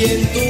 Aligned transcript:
quien 0.00 0.49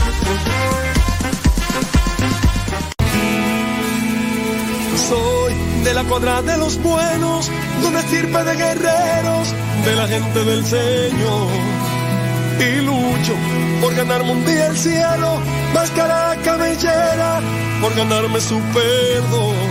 De 5.83 5.93
la 5.93 6.03
cuadra 6.03 6.41
de 6.41 6.57
los 6.57 6.81
buenos, 6.81 7.49
donde 7.81 8.01
sirve 8.03 8.43
de 8.43 8.55
guerreros, 8.55 9.53
de 9.85 9.95
la 9.95 10.07
gente 10.07 10.43
del 10.43 10.65
Señor. 10.65 11.47
Y 12.59 12.81
lucho 12.81 13.33
por 13.81 13.95
ganarme 13.95 14.31
un 14.31 14.45
día 14.45 14.67
el 14.67 14.77
cielo, 14.77 15.39
máscara 15.73 16.37
cabellera, 16.43 17.41
por 17.81 17.95
ganarme 17.95 18.39
su 18.39 18.59
perdón. 18.73 19.70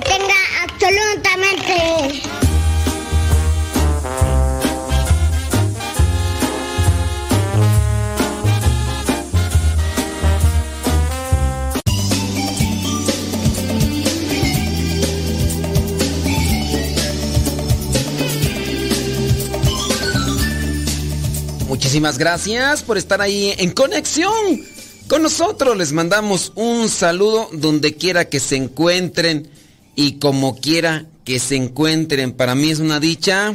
Lo 0.00 0.06
detenga 0.06 0.34
absolutamente. 0.62 2.30
Muchísimas 21.68 22.18
gracias 22.18 22.82
por 22.82 22.98
estar 22.98 23.20
ahí 23.20 23.54
en 23.58 23.72
conexión 23.72 24.32
con 25.08 25.22
nosotros. 25.22 25.76
Les 25.76 25.92
mandamos 25.92 26.52
un 26.54 26.88
saludo 26.88 27.48
donde 27.52 27.94
quiera 27.94 28.26
que 28.26 28.38
se 28.38 28.56
encuentren 28.56 29.50
y 29.94 30.18
como 30.18 30.56
quiera 30.56 31.06
que 31.24 31.38
se 31.38 31.56
encuentren. 31.56 32.32
Para 32.32 32.54
mí 32.54 32.70
es 32.70 32.78
una 32.78 33.00
dicha, 33.00 33.54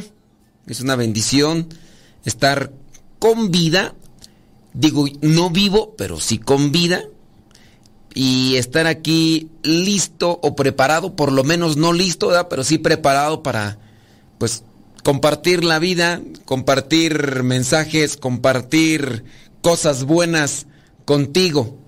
es 0.66 0.80
una 0.80 0.96
bendición 0.96 1.68
estar 2.24 2.72
con 3.18 3.50
vida. 3.50 3.94
Digo, 4.72 5.06
no 5.22 5.50
vivo, 5.50 5.94
pero 5.96 6.20
sí 6.20 6.38
con 6.38 6.72
vida. 6.72 7.02
Y 8.14 8.56
estar 8.56 8.86
aquí 8.86 9.50
listo 9.62 10.38
o 10.42 10.56
preparado, 10.56 11.16
por 11.16 11.32
lo 11.32 11.44
menos 11.44 11.76
no 11.76 11.92
listo, 11.92 12.30
pero 12.48 12.64
sí 12.64 12.78
preparado 12.78 13.42
para, 13.42 13.78
pues, 14.38 14.62
compartir 15.02 15.64
la 15.64 15.78
vida, 15.78 16.22
compartir 16.46 17.42
mensajes, 17.42 18.16
compartir 18.16 19.24
cosas 19.60 20.04
buenas 20.04 20.66
contigo. 21.04 21.78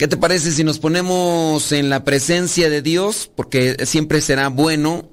¿Qué 0.00 0.08
te 0.08 0.16
parece 0.16 0.50
si 0.50 0.64
nos 0.64 0.78
ponemos 0.78 1.72
en 1.72 1.90
la 1.90 2.04
presencia 2.04 2.70
de 2.70 2.80
Dios? 2.80 3.30
Porque 3.36 3.84
siempre 3.84 4.22
será 4.22 4.48
bueno, 4.48 5.06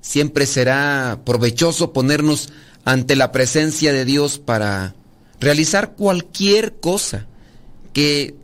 siempre 0.00 0.46
será 0.46 1.20
provechoso 1.24 1.92
ponernos 1.92 2.48
ante 2.84 3.14
la 3.14 3.30
presencia 3.30 3.92
de 3.92 4.04
Dios 4.04 4.40
para 4.40 4.96
realizar 5.38 5.92
cualquier 5.92 6.74
cosa 6.80 7.28
que 7.92 8.34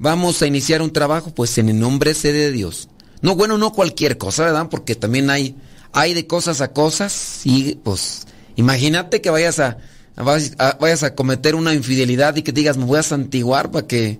vamos 0.00 0.42
a 0.42 0.48
iniciar 0.48 0.82
un 0.82 0.92
trabajo, 0.92 1.32
pues 1.32 1.56
en 1.58 1.68
el 1.68 1.78
nombre 1.78 2.14
sé 2.14 2.32
de 2.32 2.50
Dios. 2.50 2.88
No, 3.22 3.36
bueno, 3.36 3.56
no 3.56 3.72
cualquier 3.72 4.18
cosa, 4.18 4.46
¿verdad? 4.46 4.66
Porque 4.68 4.96
también 4.96 5.30
hay 5.30 5.54
hay 5.92 6.12
de 6.12 6.26
cosas 6.26 6.60
a 6.60 6.72
cosas 6.72 7.42
y 7.44 7.76
pues 7.84 8.26
imagínate 8.56 9.20
que 9.20 9.30
vayas 9.30 9.60
a, 9.60 9.78
a- 10.16 10.76
vayas 10.80 11.04
a 11.04 11.14
cometer 11.14 11.54
una 11.54 11.72
infidelidad 11.72 12.34
y 12.34 12.42
que 12.42 12.50
digas 12.50 12.76
me 12.76 12.84
voy 12.84 12.98
a 12.98 13.04
santiguar 13.04 13.70
para 13.70 13.86
que 13.86 14.18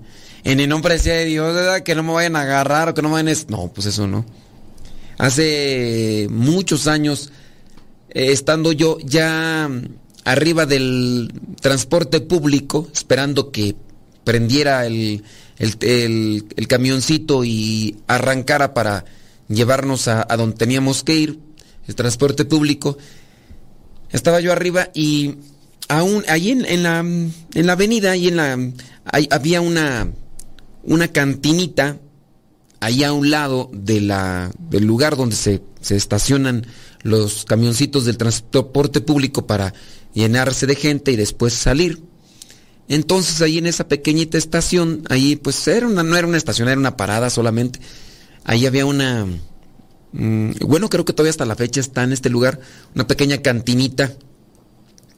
en 0.50 0.60
el 0.60 0.69
nombre 0.69 0.98
de 0.98 1.25
Dios 1.25 1.54
¿verdad? 1.54 1.82
que 1.82 1.94
no 1.94 2.02
me 2.02 2.12
vayan 2.12 2.37
a 2.37 2.43
agarrar 2.43 2.88
o 2.88 2.94
que 2.94 3.02
no 3.02 3.08
me 3.08 3.14
vayan 3.22 3.28
a... 3.37 3.50
no 3.50 3.70
pues 3.75 3.87
eso 3.87 4.06
no 4.06 4.25
hace 5.19 6.26
muchos 6.31 6.87
años 6.87 7.32
eh, 8.10 8.32
estando 8.32 8.72
yo 8.72 8.98
ya 9.04 9.69
arriba 10.25 10.66
del 10.66 11.32
transporte 11.60 12.20
público 12.20 12.88
esperando 12.93 13.50
que 13.50 13.76
prendiera 14.25 14.87
el, 14.87 15.22
el- 15.58 16.44
el- 16.56 16.69
camioncito 16.69 17.44
y 17.44 17.96
arrancara 18.08 18.75
para 18.75 19.04
llevarnos 19.48 20.08
a, 20.08 20.26
a 20.28 20.37
donde 20.37 20.56
teníamos 20.56 21.04
que 21.04 21.14
ir, 21.14 21.38
el 21.87 21.94
transporte 21.94 22.44
público. 22.44 22.98
Estaba 24.10 24.40
yo 24.40 24.50
arriba 24.50 24.90
y 24.94 25.37
aún 25.88 26.25
ahí 26.28 26.50
en, 26.50 26.64
en 26.64 26.82
la, 26.82 26.98
en 26.98 27.32
la 27.54 27.72
avenida, 27.72 28.10
ahí 28.10 28.26
en 28.26 28.37
la, 28.37 28.58
había 29.31 29.60
una, 29.60 30.10
una 30.87 31.09
cantinita 31.09 31.99
ahí 32.81 33.05
a 33.05 33.12
un 33.12 33.31
lado 33.31 33.71
de 33.73 34.00
la, 34.00 34.50
del 34.59 34.85
lugar 34.85 35.17
donde 35.17 35.37
se, 35.37 35.62
se 35.81 35.97
estacionan 35.97 36.67
los 37.03 37.44
camioncitos 37.44 38.05
del 38.05 38.17
transporte 38.17 39.00
público 39.00 39.47
para 39.47 39.75
llenarse 40.15 40.67
de 40.67 40.77
gente 40.77 41.12
y 41.12 41.17
después 41.17 41.55
salir. 41.55 42.03
Entonces 42.88 43.41
ahí 43.43 43.59
en 43.59 43.67
esa 43.67 43.88
pequeñita 43.88 44.38
estación, 44.38 45.03
ahí 45.09 45.37
pues 45.37 45.67
era 45.67 45.87
una, 45.87 46.03
no 46.03 46.17
era 46.17 46.29
una 46.29 46.37
estación, 46.37 46.69
era 46.69 46.79
una 46.79 46.97
parada 46.97 47.31
solamente. 47.31 47.81
Ahí 48.44 48.67
había 48.67 48.87
una, 48.87 49.27
mm, 50.12 50.50
bueno 50.61 50.89
creo 50.89 51.05
que 51.05 51.12
todavía 51.12 51.31
hasta 51.31 51.44
la 51.47 51.56
fecha 51.56 51.81
está 51.81 52.05
en 52.05 52.12
este 52.12 52.31
lugar, 52.31 52.61
una 52.94 53.06
pequeña 53.06 53.43
cantinita. 53.43 54.12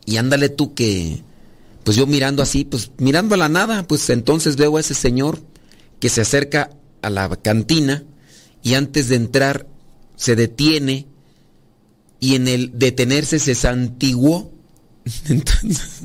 Y 0.06 0.16
ándale 0.16 0.48
tú 0.48 0.72
que, 0.72 1.22
pues 1.84 1.94
yo 1.98 2.06
mirando 2.06 2.42
así, 2.42 2.64
pues 2.64 2.90
mirando 2.96 3.34
a 3.34 3.38
la 3.38 3.50
nada, 3.50 3.86
pues 3.86 4.08
entonces 4.08 4.56
veo 4.56 4.78
a 4.78 4.80
ese 4.80 4.94
señor 4.94 5.38
que 6.00 6.08
se 6.08 6.20
acerca 6.20 6.70
a 7.02 7.10
la 7.10 7.28
cantina 7.36 8.04
y 8.62 8.74
antes 8.74 9.08
de 9.08 9.16
entrar 9.16 9.66
se 10.16 10.36
detiene 10.36 11.06
y 12.20 12.34
en 12.34 12.48
el 12.48 12.78
detenerse 12.78 13.38
se 13.38 13.54
santiguó. 13.54 14.50
Entonces 15.28 16.02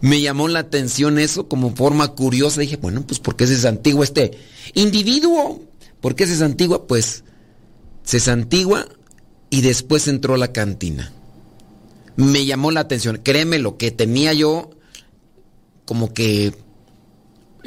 me 0.00 0.20
llamó 0.20 0.48
la 0.48 0.60
atención 0.60 1.18
eso 1.18 1.48
como 1.48 1.74
forma 1.74 2.08
curiosa. 2.08 2.60
Dije, 2.60 2.76
bueno, 2.76 3.06
pues 3.06 3.20
¿por 3.20 3.36
qué 3.36 3.46
se 3.46 3.56
santigua 3.56 4.04
este 4.04 4.32
individuo? 4.74 5.62
¿Por 6.00 6.14
qué 6.14 6.26
se 6.26 6.36
santigua? 6.36 6.86
Pues 6.86 7.24
se 8.02 8.20
santigua 8.20 8.88
y 9.50 9.60
después 9.60 10.08
entró 10.08 10.34
a 10.34 10.38
la 10.38 10.52
cantina. 10.52 11.12
me 12.16 12.44
llamó 12.44 12.70
la 12.70 12.80
atención. 12.80 13.20
Créeme 13.22 13.58
lo 13.58 13.76
que 13.76 13.90
tenía 13.90 14.32
yo 14.32 14.70
como 15.84 16.12
que 16.12 16.54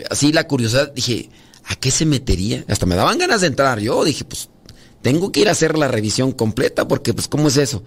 así 0.10 0.32
la 0.32 0.48
curiosidad, 0.48 0.92
dije, 0.94 1.30
¿a 1.66 1.76
qué 1.76 1.92
se 1.92 2.06
metería? 2.06 2.64
Hasta 2.68 2.86
me 2.86 2.96
daban 2.96 3.18
ganas 3.18 3.42
de 3.42 3.48
entrar. 3.48 3.80
Yo 3.80 4.04
dije, 4.04 4.26
pues 4.26 4.50
tengo 5.02 5.32
que 5.32 5.42
ir 5.42 5.50
a 5.50 5.52
hacer 5.52 5.78
la 5.78 5.88
revisión 5.88 6.32
completa 6.32 6.88
porque 6.88 7.14
pues 7.14 7.28
¿cómo 7.28 7.48
es 7.48 7.58
eso? 7.58 7.84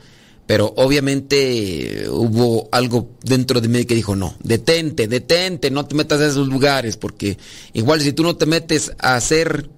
Pero 0.46 0.72
obviamente 0.76 2.06
hubo 2.08 2.68
algo 2.70 3.10
dentro 3.22 3.60
de 3.60 3.68
mí 3.68 3.84
que 3.84 3.96
dijo, 3.96 4.14
no, 4.14 4.36
detente, 4.42 5.08
detente, 5.08 5.72
no 5.72 5.86
te 5.86 5.96
metas 5.96 6.20
a 6.20 6.26
esos 6.26 6.46
lugares, 6.46 6.96
porque 6.96 7.36
igual 7.72 8.00
si 8.00 8.12
tú 8.12 8.22
no 8.22 8.36
te 8.36 8.46
metes 8.46 8.92
a 9.00 9.16
hacer 9.16 9.68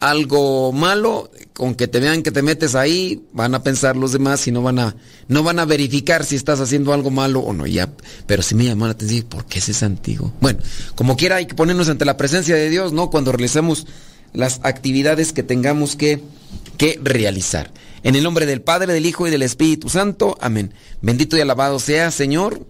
algo 0.00 0.72
malo, 0.72 1.30
con 1.52 1.74
que 1.74 1.88
te 1.88 1.98
vean 1.98 2.22
que 2.22 2.30
te 2.30 2.42
metes 2.42 2.74
ahí, 2.74 3.24
van 3.32 3.54
a 3.54 3.62
pensar 3.62 3.96
los 3.96 4.12
demás 4.12 4.46
y 4.46 4.52
no 4.52 4.62
van 4.62 4.78
a, 4.78 4.96
no 5.26 5.42
van 5.42 5.58
a 5.58 5.64
verificar 5.64 6.24
si 6.24 6.36
estás 6.36 6.60
haciendo 6.60 6.92
algo 6.92 7.10
malo 7.10 7.40
o 7.40 7.52
no. 7.52 7.66
Ya, 7.66 7.90
pero 8.26 8.42
sí 8.42 8.54
me 8.54 8.64
llamó 8.64 8.86
la 8.86 8.92
atención, 8.92 9.24
¿por 9.24 9.44
qué 9.46 9.58
ese 9.58 9.72
es 9.72 9.82
antiguo? 9.82 10.32
Bueno, 10.40 10.60
como 10.94 11.16
quiera 11.16 11.36
hay 11.36 11.46
que 11.46 11.54
ponernos 11.54 11.88
ante 11.88 12.04
la 12.04 12.16
presencia 12.16 12.54
de 12.54 12.70
Dios, 12.70 12.92
¿no? 12.92 13.10
Cuando 13.10 13.32
realicemos 13.32 13.86
las 14.32 14.60
actividades 14.62 15.32
que 15.32 15.42
tengamos 15.42 15.96
que, 15.96 16.22
que 16.76 17.00
realizar. 17.02 17.72
En 18.04 18.14
el 18.14 18.22
nombre 18.22 18.46
del 18.46 18.60
Padre, 18.60 18.92
del 18.92 19.06
Hijo 19.06 19.26
y 19.26 19.30
del 19.30 19.42
Espíritu 19.42 19.88
Santo. 19.88 20.38
Amén. 20.40 20.72
Bendito 21.02 21.36
y 21.36 21.40
alabado 21.40 21.80
sea, 21.80 22.12
Señor, 22.12 22.64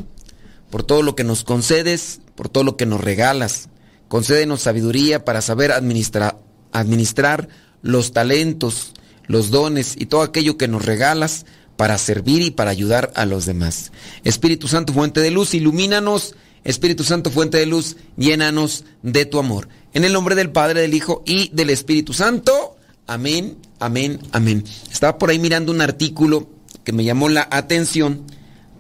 por 0.71 0.83
todo 0.83 1.03
lo 1.03 1.15
que 1.15 1.25
nos 1.25 1.45
concedes, 1.45 2.21
por 2.35 2.49
todo 2.49 2.65
lo 2.65 2.77
que 2.79 2.87
nos 2.87 3.03
regalas. 3.03 3.69
Concédenos 4.09 4.63
sabiduría 4.63 5.27
para 5.27 5.43
saber 5.43 5.73
administrar 5.73 6.39
administrar 6.73 7.49
los 7.83 8.13
talentos, 8.13 8.93
los 9.27 9.51
dones 9.51 9.95
y 9.97 10.07
todo 10.07 10.23
aquello 10.23 10.57
que 10.57 10.69
nos 10.69 10.85
regalas 10.85 11.47
para 11.77 11.97
servir 11.97 12.43
y 12.43 12.51
para 12.51 12.71
ayudar 12.71 13.13
a 13.15 13.25
los 13.25 13.47
demás. 13.47 13.93
Espíritu 14.25 14.67
Santo, 14.67 14.93
fuente 14.93 15.21
de 15.21 15.31
luz, 15.31 15.55
ilumínanos. 15.55 16.35
Espíritu 16.65 17.05
Santo, 17.05 17.31
fuente 17.31 17.57
de 17.57 17.67
luz, 17.67 17.97
llénanos 18.17 18.85
de 19.03 19.25
tu 19.27 19.39
amor. 19.39 19.69
En 19.95 20.05
el 20.05 20.13
nombre 20.13 20.35
del 20.35 20.51
Padre, 20.51 20.81
del 20.81 20.93
Hijo 20.93 21.23
y 21.25 21.51
del 21.55 21.71
Espíritu 21.71 22.13
Santo. 22.13 22.77
Amén, 23.07 23.57
amén, 23.79 24.19
amén. 24.33 24.65
Estaba 24.91 25.19
por 25.19 25.31
ahí 25.31 25.39
mirando 25.39 25.71
un 25.71 25.81
artículo 25.81 26.51
que 26.85 26.93
me 26.93 27.05
llamó 27.05 27.29
la 27.29 27.47
atención 27.51 28.25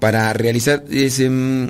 para 0.00 0.32
realizar... 0.32 0.84
Dice, 0.86 1.30
mm, 1.30 1.68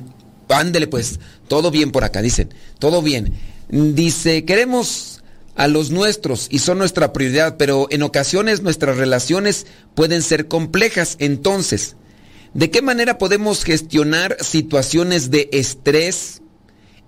ándele 0.49 0.87
pues, 0.87 1.21
todo 1.47 1.71
bien 1.71 1.93
por 1.93 2.05
acá, 2.05 2.23
dicen, 2.23 2.55
todo 2.79 3.03
bien. 3.03 3.35
Dice, 3.69 4.45
queremos 4.45 5.18
a 5.59 5.67
los 5.67 5.91
nuestros 5.91 6.47
y 6.50 6.61
son 6.61 6.79
nuestra 6.79 7.12
prioridad, 7.12 7.57
pero 7.59 7.88
en 7.91 8.03
ocasiones 8.03 8.62
nuestras 8.62 8.97
relaciones 8.97 9.67
pueden 9.97 10.23
ser 10.23 10.47
complejas. 10.47 11.17
Entonces, 11.19 11.97
¿de 12.55 12.71
qué 12.71 12.81
manera 12.81 13.19
podemos 13.19 13.65
gestionar 13.65 14.37
situaciones 14.41 15.33
de 15.33 15.50
estrés 15.53 16.43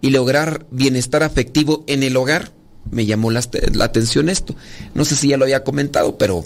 y 0.00 0.10
lograr 0.10 0.66
bienestar 0.72 1.22
afectivo 1.22 1.84
en 1.86 2.02
el 2.02 2.16
hogar? 2.16 2.50
Me 2.90 3.06
llamó 3.06 3.30
la, 3.30 3.40
atención 3.80 4.28
esto. 4.28 4.56
No 4.94 5.04
sé 5.04 5.14
si 5.14 5.28
ya 5.28 5.36
lo 5.36 5.44
había 5.44 5.62
comentado, 5.62 6.18
pero 6.18 6.44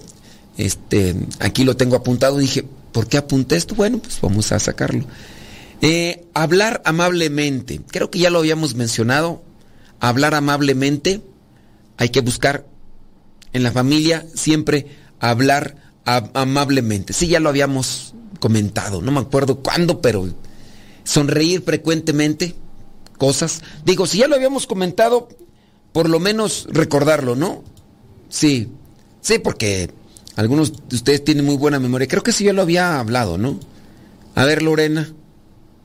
este, 0.58 1.16
aquí 1.40 1.64
lo 1.64 1.74
tengo 1.74 1.96
apuntado. 1.96 2.36
Dije, 2.36 2.66
¿por 2.92 3.08
qué 3.08 3.16
apunté 3.16 3.56
esto? 3.56 3.74
Bueno, 3.74 3.98
pues 3.98 4.20
vamos 4.20 4.52
a 4.52 4.58
sacarlo. 4.58 5.06
Eh, 5.80 6.26
hablar 6.34 6.82
amablemente. 6.84 7.80
Creo 7.90 8.10
que 8.10 8.18
ya 8.18 8.28
lo 8.28 8.40
habíamos 8.40 8.74
mencionado. 8.74 9.42
Hablar 10.00 10.34
amablemente 10.34 11.22
hay 11.96 12.08
que 12.08 12.20
buscar 12.20 12.66
en 13.52 13.62
la 13.62 13.72
familia 13.72 14.26
siempre 14.34 14.86
hablar 15.20 15.76
amablemente. 16.04 17.12
Sí, 17.12 17.28
ya 17.28 17.40
lo 17.40 17.48
habíamos 17.48 18.14
comentado, 18.40 19.00
no 19.00 19.12
me 19.12 19.20
acuerdo 19.20 19.60
cuándo, 19.60 20.00
pero 20.00 20.28
sonreír 21.04 21.62
frecuentemente, 21.62 22.54
cosas. 23.16 23.62
Digo, 23.84 24.06
si 24.06 24.18
ya 24.18 24.28
lo 24.28 24.36
habíamos 24.36 24.66
comentado, 24.66 25.28
por 25.92 26.10
lo 26.10 26.20
menos 26.20 26.66
recordarlo, 26.70 27.36
¿no? 27.36 27.62
Sí, 28.28 28.68
sí, 29.20 29.38
porque 29.38 29.90
algunos 30.36 30.72
de 30.88 30.96
ustedes 30.96 31.24
tienen 31.24 31.44
muy 31.44 31.56
buena 31.56 31.78
memoria. 31.78 32.08
Creo 32.08 32.22
que 32.22 32.32
sí 32.32 32.44
ya 32.44 32.52
lo 32.52 32.62
había 32.62 32.98
hablado, 32.98 33.38
¿no? 33.38 33.58
A 34.34 34.44
ver, 34.44 34.62
Lorena, 34.62 35.08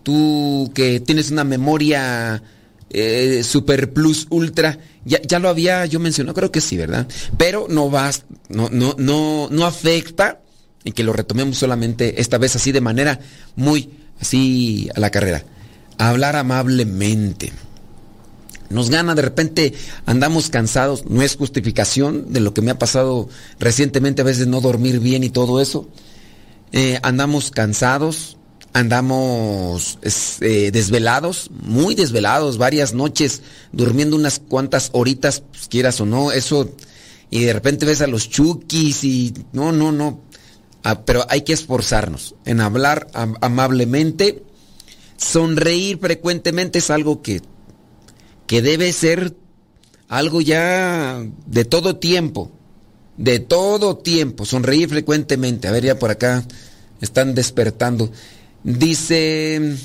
tú 0.03 0.71
que 0.73 0.99
tienes 0.99 1.29
una 1.29 1.43
memoria 1.43 2.41
eh, 2.89 3.43
super 3.43 3.93
plus 3.93 4.27
ultra, 4.29 4.79
ya, 5.05 5.21
ya, 5.21 5.39
lo 5.39 5.49
había 5.49 5.85
yo 5.85 5.99
mencionado, 5.99 6.35
creo 6.35 6.51
que 6.51 6.61
sí, 6.61 6.77
¿verdad? 6.77 7.07
Pero 7.37 7.67
no 7.69 7.89
vas, 7.89 8.25
no, 8.49 8.69
no, 8.69 8.95
no, 8.97 9.47
no 9.51 9.65
afecta 9.65 10.41
en 10.83 10.93
que 10.93 11.03
lo 11.03 11.13
retomemos 11.13 11.57
solamente 11.57 12.21
esta 12.21 12.37
vez 12.37 12.55
así 12.55 12.71
de 12.71 12.81
manera 12.81 13.19
muy 13.55 13.89
así 14.19 14.89
a 14.95 14.99
la 14.99 15.09
carrera. 15.09 15.43
Hablar 15.97 16.35
amablemente. 16.35 17.51
Nos 18.69 18.89
gana 18.89 19.15
de 19.15 19.23
repente, 19.23 19.73
andamos 20.05 20.49
cansados, 20.49 21.05
no 21.07 21.23
es 21.23 21.35
justificación 21.35 22.31
de 22.31 22.39
lo 22.39 22.53
que 22.53 22.61
me 22.61 22.71
ha 22.71 22.77
pasado 22.77 23.27
recientemente, 23.59 24.21
a 24.21 24.25
veces 24.25 24.47
no 24.47 24.61
dormir 24.61 24.99
bien 24.99 25.23
y 25.23 25.29
todo 25.29 25.59
eso. 25.59 25.89
Eh, 26.71 26.99
andamos 27.01 27.49
cansados, 27.49 28.37
andamos 28.73 29.99
eh, 30.41 30.69
desvelados, 30.71 31.49
muy 31.51 31.95
desvelados, 31.95 32.57
varias 32.57 32.93
noches, 32.93 33.41
durmiendo 33.71 34.15
unas 34.15 34.39
cuantas 34.39 34.89
horitas, 34.93 35.41
pues, 35.51 35.67
quieras 35.67 35.99
o 36.01 36.05
no, 36.05 36.31
eso, 36.31 36.73
y 37.29 37.43
de 37.43 37.53
repente 37.53 37.85
ves 37.85 38.01
a 38.01 38.07
los 38.07 38.29
chukis 38.29 39.03
y 39.03 39.33
no, 39.53 39.71
no, 39.71 39.91
no, 39.91 40.21
ah, 40.83 41.01
pero 41.03 41.25
hay 41.29 41.41
que 41.41 41.53
esforzarnos 41.53 42.35
en 42.45 42.61
hablar 42.61 43.07
amablemente, 43.41 44.43
sonreír 45.17 45.99
frecuentemente 45.99 46.79
es 46.79 46.89
algo 46.89 47.21
que, 47.21 47.41
que 48.47 48.61
debe 48.61 48.93
ser 48.93 49.35
algo 50.07 50.41
ya 50.41 51.23
de 51.45 51.65
todo 51.65 51.97
tiempo, 51.97 52.51
de 53.17 53.39
todo 53.39 53.97
tiempo, 53.97 54.45
sonreír 54.45 54.89
frecuentemente, 54.89 55.67
a 55.67 55.71
ver 55.71 55.83
ya 55.83 55.99
por 55.99 56.09
acá 56.11 56.45
están 57.01 57.35
despertando. 57.35 58.11
Dice, 58.63 59.75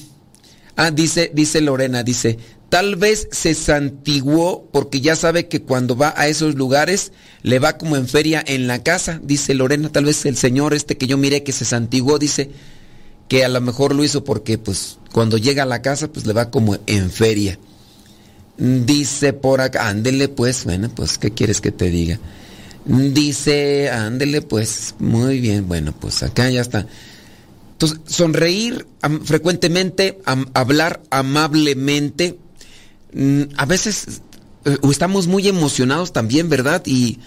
ah, 0.77 0.91
dice, 0.91 1.31
dice 1.33 1.61
Lorena, 1.61 2.03
dice, 2.03 2.39
tal 2.69 2.97
vez 2.97 3.29
se 3.31 3.55
santiguó 3.55 4.69
porque 4.73 5.01
ya 5.01 5.15
sabe 5.17 5.47
que 5.47 5.63
cuando 5.63 5.97
va 5.97 6.13
a 6.17 6.27
esos 6.29 6.57
lugares 6.57 7.13
le 7.43 7.59
va 7.59 7.79
como 7.79 7.97
en 7.97 8.09
feria 8.09 8.43
en 8.47 8.67
la 8.67 8.83
casa, 8.83 9.21
dice 9.23 9.55
Lorena, 9.55 9.91
tal 9.91 10.07
vez 10.07 10.27
el 10.27 10.37
señor 10.37 10.75
este 10.75 10.97
que 10.97 11.07
yo 11.07 11.17
miré 11.17 11.45
que 11.45 11.53
se 11.53 11.65
santiguó, 11.65 12.19
dice 12.19 12.51
que 13.29 13.45
a 13.45 13.49
lo 13.49 13.61
mejor 13.61 13.95
lo 13.95 14.05
hizo 14.05 14.25
porque 14.25 14.59
pues 14.59 14.99
cuando 15.13 15.39
llega 15.39 15.63
a 15.63 15.67
la 15.67 15.83
casa 15.83 16.13
pues 16.13 16.27
le 16.27 16.33
va 16.33 16.51
como 16.51 16.77
en 16.87 17.11
feria. 17.11 17.59
Dice 18.57 19.33
por 19.33 19.61
acá, 19.61 19.89
ándele 19.89 20.29
pues, 20.29 20.65
bueno, 20.65 20.89
pues, 20.89 21.19
¿qué 21.19 21.33
quieres 21.33 21.61
que 21.61 21.73
te 21.73 21.91
diga? 21.91 22.21
Dice, 22.85 23.91
ándele 23.91 24.43
pues, 24.43 24.95
muy 25.01 25.41
bien, 25.41 25.67
bueno, 25.67 25.93
pues 25.99 26.23
acá 26.23 26.49
ya 26.51 26.61
está. 26.61 26.87
Sonreír 28.07 28.87
frecuentemente, 29.25 30.21
hablar 30.55 31.03
amablemente, 31.11 32.39
mm, 33.13 33.43
a 33.57 33.67
veces 33.67 34.23
eh, 34.65 34.79
estamos 34.91 35.27
muy 35.27 35.49
emocionados 35.49 36.13
también, 36.13 36.49
¿verdad? 36.49 36.83
Y, 36.87 37.19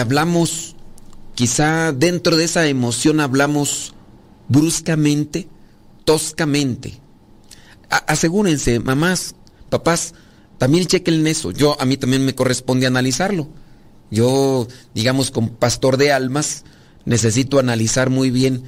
hablamos, 0.00 0.76
quizá 1.34 1.92
dentro 1.92 2.36
de 2.36 2.44
esa 2.44 2.66
emoción 2.66 3.20
hablamos 3.20 3.94
bruscamente, 4.48 5.48
toscamente. 6.04 7.00
asegúrense, 7.88 8.80
mamás, 8.80 9.36
papás, 9.70 10.14
también 10.58 10.86
chequen 10.86 11.26
eso. 11.26 11.50
Yo, 11.52 11.80
a 11.80 11.84
mí 11.84 11.96
también 11.96 12.24
me 12.24 12.34
corresponde 12.34 12.86
analizarlo. 12.86 13.48
Yo, 14.10 14.66
digamos, 14.94 15.30
como 15.30 15.52
pastor 15.52 15.96
de 15.96 16.12
almas, 16.12 16.64
necesito 17.04 17.58
analizar 17.58 18.10
muy 18.10 18.30
bien 18.30 18.62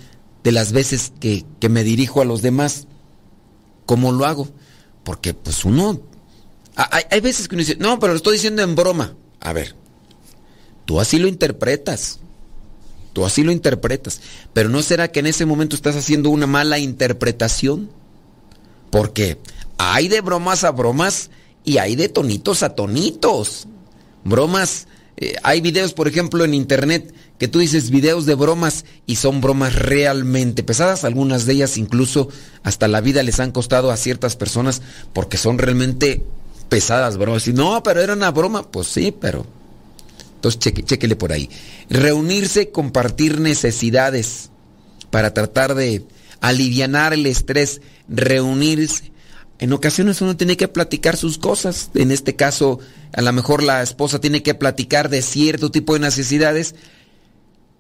de 0.45 0.53
las 0.53 0.73
veces 0.73 1.13
que, 1.21 1.45
me 1.69 1.85
dirijo 1.85 2.21
a 2.21 2.25
los 2.25 2.43
demás, 2.43 2.87
¿cómo 3.87 4.13
lo 4.13 4.27
hago? 4.27 4.49
Porque 5.05 5.35
pues 5.35 5.65
uno... 5.65 6.01
Hay, 6.77 7.05
hay 7.11 7.21
veces 7.21 7.49
que 7.49 7.57
uno 7.57 7.65
dice, 7.65 7.77
no, 7.77 7.99
pero 7.99 8.13
lo 8.13 8.17
estoy 8.19 8.35
diciendo 8.35 8.63
en 8.63 8.77
broma. 8.77 9.15
A 9.41 9.53
ver, 9.53 9.75
tú 10.85 11.01
así 11.01 11.19
lo 11.19 11.27
interpretas. 11.27 12.21
Tú 13.13 13.25
así 13.25 13.43
lo 13.43 13.51
interpretas. 13.51 14.21
Pero 14.53 14.69
¿no 14.69 14.81
será 14.83 15.09
que 15.09 15.21
en 15.21 15.27
ese 15.27 15.45
momento 15.45 15.75
estás 15.75 15.97
haciendo 15.97 16.31
una 16.31 16.47
mala 16.47 16.79
interpretación? 16.79 17.91
Porque 18.91 19.39
hay 19.77 20.09
de 20.09 20.21
bromas 20.21 20.65
a 20.65 20.71
bromas 20.71 21.31
y 21.65 21.79
hay 21.79 21.97
de 21.97 22.09
tonitos 22.09 22.63
a 22.63 22.75
tonitos. 22.75 23.67
Bromas. 24.25 24.87
Eh, 25.17 25.35
hay 25.43 25.61
videos, 25.61 25.95
por 25.95 26.07
ejemplo, 26.07 26.45
en 26.45 26.55
internet 26.55 27.13
que 27.39 27.49
tú 27.49 27.61
dices 27.61 27.91
videos 27.91 28.27
de 28.27 28.35
bromas 28.35 28.85
y 29.07 29.17
son 29.17 29.41
bromas 29.41 29.75
realmente 29.75 30.63
pesadas, 30.63 31.05
algunas 31.05 31.47
de 31.47 31.55
ellas 31.55 31.79
incluso 31.79 32.29
hasta 32.63 32.89
la 32.89 33.01
vida 33.01 33.23
les 33.23 33.39
han 33.41 33.53
costado 33.53 33.91
a 33.91 33.97
ciertas 33.97 34.37
personas 34.37 34.83
porque 35.13 35.37
son 35.37 35.59
realmente 35.59 36.25
pesadas 36.69 37.17
bromas. 37.17 37.47
Y 37.49 37.53
no, 37.53 37.83
pero 37.83 38.01
era 38.01 38.13
una 38.13 38.31
broma, 38.31 38.71
pues 38.71 38.89
sí, 38.89 39.15
pero... 39.19 39.47
Entonces 40.35 40.61
cheque, 40.61 40.85
chequele 40.85 41.17
por 41.17 41.33
ahí. 41.33 41.51
Reunirse, 41.91 42.71
compartir 42.71 43.41
necesidades 43.41 44.51
para 45.11 45.35
tratar 45.35 45.75
de 45.75 46.05
alivianar 46.41 47.13
el 47.13 47.27
estrés, 47.27 47.81
reunirse. 48.09 49.11
En 49.59 49.73
ocasiones 49.73 50.21
uno 50.21 50.37
tiene 50.37 50.57
que 50.57 50.69
platicar 50.69 51.17
sus 51.17 51.39
cosas. 51.39 51.91
En 51.95 52.13
este 52.13 52.37
caso, 52.37 52.79
a 53.13 53.23
lo 53.23 53.33
mejor 53.33 53.65
la 53.65 53.83
esposa 53.83 54.21
tiene 54.21 54.45
que 54.45 54.55
platicar 54.55 55.09
de 55.09 55.23
cierto 55.23 55.73
tipo 55.73 55.95
de 55.95 56.01
necesidades 56.01 56.77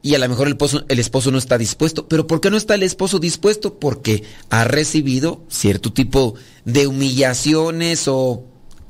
y 0.02 0.14
a 0.14 0.18
lo 0.18 0.28
mejor 0.28 0.46
el 0.46 0.52
esposo, 0.52 0.84
el 0.88 0.98
esposo 0.98 1.30
no 1.30 1.38
está 1.38 1.58
dispuesto. 1.58 2.08
¿Pero 2.08 2.26
por 2.26 2.40
qué 2.40 2.50
no 2.50 2.56
está 2.56 2.74
el 2.74 2.82
esposo 2.82 3.18
dispuesto? 3.18 3.78
Porque 3.78 4.22
ha 4.50 4.64
recibido 4.64 5.42
cierto 5.48 5.92
tipo 5.92 6.34
de 6.64 6.86
humillaciones 6.86 8.06
o 8.06 8.44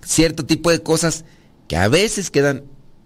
cierto 0.05 0.45
tipo 0.45 0.71
de 0.71 0.83
cosas 0.83 1.25
que 1.67 1.77
a 1.77 1.89
veces 1.89 2.31
quedan 2.31 2.65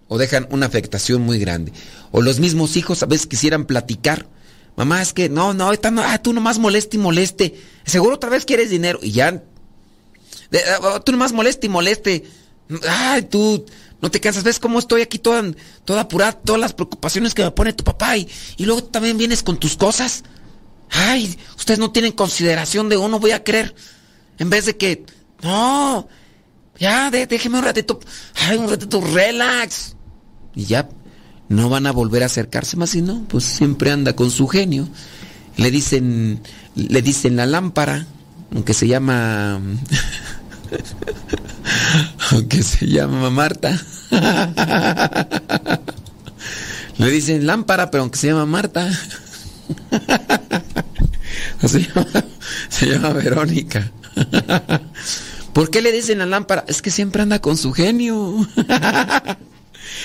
o 0.09 0.18
dejan 0.18 0.47
una 0.50 0.66
afectación 0.66 1.23
muy 1.23 1.38
grande. 1.38 1.73
O 2.11 2.23
los 2.23 2.40
mismos 2.40 2.76
hijos 2.76 3.02
a 3.02 3.06
veces 3.06 3.26
quisieran 3.26 3.66
platicar. 3.66 4.28
Mamá, 4.76 5.02
es 5.02 5.12
que 5.12 5.28
no, 5.28 5.54
no, 5.54 5.71
no 5.73 6.02
ah, 6.02 6.23
tú 6.23 6.32
nomás 6.32 6.59
moleste 6.59 6.97
y 6.97 7.00
moleste. 7.00 7.54
Seguro 7.85 8.16
otra 8.16 8.30
vez 8.30 8.44
quieres 8.44 8.71
dinero. 8.71 8.99
Y 9.02 9.12
ya 9.12 9.42
Ah, 10.80 11.00
tú 11.04 11.12
nomás 11.12 11.32
moleste 11.32 11.66
y 11.66 11.71
moleste. 11.71 12.25
Ay, 12.88 13.23
tú 13.23 13.64
no 14.02 14.11
te 14.11 14.21
cansas. 14.21 14.44
¿Ves 14.44 14.59
cómo 14.59 14.80
estoy 14.80 15.00
aquí 15.00 15.18
toda, 15.18 15.42
toda 15.85 16.02
apurada? 16.02 16.32
Todas 16.32 16.61
las 16.61 16.75
preocupaciones 16.75 17.32
que 17.32 17.44
me 17.44 17.52
pone 17.52 17.73
tu 17.73 17.85
papá. 17.85 18.16
Y, 18.16 18.28
y 18.56 18.66
luego 18.66 18.85
también 18.85 19.16
vienes 19.16 19.42
con 19.42 19.59
tus 19.59 19.76
cosas. 19.76 20.25
Ay, 20.90 21.38
ustedes 21.56 21.78
no 21.78 21.90
tienen 21.92 22.12
consideración 22.12 22.88
de 22.88 22.99
uno, 22.99 23.18
voy 23.18 23.30
a 23.30 23.42
creer. 23.42 23.75
En 24.38 24.50
vez 24.50 24.66
de 24.66 24.76
que, 24.76 25.06
no, 25.42 26.09
ya, 26.78 27.11
déjeme 27.11 27.59
un 27.59 27.64
ratito. 27.64 28.00
Ay, 28.35 28.59
un 28.59 28.68
ratito, 28.68 29.00
relax. 29.00 29.94
Y 30.54 30.64
ya, 30.64 30.88
no 31.49 31.68
van 31.68 31.87
a 31.87 31.92
volver 31.92 32.25
a 32.25 32.26
acercarse 32.26 32.76
más, 32.76 32.94
y 32.94 33.02
no, 33.02 33.25
pues 33.28 33.44
siempre 33.44 33.90
anda 33.90 34.14
con 34.14 34.30
su 34.30 34.49
genio. 34.49 34.88
Le 35.56 35.71
dicen, 35.71 36.40
le 36.75 37.02
dicen 37.02 37.37
la 37.37 37.47
lámpara, 37.47 38.06
aunque 38.52 38.75
se 38.75 38.87
llama 38.87 39.61
aunque 42.31 42.62
se 42.62 42.87
llama 42.87 43.31
Marta. 43.31 43.79
Le 46.99 47.11
dicen 47.11 47.47
lámpara, 47.47 47.91
pero 47.91 48.02
aunque 48.02 48.19
se 48.19 48.29
llama 48.29 48.47
Marta. 48.47 48.91
Se 52.69 52.87
llama, 52.87 53.12
Verónica. 53.12 53.93
¿Por 55.52 55.71
qué 55.71 55.81
le 55.81 55.93
dicen 55.93 56.19
la 56.19 56.26
lámpara? 56.26 56.64
Es 56.67 56.83
que 56.83 56.91
siempre 56.91 57.23
anda 57.23 57.41
con 57.41 57.57
su 57.57 57.73
genio. 57.73 58.35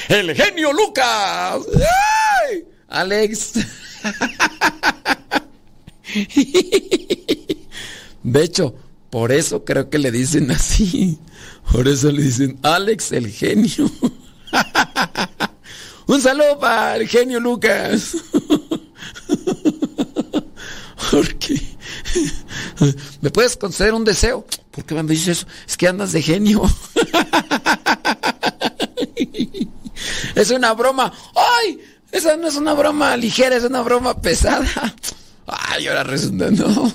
El 0.07 0.35
genio 0.35 0.71
Lucas. 0.73 1.61
Alex. 2.87 3.53
De 8.23 8.43
hecho, 8.43 8.75
por 9.09 9.31
eso 9.31 9.63
creo 9.65 9.89
que 9.89 9.97
le 9.97 10.11
dicen 10.11 10.51
así. 10.51 11.17
Por 11.71 11.87
eso 11.87 12.11
le 12.11 12.23
dicen 12.23 12.59
Alex 12.63 13.11
el 13.11 13.31
genio. 13.31 13.89
Un 16.07 16.21
saludo 16.21 16.59
para 16.59 16.97
el 16.97 17.07
genio 17.07 17.39
Lucas. 17.39 18.17
Porque 21.11 21.61
me 23.21 23.29
puedes 23.29 23.57
conceder 23.57 23.93
un 23.93 24.03
deseo. 24.03 24.45
¿Por 24.71 24.83
qué 24.85 24.95
me 24.95 25.03
dices 25.03 25.39
eso? 25.39 25.47
Es 25.67 25.77
que 25.77 25.87
andas 25.87 26.11
de 26.11 26.21
genio. 26.21 26.63
Es 30.35 30.51
una 30.51 30.73
broma. 30.73 31.11
¡Ay! 31.35 31.79
Esa 32.11 32.37
no 32.37 32.47
es 32.47 32.55
una 32.55 32.73
broma 32.73 33.17
ligera, 33.17 33.55
es 33.55 33.63
una 33.63 33.81
broma 33.81 34.21
pesada. 34.21 34.67
Ay, 35.45 35.87
ahora 35.87 36.03
resulta, 36.03 36.51
no. 36.51 36.93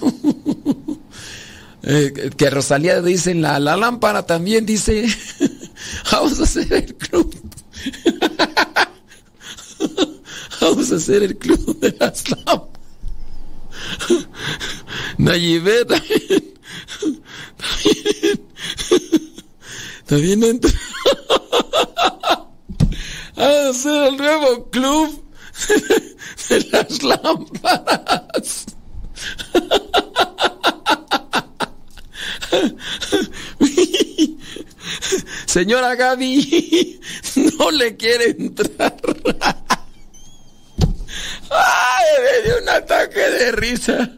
Eh, 1.85 2.31
que 2.37 2.49
Rosalía 2.51 3.03
dice 3.03 3.35
la, 3.35 3.59
la 3.59 3.77
lámpara 3.77 4.25
también 4.25 4.65
dice, 4.65 5.05
vamos 6.12 6.39
a 6.39 6.45
hacer 6.45 6.73
el 6.73 6.95
club. 6.95 7.35
vamos 10.61 10.93
a 10.93 10.97
hacer 10.97 11.25
el 11.25 11.37
club 11.37 11.81
de 11.81 11.97
las 11.99 12.23
lámparas. 12.31 12.69
Nayibé 15.19 15.85
también. 15.85 16.55
También, 17.57 18.41
también 20.07 20.45
entra. 20.45 20.71
a 23.37 23.69
hacer 23.71 24.05
el 24.09 24.17
nuevo 24.17 24.71
club 24.71 25.25
de 26.49 26.69
las 26.71 27.03
lámparas. 27.03 28.67
Señora 35.47 35.94
Gaby, 35.94 37.00
no 37.59 37.71
le 37.71 37.97
quiere 37.97 38.30
entrar. 38.30 38.97
Ay, 41.50 42.06
me 42.23 42.42
dio 42.49 42.59
un 42.62 42.68
ataque 42.68 43.21
de 43.21 43.52
risa. 43.52 44.11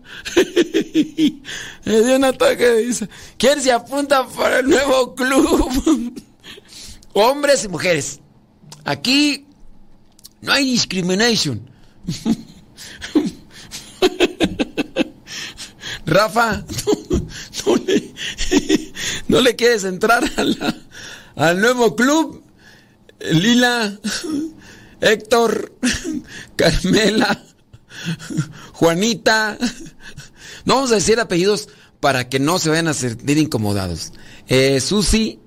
Me 1.84 2.00
dio 2.00 2.16
un 2.16 2.24
ataque 2.24 2.64
de 2.64 2.82
risa. 2.86 3.08
¿Quién 3.36 3.60
se 3.60 3.70
apunta 3.72 4.26
para 4.26 4.60
el 4.60 4.68
nuevo 4.68 5.14
club? 5.14 6.22
Hombres 7.12 7.64
y 7.64 7.68
mujeres. 7.68 8.20
Aquí 8.84 9.46
no 10.40 10.52
hay 10.52 10.64
discrimination. 10.64 11.68
Rafa, 16.06 16.64
no, 17.10 17.23
le, 19.28 19.56
quieres 19.56 19.84
entrar 19.84 20.24
al 21.36 21.60
nuevo 21.60 21.96
club. 21.96 22.42
Lila, 23.20 23.98
Héctor, 25.00 25.72
Carmela, 26.56 27.42
Juanita. 28.72 29.58
No 30.64 30.76
vamos 30.76 30.92
a 30.92 30.96
decir 30.96 31.20
apellidos 31.20 31.68
para 32.00 32.28
que 32.28 32.38
no 32.38 32.58
se 32.58 32.70
vayan 32.70 32.88
a 32.88 32.94
sentir 32.94 33.38
incomodados. 33.38 34.12
Eh, 34.46 34.80
Susi, 34.80 35.40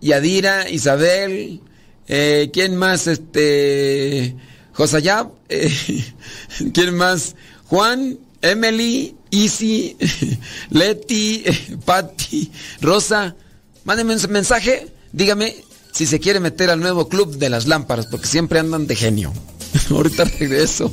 Yadira, 0.00 0.68
Isabel, 0.70 1.60
eh, 2.06 2.50
¿quién 2.52 2.76
más? 2.76 3.06
Este, 3.06 4.36
Josayab, 4.72 5.32
eh, 5.48 5.72
¿quién 6.72 6.94
más? 6.94 7.34
Juan, 7.66 8.18
Emily, 8.42 9.16
Easy, 9.30 9.96
Leti, 10.70 11.44
Patty, 11.84 12.50
Rosa, 12.80 13.34
mándenme 13.84 14.14
un 14.14 14.30
mensaje, 14.30 14.88
dígame 15.12 15.56
si 15.92 16.06
se 16.06 16.20
quiere 16.20 16.40
meter 16.40 16.70
al 16.70 16.80
nuevo 16.80 17.08
club 17.08 17.36
de 17.36 17.50
las 17.50 17.66
lámparas, 17.66 18.06
porque 18.06 18.26
siempre 18.26 18.58
andan 18.58 18.86
de 18.86 18.96
genio. 18.96 19.32
Ahorita 19.90 20.24
regreso. 20.24 20.92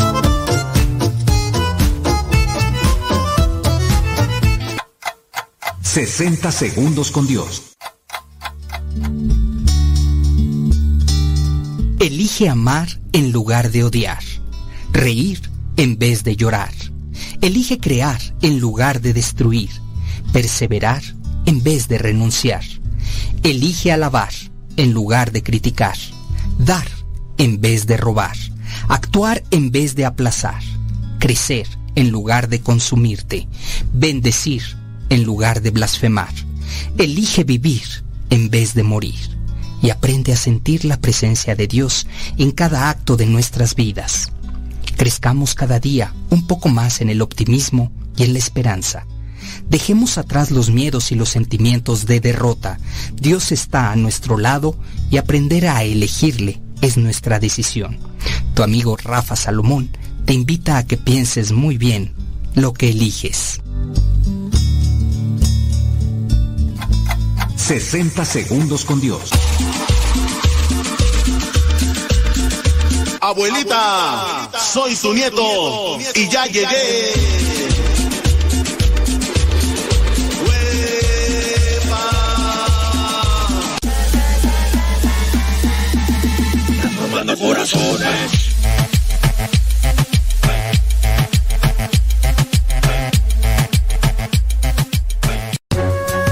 60 5.93 6.53
segundos 6.53 7.11
con 7.11 7.27
Dios. 7.27 7.75
Elige 11.99 12.47
amar 12.47 12.87
en 13.11 13.33
lugar 13.33 13.71
de 13.71 13.83
odiar, 13.83 14.23
reír 14.93 15.41
en 15.75 15.99
vez 15.99 16.23
de 16.23 16.37
llorar. 16.37 16.71
Elige 17.41 17.77
crear 17.77 18.21
en 18.41 18.61
lugar 18.61 19.01
de 19.01 19.11
destruir, 19.11 19.69
perseverar 20.31 21.03
en 21.45 21.61
vez 21.61 21.89
de 21.89 21.97
renunciar. 21.97 22.63
Elige 23.43 23.91
alabar 23.91 24.31
en 24.77 24.93
lugar 24.93 25.33
de 25.33 25.43
criticar, 25.43 25.97
dar 26.57 26.87
en 27.37 27.59
vez 27.59 27.85
de 27.85 27.97
robar, 27.97 28.37
actuar 28.87 29.43
en 29.51 29.71
vez 29.71 29.95
de 29.95 30.05
aplazar, 30.05 30.63
crecer 31.19 31.67
en 31.95 32.11
lugar 32.11 32.47
de 32.47 32.61
consumirte, 32.61 33.49
bendecir 33.91 34.79
en 35.11 35.23
lugar 35.23 35.61
de 35.61 35.69
blasfemar. 35.69 36.33
Elige 36.97 37.43
vivir 37.43 37.83
en 38.29 38.49
vez 38.49 38.73
de 38.73 38.81
morir. 38.81 39.37
Y 39.83 39.89
aprende 39.89 40.31
a 40.31 40.37
sentir 40.37 40.85
la 40.85 40.99
presencia 40.99 41.55
de 41.55 41.67
Dios 41.67 42.07
en 42.37 42.51
cada 42.51 42.89
acto 42.89 43.17
de 43.17 43.25
nuestras 43.25 43.75
vidas. 43.75 44.31
Crezcamos 44.95 45.53
cada 45.53 45.79
día 45.79 46.13
un 46.29 46.47
poco 46.47 46.69
más 46.69 47.01
en 47.01 47.09
el 47.09 47.21
optimismo 47.21 47.91
y 48.15 48.23
en 48.23 48.33
la 48.33 48.39
esperanza. 48.39 49.05
Dejemos 49.69 50.17
atrás 50.17 50.51
los 50.51 50.69
miedos 50.69 51.11
y 51.11 51.15
los 51.15 51.29
sentimientos 51.29 52.05
de 52.05 52.19
derrota. 52.19 52.77
Dios 53.13 53.51
está 53.51 53.91
a 53.91 53.95
nuestro 53.95 54.37
lado 54.37 54.75
y 55.09 55.17
aprender 55.17 55.67
a 55.67 55.83
elegirle 55.83 56.61
es 56.81 56.97
nuestra 56.97 57.39
decisión. 57.39 57.97
Tu 58.53 58.63
amigo 58.63 58.95
Rafa 58.97 59.35
Salomón 59.35 59.89
te 60.25 60.33
invita 60.33 60.77
a 60.77 60.85
que 60.85 60.97
pienses 60.97 61.51
muy 61.51 61.77
bien 61.77 62.13
lo 62.55 62.73
que 62.73 62.89
eliges. 62.89 63.61
60 67.79 68.25
segundos 68.25 68.83
con 68.83 68.99
Dios. 68.99 69.29
Abuelita, 73.21 74.49
soy 74.59 74.93
tu 74.97 75.13
nieto 75.13 75.97
y 76.13 76.27
ya 76.27 76.47
llegué. 76.47 77.13
corazones. 87.39 88.40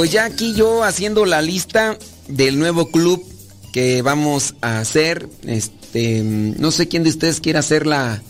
Pues 0.00 0.12
ya 0.12 0.24
aquí 0.24 0.54
yo 0.54 0.82
haciendo 0.82 1.26
la 1.26 1.42
lista 1.42 1.98
del 2.26 2.58
nuevo 2.58 2.90
club 2.90 3.22
que 3.70 4.00
vamos 4.00 4.54
a 4.62 4.78
hacer. 4.78 5.28
Este, 5.46 6.22
no 6.22 6.70
sé 6.70 6.88
quién 6.88 7.04
de 7.04 7.10
ustedes 7.10 7.38
quiera 7.38 7.60
ser 7.60 7.86
la, 7.86 8.22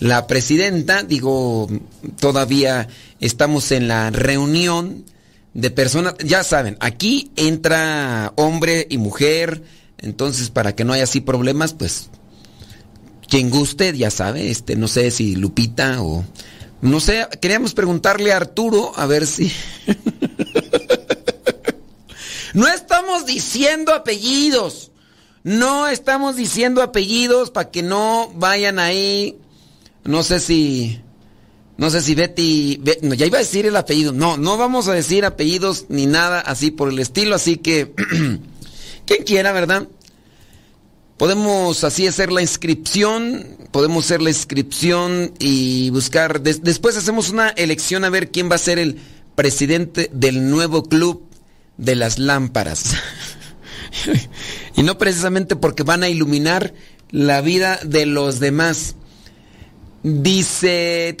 la 0.00 0.26
presidenta. 0.26 1.02
Digo, 1.02 1.66
todavía 2.20 2.88
estamos 3.20 3.72
en 3.72 3.88
la 3.88 4.10
reunión 4.10 5.06
de 5.54 5.70
personas. 5.70 6.14
Ya 6.18 6.44
saben, 6.44 6.76
aquí 6.80 7.30
entra 7.36 8.34
hombre 8.36 8.86
y 8.90 8.98
mujer. 8.98 9.62
Entonces, 9.96 10.50
para 10.50 10.74
que 10.74 10.84
no 10.84 10.92
haya 10.92 11.04
así 11.04 11.22
problemas, 11.22 11.72
pues 11.72 12.10
quien 13.30 13.48
guste, 13.48 13.96
ya 13.96 14.10
sabe, 14.10 14.50
este, 14.50 14.76
no 14.76 14.88
sé 14.88 15.10
si 15.10 15.36
Lupita 15.36 16.02
o 16.02 16.22
no 16.82 17.00
sé, 17.00 17.26
queríamos 17.40 17.72
preguntarle 17.72 18.34
a 18.34 18.36
Arturo 18.36 18.92
a 18.94 19.06
ver 19.06 19.26
si 19.26 19.50
No 22.54 22.68
estamos 22.68 23.26
diciendo 23.26 23.92
apellidos. 23.92 24.92
No 25.42 25.88
estamos 25.88 26.36
diciendo 26.36 26.82
apellidos 26.82 27.50
para 27.50 27.70
que 27.70 27.82
no 27.82 28.32
vayan 28.36 28.78
ahí. 28.78 29.36
No 30.04 30.22
sé 30.22 30.38
si. 30.40 31.00
No 31.76 31.90
sé 31.90 32.00
si 32.00 32.14
Betty. 32.14 32.80
no, 33.02 33.14
ya 33.14 33.26
iba 33.26 33.38
a 33.38 33.42
decir 33.42 33.66
el 33.66 33.76
apellido. 33.76 34.12
No, 34.12 34.36
no 34.36 34.56
vamos 34.56 34.86
a 34.86 34.94
decir 34.94 35.24
apellidos 35.24 35.86
ni 35.88 36.06
nada 36.06 36.40
así 36.40 36.70
por 36.70 36.88
el 36.88 36.98
estilo. 37.00 37.34
Así 37.34 37.56
que. 37.56 37.92
quien 39.06 39.24
quiera, 39.24 39.50
¿verdad? 39.50 39.88
Podemos 41.18 41.82
así 41.82 42.06
hacer 42.06 42.30
la 42.30 42.40
inscripción. 42.40 43.58
Podemos 43.72 44.04
hacer 44.04 44.22
la 44.22 44.30
inscripción 44.30 45.34
y 45.40 45.90
buscar. 45.90 46.40
después 46.40 46.96
hacemos 46.96 47.30
una 47.30 47.48
elección 47.48 48.04
a 48.04 48.10
ver 48.10 48.30
quién 48.30 48.48
va 48.48 48.54
a 48.54 48.58
ser 48.58 48.78
el 48.78 49.00
presidente 49.34 50.08
del 50.12 50.48
nuevo 50.48 50.84
club 50.84 51.33
de 51.76 51.96
las 51.96 52.18
lámparas. 52.18 52.94
y 54.76 54.82
no 54.82 54.98
precisamente 54.98 55.56
porque 55.56 55.82
van 55.82 56.02
a 56.02 56.08
iluminar 56.08 56.74
la 57.10 57.40
vida 57.40 57.78
de 57.84 58.06
los 58.06 58.40
demás. 58.40 58.96
Dice, 60.02 61.16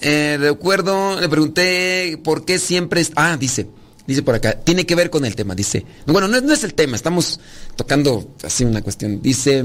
eh, 0.00 0.38
recuerdo, 0.40 1.20
le 1.20 1.28
pregunté 1.28 2.18
por 2.24 2.46
qué 2.46 2.58
siempre... 2.58 3.06
Ah, 3.14 3.36
dice, 3.38 3.66
dice 4.06 4.22
por 4.22 4.36
acá, 4.36 4.58
tiene 4.60 4.86
que 4.86 4.94
ver 4.94 5.10
con 5.10 5.26
el 5.26 5.36
tema, 5.36 5.54
dice. 5.54 5.84
Bueno, 6.06 6.28
no, 6.28 6.52
es 6.52 6.64
el 6.64 6.72
tema, 6.72 6.96
estamos 6.96 7.38
tocando 7.76 8.34
así 8.42 8.64
una 8.64 8.80
cuestión. 8.80 9.20
Dice, 9.20 9.62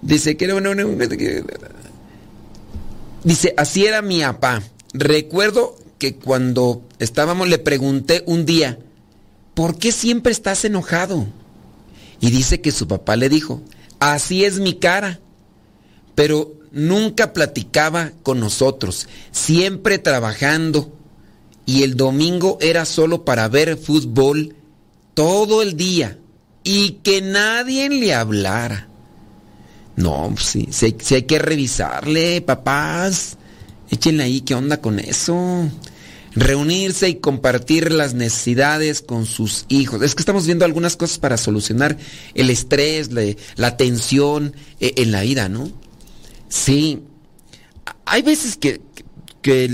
dice 0.00 0.36
que... 0.38 1.44
Dice, 3.22 3.52
así 3.58 3.84
era 3.84 4.00
mi 4.00 4.22
papá. 4.22 4.62
Recuerdo 4.94 5.76
que 6.00 6.16
cuando 6.16 6.82
estábamos 6.98 7.46
le 7.46 7.58
pregunté 7.58 8.24
un 8.26 8.46
día, 8.46 8.78
¿por 9.54 9.78
qué 9.78 9.92
siempre 9.92 10.32
estás 10.32 10.64
enojado? 10.64 11.26
Y 12.20 12.30
dice 12.30 12.60
que 12.60 12.72
su 12.72 12.88
papá 12.88 13.14
le 13.16 13.28
dijo, 13.28 13.62
así 14.00 14.44
es 14.44 14.58
mi 14.58 14.74
cara. 14.74 15.20
Pero 16.14 16.52
nunca 16.72 17.32
platicaba 17.32 18.12
con 18.22 18.40
nosotros, 18.40 19.08
siempre 19.30 19.98
trabajando. 19.98 20.92
Y 21.66 21.82
el 21.82 21.96
domingo 21.96 22.58
era 22.60 22.84
solo 22.84 23.24
para 23.24 23.46
ver 23.48 23.76
fútbol 23.76 24.56
todo 25.14 25.62
el 25.62 25.76
día 25.76 26.18
y 26.64 26.92
que 27.02 27.20
nadie 27.20 27.90
le 27.90 28.14
hablara. 28.14 28.88
No, 29.96 30.30
pues 30.34 30.46
sí, 30.46 30.68
sí, 30.70 31.14
hay 31.14 31.22
que 31.22 31.38
revisarle, 31.38 32.40
papás. 32.40 33.36
Échenle 33.90 34.22
ahí, 34.22 34.40
¿qué 34.40 34.54
onda 34.54 34.80
con 34.80 34.98
eso? 34.98 35.68
Reunirse 36.32 37.08
y 37.08 37.16
compartir 37.16 37.92
las 37.92 38.14
necesidades 38.14 39.02
con 39.02 39.26
sus 39.26 39.64
hijos. 39.68 40.02
Es 40.02 40.14
que 40.14 40.22
estamos 40.22 40.46
viendo 40.46 40.64
algunas 40.64 40.96
cosas 40.96 41.18
para 41.18 41.36
solucionar 41.36 41.98
el 42.34 42.50
estrés, 42.50 43.10
la, 43.56 43.76
tensión 43.76 44.54
eh, 44.80 44.94
en 44.96 45.12
la 45.12 45.22
vida, 45.22 45.48
¿no? 45.48 45.70
Sí. 46.48 47.02
Hay 48.04 48.22
veces 48.22 48.56
que, 48.56 48.80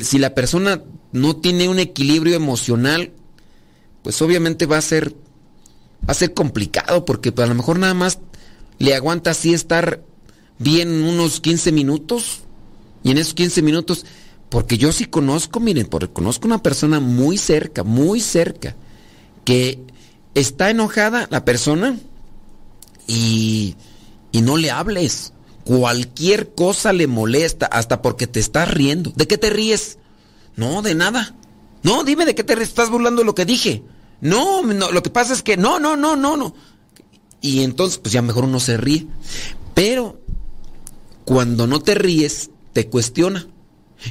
si 0.03 0.19
la 0.19 0.35
persona 0.35 0.83
no 1.13 1.37
tiene 1.37 1.69
un 1.69 1.79
equilibrio 1.79 2.37
emocional, 2.37 3.13
pues 4.03 4.21
obviamente 4.23 4.67
va 4.67 4.79
a 4.79 4.83
ser 4.83 5.15
va 6.09 6.13
a 6.13 6.15
ser 6.15 6.35
complicado 6.35 7.05
porque 7.05 7.33
a 7.37 7.47
lo 7.47 7.55
mejor 7.55 7.79
nada 7.79 7.95
más 7.95 8.21
le 8.79 8.95
aguanta 8.95 9.31
así 9.31 9.55
estar 9.55 10.05
bien 10.59 11.03
unos 11.03 11.41
15 11.41 11.73
minutos 11.73 12.43
y 13.03 13.11
en 13.11 13.19
esos 13.19 13.35
15 13.35 13.63
minutos 13.63 14.05
porque 14.49 14.79
yo 14.79 14.93
sí 14.93 15.07
conozco, 15.07 15.61
miren, 15.61 15.87
porque 15.87 16.13
conozco 16.13 16.47
una 16.47 16.63
persona 16.63 17.01
muy 17.01 17.37
cerca, 17.37 17.83
muy 17.83 18.21
cerca, 18.21 18.77
que 19.45 19.81
está 20.35 20.71
enojada 20.71 21.27
la 21.31 21.45
persona 21.45 21.99
y, 23.07 23.75
y 24.33 24.43
no 24.43 24.57
le 24.57 24.71
hables. 24.71 25.33
Cualquier 25.65 26.55
cosa 26.55 26.93
le 26.93 27.09
molesta, 27.09 27.67
hasta 27.67 28.01
porque 28.01 28.29
te 28.29 28.39
estás 28.39 28.71
riendo. 28.73 29.13
¿De 29.17 29.27
qué 29.27 29.37
te 29.37 29.51
ríes? 29.51 29.99
No, 30.55 30.81
de 30.81 30.95
nada. 30.95 31.35
No, 31.83 32.05
dime 32.05 32.25
de 32.25 32.37
qué 32.37 32.45
te 32.45 32.55
ríes. 32.55 32.69
Estás 32.69 32.89
burlando 32.89 33.25
lo 33.25 33.35
que 33.35 33.45
dije. 33.45 33.83
No, 34.21 34.63
no, 34.63 34.93
lo 34.93 35.03
que 35.03 35.11
pasa 35.11 35.33
es 35.33 35.43
que 35.43 35.57
no, 35.57 35.81
no, 35.81 35.97
no, 35.97 36.15
no, 36.15 36.37
no. 36.37 36.55
Y 37.41 37.63
entonces, 37.65 37.99
pues 37.99 38.13
ya 38.13 38.23
mejor 38.23 38.45
uno 38.45 38.61
se 38.61 38.77
ríe. 38.77 39.07
Pero 39.75 40.21
cuando 41.25 41.67
no 41.67 41.81
te 41.81 41.95
ríes, 41.95 42.51
te 42.73 42.89
cuestiona. 42.89 43.47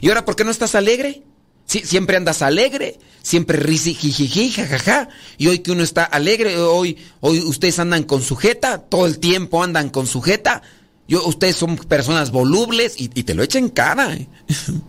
¿Y 0.01 0.09
ahora 0.09 0.25
por 0.25 0.35
qué 0.35 0.43
no 0.43 0.51
estás 0.51 0.75
alegre? 0.75 1.23
Sí, 1.65 1.81
siempre 1.83 2.15
andas 2.15 2.43
alegre, 2.43 2.99
siempre 3.23 3.57
risi, 3.57 3.95
jijiji, 3.95 4.51
jajaja. 4.51 5.09
Y 5.37 5.47
hoy 5.47 5.59
que 5.59 5.71
uno 5.71 5.81
está 5.81 6.03
alegre, 6.03 6.57
hoy, 6.57 6.97
hoy 7.21 7.39
ustedes 7.39 7.79
andan 7.79 8.03
con 8.03 8.21
sujeta, 8.21 8.79
todo 8.79 9.07
el 9.07 9.17
tiempo 9.19 9.63
andan 9.63 9.89
con 9.89 10.05
sujeta. 10.05 10.61
Yo, 11.07 11.25
ustedes 11.25 11.55
son 11.55 11.75
personas 11.77 12.31
volubles 12.31 12.95
y, 12.97 13.07
te 13.09 13.33
lo 13.33 13.43
echen 13.43 13.69
cara. 13.69 14.13
¿eh? 14.15 14.27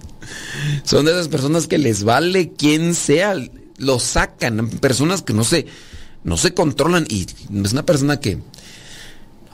son 0.84 1.06
de 1.06 1.12
esas 1.12 1.28
personas 1.28 1.66
que 1.66 1.78
les 1.78 2.04
vale 2.04 2.52
quien 2.52 2.94
sea, 2.94 3.34
lo 3.78 3.98
sacan. 3.98 4.68
Personas 4.68 5.22
que 5.22 5.32
no 5.32 5.44
se, 5.44 5.66
no 6.24 6.36
se 6.36 6.52
controlan. 6.52 7.06
Y 7.08 7.26
es 7.64 7.72
una 7.72 7.86
persona 7.86 8.20
que, 8.20 8.38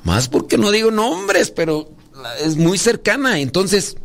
más 0.02 0.28
porque 0.28 0.58
no 0.58 0.72
digo 0.72 0.90
nombres, 0.90 1.52
pero 1.52 1.88
es 2.44 2.56
muy 2.56 2.78
cercana. 2.78 3.38
Entonces, 3.38 3.96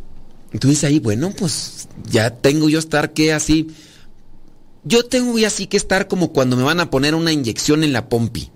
tú 0.58 0.68
dices 0.68 0.84
ahí, 0.84 0.98
bueno, 0.98 1.32
pues 1.36 1.88
ya 2.10 2.30
tengo 2.30 2.68
yo 2.68 2.78
estar 2.78 3.12
que 3.12 3.32
así. 3.32 3.68
Yo 4.84 5.04
tengo 5.04 5.38
ya 5.38 5.48
así 5.48 5.66
que 5.66 5.76
estar 5.76 6.08
como 6.08 6.32
cuando 6.32 6.56
me 6.56 6.62
van 6.62 6.80
a 6.80 6.90
poner 6.90 7.14
una 7.14 7.32
inyección 7.32 7.84
en 7.84 7.92
la 7.92 8.08
pompi. 8.08 8.50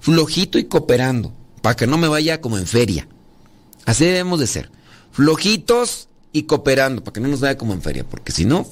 Flojito 0.00 0.58
y 0.58 0.64
cooperando, 0.64 1.34
para 1.62 1.76
que 1.76 1.86
no 1.86 1.98
me 1.98 2.08
vaya 2.08 2.40
como 2.40 2.58
en 2.58 2.66
feria. 2.66 3.08
Así 3.84 4.04
debemos 4.04 4.38
de 4.38 4.46
ser. 4.46 4.70
Flojitos 5.12 6.08
y 6.32 6.44
cooperando, 6.44 7.02
para 7.02 7.14
que 7.14 7.20
no 7.20 7.28
nos 7.28 7.40
vaya 7.40 7.56
como 7.56 7.72
en 7.72 7.82
feria, 7.82 8.04
porque 8.04 8.30
si 8.32 8.44
no, 8.44 8.66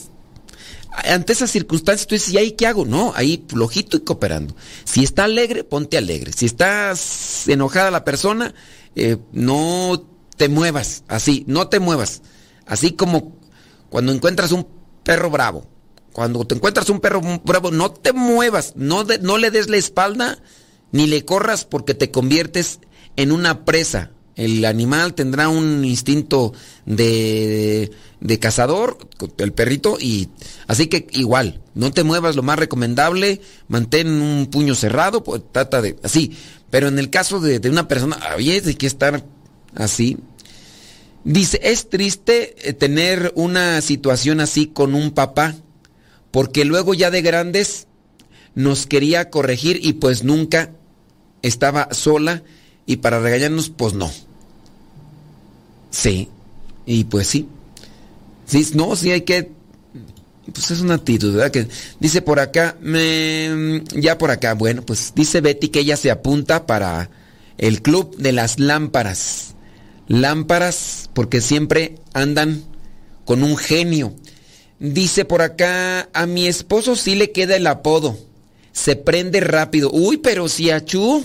ante 0.90 1.32
esas 1.32 1.50
circunstancias 1.50 2.06
tú 2.06 2.14
dices, 2.14 2.32
¿y 2.32 2.38
ahí 2.38 2.52
qué 2.52 2.66
hago? 2.66 2.84
No, 2.84 3.12
ahí 3.16 3.44
flojito 3.48 3.96
y 3.96 4.00
cooperando. 4.00 4.54
Si 4.84 5.02
está 5.02 5.24
alegre, 5.24 5.64
ponte 5.64 5.96
alegre. 5.96 6.32
Si 6.32 6.46
estás 6.46 7.48
enojada 7.48 7.90
la 7.90 8.04
persona, 8.04 8.54
eh, 8.94 9.16
no 9.32 10.06
te 10.36 10.48
muevas, 10.48 11.04
así, 11.08 11.44
no 11.46 11.68
te 11.68 11.80
muevas. 11.80 12.22
Así 12.66 12.92
como 12.92 13.36
cuando 13.90 14.12
encuentras 14.12 14.52
un 14.52 14.66
perro 15.02 15.30
bravo. 15.30 15.66
Cuando 16.12 16.44
te 16.44 16.54
encuentras 16.54 16.88
un 16.90 17.00
perro 17.00 17.20
bravo, 17.44 17.70
no 17.70 17.90
te 17.90 18.12
muevas, 18.12 18.74
no, 18.76 19.04
no 19.20 19.36
le 19.36 19.50
des 19.50 19.68
la 19.68 19.76
espalda 19.76 20.38
ni 20.92 21.08
le 21.08 21.24
corras 21.24 21.64
porque 21.64 21.94
te 21.94 22.12
conviertes 22.12 22.78
en 23.16 23.32
una 23.32 23.64
presa. 23.64 24.12
El 24.36 24.64
animal 24.64 25.14
tendrá 25.14 25.48
un 25.48 25.84
instinto 25.84 26.52
de, 26.86 27.90
de, 28.20 28.38
cazador, 28.38 28.98
el 29.38 29.52
perrito, 29.52 29.96
y 30.00 30.28
así 30.66 30.88
que 30.88 31.06
igual, 31.12 31.60
no 31.74 31.92
te 31.92 32.02
muevas, 32.02 32.34
lo 32.34 32.42
más 32.42 32.58
recomendable, 32.58 33.40
mantén 33.68 34.08
un 34.08 34.46
puño 34.46 34.74
cerrado, 34.74 35.22
pues, 35.22 35.42
trata 35.52 35.82
de 35.82 35.96
así. 36.02 36.36
Pero 36.70 36.88
en 36.88 36.98
el 36.98 37.10
caso 37.10 37.38
de, 37.38 37.60
de 37.60 37.70
una 37.70 37.86
persona, 37.86 38.16
había 38.16 38.60
que 38.60 38.86
estar 38.86 39.24
así. 39.74 40.16
Dice, 41.24 41.58
es 41.62 41.88
triste 41.88 42.54
eh, 42.68 42.74
tener 42.74 43.32
una 43.34 43.80
situación 43.80 44.40
así 44.40 44.66
con 44.66 44.94
un 44.94 45.10
papá, 45.12 45.54
porque 46.30 46.64
luego 46.64 46.92
ya 46.92 47.10
de 47.10 47.22
grandes 47.22 47.86
nos 48.54 48.86
quería 48.86 49.30
corregir 49.30 49.80
y 49.82 49.94
pues 49.94 50.22
nunca 50.22 50.70
estaba 51.42 51.88
sola 51.92 52.42
y 52.86 52.96
para 52.96 53.20
regañarnos, 53.20 53.70
pues 53.70 53.94
no. 53.94 54.12
Sí, 55.90 56.28
y 56.84 57.04
pues 57.04 57.28
sí. 57.28 57.48
No, 58.74 58.94
sí 58.94 59.10
hay 59.10 59.22
que... 59.22 59.50
Pues 60.52 60.70
es 60.70 60.80
una 60.80 60.96
actitud, 60.96 61.32
¿verdad? 61.34 61.50
Que 61.50 61.68
dice 62.00 62.20
por 62.20 62.38
acá, 62.38 62.76
me, 62.82 63.82
ya 63.94 64.18
por 64.18 64.30
acá, 64.30 64.52
bueno, 64.52 64.82
pues 64.82 65.12
dice 65.16 65.40
Betty 65.40 65.68
que 65.68 65.80
ella 65.80 65.96
se 65.96 66.10
apunta 66.10 66.66
para 66.66 67.08
el 67.56 67.80
club 67.80 68.14
de 68.18 68.32
las 68.32 68.60
lámparas. 68.60 69.53
Lámparas, 70.06 71.10
porque 71.14 71.40
siempre 71.40 71.96
andan 72.12 72.62
con 73.24 73.42
un 73.42 73.56
genio. 73.56 74.14
Dice 74.78 75.24
por 75.24 75.40
acá, 75.42 76.08
a 76.12 76.26
mi 76.26 76.46
esposo 76.46 76.96
sí 76.96 77.14
le 77.14 77.32
queda 77.32 77.56
el 77.56 77.66
apodo. 77.66 78.18
Se 78.72 78.96
prende 78.96 79.40
rápido. 79.40 79.90
Uy, 79.92 80.18
pero 80.18 80.48
si 80.48 80.70
achú. 80.70 81.24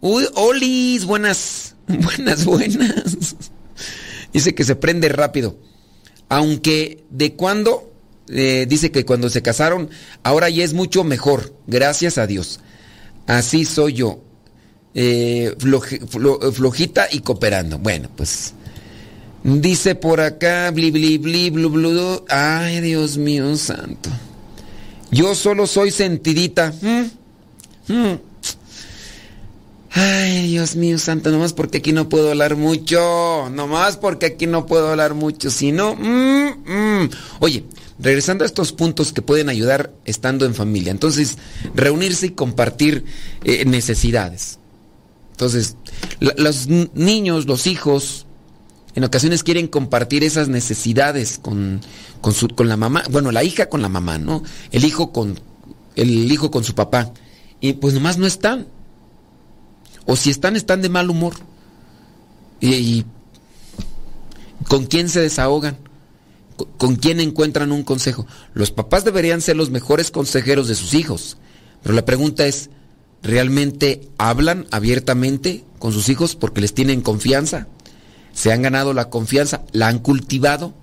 Uy, 0.00 0.26
Olis, 0.34 1.06
buenas, 1.06 1.76
buenas, 1.88 2.44
buenas. 2.44 3.36
Dice 4.32 4.54
que 4.54 4.64
se 4.64 4.76
prende 4.76 5.08
rápido. 5.08 5.56
Aunque 6.28 7.04
de 7.10 7.34
cuando, 7.34 7.92
eh, 8.28 8.66
dice 8.68 8.90
que 8.90 9.04
cuando 9.04 9.30
se 9.30 9.42
casaron, 9.42 9.88
ahora 10.22 10.50
ya 10.50 10.64
es 10.64 10.74
mucho 10.74 11.04
mejor, 11.04 11.54
gracias 11.66 12.18
a 12.18 12.26
Dios. 12.26 12.60
Así 13.26 13.64
soy 13.64 13.94
yo, 13.94 14.22
eh, 14.94 15.54
flojita 15.58 17.08
y 17.10 17.20
cooperando. 17.20 17.78
Bueno, 17.78 18.08
pues 18.16 18.54
dice 19.42 19.94
por 19.94 20.20
acá, 20.20 20.70
bli, 20.70 20.90
bli, 20.90 21.18
bli, 21.18 21.50
blu, 21.50 21.68
blu, 21.68 22.24
ay 22.28 22.80
Dios 22.80 23.18
mío 23.18 23.56
santo. 23.56 24.10
Yo 25.10 25.34
solo 25.34 25.66
soy 25.66 25.90
sentidita. 25.90 26.72
¿Mm? 26.80 27.92
¿Mm? 27.92 28.18
Ay, 29.96 30.48
Dios 30.48 30.74
mío 30.74 30.98
santo, 30.98 31.30
nomás 31.30 31.52
porque 31.52 31.78
aquí 31.78 31.92
no 31.92 32.08
puedo 32.08 32.30
hablar 32.30 32.56
mucho. 32.56 33.48
Nomás 33.52 33.96
porque 33.96 34.26
aquí 34.26 34.48
no 34.48 34.66
puedo 34.66 34.88
hablar 34.88 35.14
mucho. 35.14 35.50
Si 35.50 35.70
no... 35.70 35.94
Mm. 35.94 37.08
Oye, 37.38 37.64
regresando 38.00 38.42
a 38.42 38.46
estos 38.48 38.72
puntos 38.72 39.12
que 39.12 39.22
pueden 39.22 39.48
ayudar 39.48 39.92
estando 40.04 40.46
en 40.46 40.54
familia. 40.56 40.90
Entonces, 40.90 41.38
reunirse 41.76 42.26
y 42.26 42.30
compartir 42.30 43.04
eh, 43.44 43.64
necesidades. 43.66 44.58
Entonces, 45.34 45.76
los 46.20 46.68
niños, 46.68 47.46
los 47.46 47.66
hijos, 47.66 48.24
en 48.94 49.02
ocasiones 49.02 49.42
quieren 49.42 49.66
compartir 49.66 50.22
esas 50.22 50.48
necesidades 50.48 51.40
con, 51.42 51.80
con, 52.20 52.68
la 52.68 52.76
mamá. 52.76 53.02
Bueno, 53.10 53.32
la 53.32 53.42
hija 53.42 53.68
con 53.68 53.82
la 53.82 53.88
mamá, 53.88 54.16
¿no? 54.16 54.44
El 54.70 54.84
hijo 54.84 55.10
con, 55.10 55.40
el 55.96 56.30
hijo 56.30 56.52
con 56.52 56.62
su 56.62 56.76
papá. 56.76 57.12
Y 57.60 57.72
pues 57.72 57.94
nomás 57.94 58.16
no 58.16 58.28
están. 58.28 58.68
O 60.06 60.14
si 60.14 60.30
están, 60.30 60.54
están 60.54 60.82
de 60.82 60.88
mal 60.88 61.10
humor. 61.10 61.34
Y, 62.60 63.04
¿con 64.68 64.86
quién 64.86 65.08
se 65.08 65.20
desahogan? 65.20 65.78
¿Con, 66.78 66.94
quién 66.94 67.18
encuentran 67.18 67.72
un 67.72 67.82
consejo? 67.82 68.24
Los 68.52 68.70
papás 68.70 69.04
deberían 69.04 69.40
ser 69.40 69.56
los 69.56 69.70
mejores 69.70 70.12
consejeros 70.12 70.68
de 70.68 70.76
sus 70.76 70.94
hijos. 70.94 71.38
Pero 71.82 71.96
la 71.96 72.04
pregunta 72.04 72.46
es, 72.46 72.70
¿realmente 73.24 74.08
hablan 74.18 74.66
abiertamente 74.70 75.64
con 75.80 75.92
sus 75.92 76.08
hijos 76.08 76.36
porque 76.36 76.60
les 76.60 76.74
tienen 76.74 77.00
confianza? 77.00 77.66
¿Se 78.32 78.52
han 78.52 78.62
ganado 78.62 78.92
la 78.92 79.10
confianza? 79.10 79.62
¿La 79.72 79.88
han 79.88 79.98
cultivado? 79.98 80.74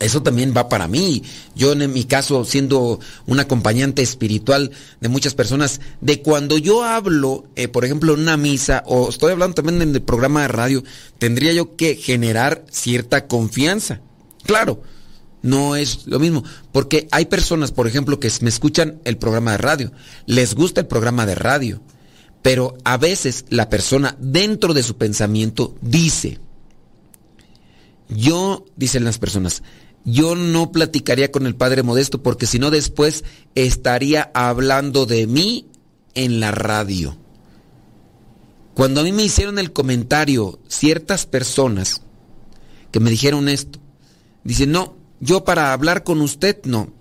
Eso 0.00 0.22
también 0.22 0.54
va 0.56 0.68
para 0.68 0.88
mí. 0.88 1.22
Yo 1.54 1.72
en 1.72 1.92
mi 1.92 2.04
caso, 2.04 2.44
siendo 2.44 2.98
un 3.26 3.40
acompañante 3.40 4.02
espiritual 4.02 4.70
de 5.00 5.08
muchas 5.08 5.34
personas, 5.34 5.80
de 6.00 6.22
cuando 6.22 6.58
yo 6.58 6.82
hablo, 6.82 7.44
eh, 7.56 7.68
por 7.68 7.84
ejemplo, 7.84 8.14
en 8.14 8.20
una 8.20 8.36
misa, 8.36 8.82
o 8.86 9.08
estoy 9.08 9.32
hablando 9.32 9.54
también 9.54 9.80
en 9.82 9.94
el 9.94 10.02
programa 10.02 10.42
de 10.42 10.48
radio, 10.48 10.84
tendría 11.18 11.52
yo 11.52 11.76
que 11.76 11.94
generar 11.94 12.64
cierta 12.70 13.26
confianza. 13.26 14.00
Claro, 14.44 14.82
no 15.42 15.76
es 15.76 16.06
lo 16.06 16.18
mismo, 16.18 16.44
porque 16.72 17.08
hay 17.10 17.26
personas, 17.26 17.72
por 17.72 17.86
ejemplo, 17.86 18.20
que 18.20 18.30
me 18.40 18.48
escuchan 18.48 19.00
el 19.04 19.18
programa 19.18 19.52
de 19.52 19.58
radio, 19.58 19.92
les 20.26 20.54
gusta 20.54 20.80
el 20.80 20.86
programa 20.86 21.26
de 21.26 21.34
radio, 21.34 21.82
pero 22.42 22.76
a 22.84 22.96
veces 22.96 23.44
la 23.50 23.68
persona 23.68 24.16
dentro 24.18 24.74
de 24.74 24.82
su 24.82 24.96
pensamiento 24.96 25.74
dice, 25.80 26.38
yo, 28.08 28.64
dicen 28.76 29.04
las 29.04 29.18
personas, 29.18 29.62
yo 30.04 30.34
no 30.34 30.72
platicaría 30.72 31.30
con 31.30 31.46
el 31.46 31.54
Padre 31.54 31.82
Modesto 31.82 32.22
porque 32.22 32.46
si 32.46 32.58
no 32.58 32.70
después 32.70 33.24
estaría 33.54 34.30
hablando 34.34 35.06
de 35.06 35.26
mí 35.26 35.68
en 36.14 36.40
la 36.40 36.50
radio. 36.50 37.16
Cuando 38.74 39.00
a 39.00 39.04
mí 39.04 39.12
me 39.12 39.22
hicieron 39.22 39.58
el 39.58 39.72
comentario 39.72 40.58
ciertas 40.66 41.26
personas 41.26 42.02
que 42.90 43.00
me 43.00 43.10
dijeron 43.10 43.48
esto, 43.48 43.78
dicen, 44.44 44.72
no, 44.72 44.96
yo 45.22 45.44
para 45.44 45.72
hablar 45.72 46.02
con 46.02 46.20
usted 46.20 46.58
no, 46.64 46.92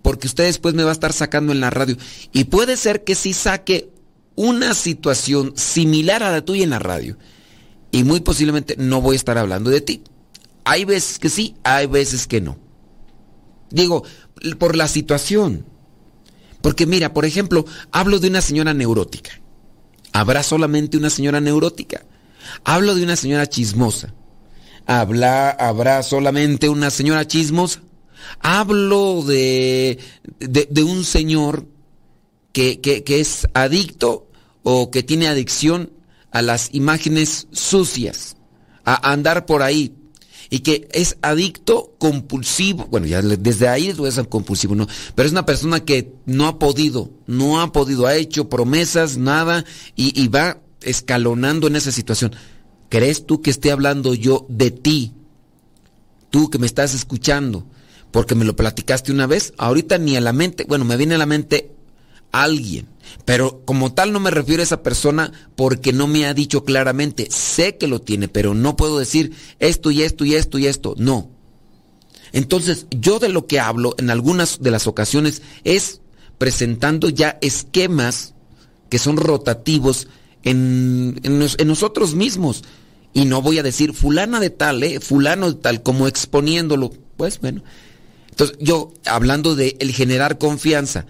porque 0.00 0.26
usted 0.26 0.44
después 0.44 0.74
me 0.74 0.82
va 0.82 0.88
a 0.88 0.94
estar 0.94 1.12
sacando 1.12 1.52
en 1.52 1.60
la 1.60 1.68
radio. 1.68 1.98
Y 2.32 2.44
puede 2.44 2.78
ser 2.78 3.04
que 3.04 3.14
sí 3.14 3.34
saque 3.34 3.90
una 4.34 4.72
situación 4.72 5.52
similar 5.54 6.22
a 6.22 6.32
la 6.32 6.42
tuya 6.42 6.64
en 6.64 6.70
la 6.70 6.78
radio. 6.78 7.18
Y 7.90 8.02
muy 8.02 8.20
posiblemente 8.20 8.76
no 8.78 9.02
voy 9.02 9.14
a 9.14 9.16
estar 9.16 9.36
hablando 9.36 9.68
de 9.68 9.82
ti. 9.82 10.02
Hay 10.64 10.86
veces 10.86 11.18
que 11.18 11.28
sí, 11.28 11.54
hay 11.64 11.86
veces 11.86 12.26
que 12.26 12.40
no. 12.40 12.56
Digo, 13.70 14.04
por 14.58 14.74
la 14.74 14.88
situación. 14.88 15.66
Porque 16.62 16.86
mira, 16.86 17.12
por 17.12 17.26
ejemplo, 17.26 17.66
hablo 17.92 18.20
de 18.20 18.28
una 18.28 18.40
señora 18.40 18.72
neurótica. 18.72 19.32
¿Habrá 20.14 20.42
solamente 20.42 20.96
una 20.96 21.10
señora 21.10 21.42
neurótica? 21.42 22.06
Hablo 22.64 22.94
de 22.94 23.04
una 23.04 23.16
señora 23.16 23.46
chismosa. 23.46 24.14
¿Habla, 24.86 25.50
¿Habrá 25.50 26.02
solamente 26.02 26.68
una 26.68 26.90
señora 26.90 27.26
chismosa? 27.26 27.80
Hablo 28.40 29.22
de, 29.22 29.98
de, 30.38 30.82
un 30.82 31.04
señor 31.04 31.66
que, 32.52 32.80
que, 32.80 33.04
que 33.04 33.20
es 33.20 33.46
adicto 33.54 34.26
o 34.62 34.90
que 34.90 35.02
tiene 35.02 35.28
adicción 35.28 35.90
a 36.30 36.42
las 36.42 36.70
imágenes 36.74 37.46
sucias, 37.52 38.36
a 38.84 39.12
andar 39.12 39.46
por 39.46 39.62
ahí 39.62 39.94
y 40.50 40.60
que 40.60 40.88
es 40.92 41.16
adicto 41.22 41.94
compulsivo. 41.98 42.86
Bueno, 42.90 43.06
ya 43.06 43.22
desde 43.22 43.68
ahí 43.68 43.88
es 43.88 44.20
compulsivo, 44.28 44.74
¿no? 44.74 44.86
Pero 45.14 45.26
es 45.26 45.32
una 45.32 45.46
persona 45.46 45.80
que 45.80 46.12
no 46.26 46.46
ha 46.46 46.58
podido, 46.58 47.10
no 47.26 47.60
ha 47.60 47.72
podido, 47.72 48.06
ha 48.06 48.14
hecho 48.16 48.48
promesas, 48.48 49.16
nada, 49.16 49.64
y, 49.96 50.20
y 50.20 50.28
va 50.28 50.58
escalonando 50.82 51.66
en 51.66 51.76
esa 51.76 51.92
situación. 51.92 52.34
¿Crees 52.94 53.26
tú 53.26 53.42
que 53.42 53.50
esté 53.50 53.72
hablando 53.72 54.14
yo 54.14 54.46
de 54.48 54.70
ti? 54.70 55.14
Tú 56.30 56.48
que 56.48 56.60
me 56.60 56.66
estás 56.66 56.94
escuchando, 56.94 57.66
porque 58.12 58.36
me 58.36 58.44
lo 58.44 58.54
platicaste 58.54 59.10
una 59.10 59.26
vez, 59.26 59.52
ahorita 59.58 59.98
ni 59.98 60.16
a 60.16 60.20
la 60.20 60.32
mente, 60.32 60.64
bueno, 60.68 60.84
me 60.84 60.96
viene 60.96 61.16
a 61.16 61.18
la 61.18 61.26
mente 61.26 61.72
alguien. 62.30 62.86
Pero 63.24 63.62
como 63.64 63.94
tal 63.94 64.12
no 64.12 64.20
me 64.20 64.30
refiero 64.30 64.60
a 64.60 64.62
esa 64.62 64.84
persona 64.84 65.32
porque 65.56 65.92
no 65.92 66.06
me 66.06 66.26
ha 66.26 66.34
dicho 66.34 66.62
claramente. 66.64 67.26
Sé 67.32 67.78
que 67.78 67.88
lo 67.88 68.00
tiene, 68.00 68.28
pero 68.28 68.54
no 68.54 68.76
puedo 68.76 69.00
decir 69.00 69.32
esto 69.58 69.90
y 69.90 70.02
esto 70.02 70.24
y 70.24 70.36
esto 70.36 70.60
y 70.60 70.68
esto. 70.68 70.94
No. 70.96 71.30
Entonces, 72.30 72.86
yo 72.92 73.18
de 73.18 73.28
lo 73.28 73.48
que 73.48 73.58
hablo 73.58 73.96
en 73.98 74.08
algunas 74.08 74.62
de 74.62 74.70
las 74.70 74.86
ocasiones 74.86 75.42
es 75.64 76.00
presentando 76.38 77.08
ya 77.08 77.38
esquemas 77.40 78.34
que 78.88 79.00
son 79.00 79.16
rotativos 79.16 80.06
en, 80.44 81.20
nosotros 81.66 82.14
mismos. 82.14 82.62
Y 83.14 83.24
no 83.24 83.40
voy 83.40 83.58
a 83.58 83.62
decir 83.62 83.94
fulana 83.94 84.40
de 84.40 84.50
tal, 84.50 84.82
¿eh? 84.82 85.00
fulano 85.00 85.52
de 85.52 85.60
tal, 85.60 85.82
como 85.82 86.06
exponiéndolo. 86.08 86.92
Pues 87.16 87.40
bueno. 87.40 87.62
Entonces, 88.28 88.58
yo 88.60 88.92
hablando 89.06 89.54
de 89.54 89.76
el 89.78 89.92
generar 89.92 90.38
confianza, 90.38 91.06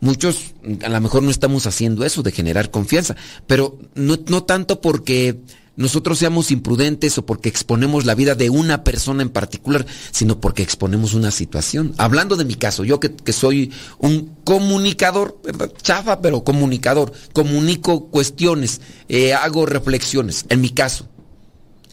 muchos 0.00 0.54
a 0.82 0.88
lo 0.88 1.00
mejor 1.00 1.22
no 1.22 1.30
estamos 1.30 1.66
haciendo 1.66 2.04
eso 2.04 2.22
de 2.22 2.32
generar 2.32 2.70
confianza, 2.70 3.14
pero 3.46 3.78
no, 3.94 4.18
no 4.26 4.44
tanto 4.44 4.80
porque 4.80 5.38
nosotros 5.76 6.18
seamos 6.18 6.50
imprudentes 6.50 7.16
o 7.18 7.24
porque 7.24 7.48
exponemos 7.48 8.04
la 8.04 8.14
vida 8.14 8.34
de 8.34 8.50
una 8.50 8.84
persona 8.84 9.22
en 9.22 9.30
particular, 9.30 9.86
sino 10.10 10.40
porque 10.40 10.62
exponemos 10.62 11.14
una 11.14 11.30
situación. 11.30 11.94
Hablando 11.96 12.36
de 12.36 12.44
mi 12.44 12.56
caso, 12.56 12.84
yo 12.84 13.00
que, 13.00 13.32
soy 13.32 13.72
un 13.98 14.36
comunicador, 14.44 15.40
chafa, 15.80 16.20
pero 16.20 16.44
comunicador, 16.44 17.12
comunico 17.32 18.08
cuestiones, 18.08 18.80
eh, 19.08 19.32
hago 19.32 19.64
reflexiones, 19.64 20.44
en 20.48 20.60
mi 20.60 20.70
caso. 20.70 21.08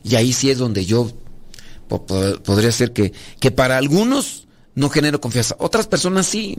Y 0.04 0.16
ahí 0.16 0.34
sí 0.34 0.50
es 0.50 0.58
donde 0.58 0.86
yo 0.86 1.12
podría 1.88 2.72
ser 2.72 2.94
que, 2.94 3.14
que 3.40 3.52
para 3.52 3.78
algunos 3.78 4.48
no 4.76 4.90
genero 4.90 5.20
confianza, 5.20 5.56
otras 5.60 5.88
personas 5.88 6.26
sí. 6.26 6.58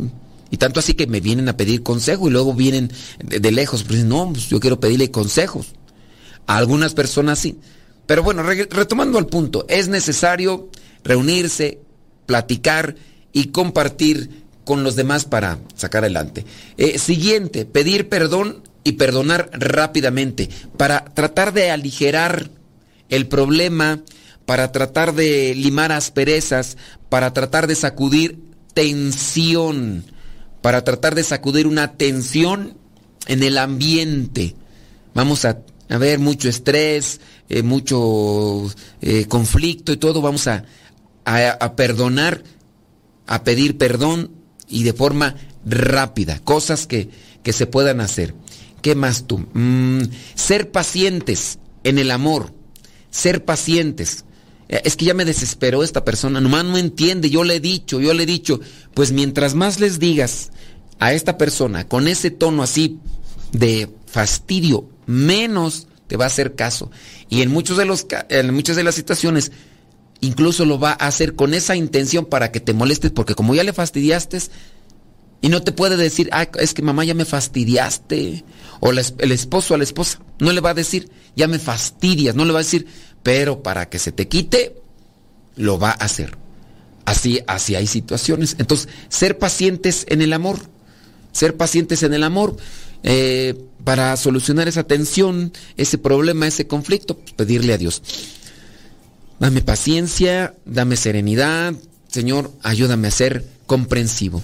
Y 0.50 0.57
tanto 0.57 0.81
así 0.81 0.94
que 0.94 1.07
me 1.07 1.20
vienen 1.20 1.48
a 1.48 1.57
pedir 1.57 1.83
consejo 1.83 2.29
y 2.29 2.33
luego 2.33 2.55
vienen 2.55 2.92
de, 3.24 3.53
lejos, 3.53 3.88
no, 4.05 4.33
pues 4.33 4.48
yo 4.48 4.59
quiero 4.61 4.81
pedirle 4.81 5.11
consejos. 5.11 5.68
A 6.46 6.57
algunas 6.57 6.94
personas 6.94 7.38
sí. 7.38 7.59
Pero 8.07 8.24
bueno, 8.24 8.42
retomando 8.42 9.18
al 9.18 9.26
punto, 9.26 9.64
es 9.68 9.87
necesario 9.88 10.68
reunirse, 11.05 11.79
platicar 12.26 12.96
y 13.33 13.46
compartir 13.46 14.44
con 14.64 14.83
los 14.83 14.96
demás 14.96 15.24
para 15.24 15.59
sacar 15.76 16.03
adelante. 16.03 16.44
Eh, 16.76 16.98
siguiente, 16.98 17.64
pedir 17.64 18.09
perdón 18.09 18.64
y 18.83 18.92
perdonar 18.92 19.50
rápidamente 19.53 20.48
para 20.76 21.05
tratar 21.05 21.53
de 21.53 21.70
aligerar 21.70 22.50
el 23.10 23.28
problema, 23.28 24.00
para 24.46 24.72
tratar 24.72 25.14
de 25.14 25.54
limar 25.54 25.92
asperezas, 25.92 26.76
para 27.08 27.32
tratar 27.32 27.66
de 27.66 27.74
sacudir 27.74 28.38
tensión, 28.74 30.04
para 30.62 30.82
tratar 30.82 31.14
de 31.14 31.24
sacudir 31.24 31.66
una 31.66 31.92
tensión 31.92 32.78
en 33.26 33.42
el 33.42 33.58
ambiente. 33.58 34.56
Vamos 35.14 35.44
a 35.44 35.60
a 35.90 35.98
ver 35.98 36.20
mucho 36.20 36.48
estrés, 36.48 37.20
eh, 37.48 37.62
mucho 37.62 38.64
eh, 39.02 39.26
conflicto 39.26 39.92
y 39.92 39.96
todo, 39.96 40.22
vamos 40.22 40.46
a, 40.46 40.64
a, 41.24 41.74
perdonar, 41.74 42.44
a 43.26 43.42
pedir 43.42 43.76
perdón 43.76 44.30
y 44.68 44.84
de 44.84 44.92
forma 44.92 45.34
rápida, 45.66 46.38
cosas 46.38 46.86
que, 46.86 47.10
que 47.42 47.52
se 47.52 47.66
puedan 47.66 48.00
hacer. 48.00 48.34
¿Qué 48.82 48.94
más 48.94 49.26
tú? 49.26 49.46
Mm, 49.52 50.02
ser 50.36 50.70
pacientes 50.70 51.58
en 51.82 51.98
el 51.98 52.12
amor, 52.12 52.54
ser 53.10 53.44
pacientes. 53.44 54.24
Eh, 54.68 54.82
es 54.84 54.96
que 54.96 55.04
ya 55.04 55.14
me 55.14 55.24
desesperó 55.24 55.82
esta 55.82 56.04
persona, 56.04 56.40
nomás 56.40 56.64
no 56.64 56.78
entiende, 56.78 57.30
yo 57.30 57.44
le 57.44 57.56
he 57.56 57.60
dicho, 57.60 58.00
yo 58.00 58.14
le 58.14 58.22
he 58.22 58.26
dicho, 58.26 58.60
pues 58.94 59.12
mientras 59.12 59.54
más 59.54 59.80
les 59.80 59.98
digas 59.98 60.50
a 60.98 61.12
esta 61.12 61.38
persona 61.38 61.88
con 61.88 62.06
ese 62.08 62.30
tono 62.30 62.62
así 62.62 62.98
de 63.52 63.88
fastidio, 64.06 64.88
menos 65.06 65.88
te 66.06 66.16
va 66.16 66.24
a 66.24 66.28
hacer 66.28 66.54
caso. 66.54 66.90
Y 67.28 67.42
en, 67.42 67.50
muchos 67.50 67.76
de 67.76 67.84
los, 67.84 68.06
en 68.28 68.54
muchas 68.54 68.76
de 68.76 68.84
las 68.84 68.94
situaciones, 68.94 69.52
incluso 70.20 70.64
lo 70.64 70.78
va 70.78 70.90
a 70.92 71.06
hacer 71.06 71.34
con 71.34 71.54
esa 71.54 71.76
intención 71.76 72.24
para 72.26 72.52
que 72.52 72.60
te 72.60 72.72
molestes, 72.72 73.10
porque 73.10 73.34
como 73.34 73.54
ya 73.54 73.64
le 73.64 73.72
fastidiaste, 73.72 74.38
y 75.42 75.48
no 75.48 75.62
te 75.62 75.72
puede 75.72 75.96
decir, 75.96 76.28
ah, 76.32 76.48
es 76.58 76.74
que 76.74 76.82
mamá 76.82 77.04
ya 77.04 77.14
me 77.14 77.24
fastidiaste, 77.24 78.44
o 78.80 78.90
el 78.90 79.32
esposo 79.32 79.74
a 79.74 79.78
la 79.78 79.84
esposa, 79.84 80.20
no 80.38 80.52
le 80.52 80.60
va 80.60 80.70
a 80.70 80.74
decir, 80.74 81.10
ya 81.36 81.46
me 81.46 81.58
fastidias, 81.58 82.34
no 82.34 82.44
le 82.44 82.52
va 82.52 82.60
a 82.60 82.62
decir, 82.62 82.86
pero 83.22 83.62
para 83.62 83.88
que 83.88 83.98
se 83.98 84.12
te 84.12 84.28
quite, 84.28 84.76
lo 85.56 85.78
va 85.78 85.90
a 85.90 86.04
hacer. 86.04 86.36
Así, 87.04 87.40
así 87.46 87.74
hay 87.74 87.86
situaciones. 87.86 88.56
Entonces, 88.58 88.88
ser 89.08 89.38
pacientes 89.38 90.06
en 90.08 90.22
el 90.22 90.32
amor, 90.32 90.60
ser 91.32 91.56
pacientes 91.56 92.02
en 92.02 92.14
el 92.14 92.24
amor. 92.24 92.56
Eh, 93.02 93.54
para 93.84 94.16
solucionar 94.16 94.68
esa 94.68 94.84
tensión, 94.84 95.52
ese 95.76 95.96
problema, 95.96 96.46
ese 96.46 96.66
conflicto, 96.66 97.16
pues, 97.16 97.32
pedirle 97.32 97.72
a 97.72 97.78
Dios. 97.78 98.02
Dame 99.38 99.62
paciencia, 99.62 100.54
dame 100.66 100.96
serenidad, 100.96 101.74
Señor, 102.08 102.52
ayúdame 102.62 103.08
a 103.08 103.10
ser 103.10 103.46
comprensivo. 103.66 104.42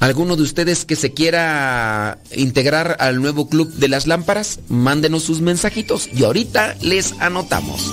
¿Alguno 0.00 0.36
de 0.36 0.42
ustedes 0.42 0.84
que 0.84 0.96
se 0.96 1.12
quiera 1.12 2.18
integrar 2.34 2.96
al 3.00 3.20
nuevo 3.20 3.48
club 3.48 3.72
de 3.72 3.88
las 3.88 4.06
lámparas? 4.06 4.60
Mándenos 4.68 5.22
sus 5.24 5.40
mensajitos 5.40 6.08
y 6.12 6.24
ahorita 6.24 6.76
les 6.80 7.12
anotamos. 7.20 7.92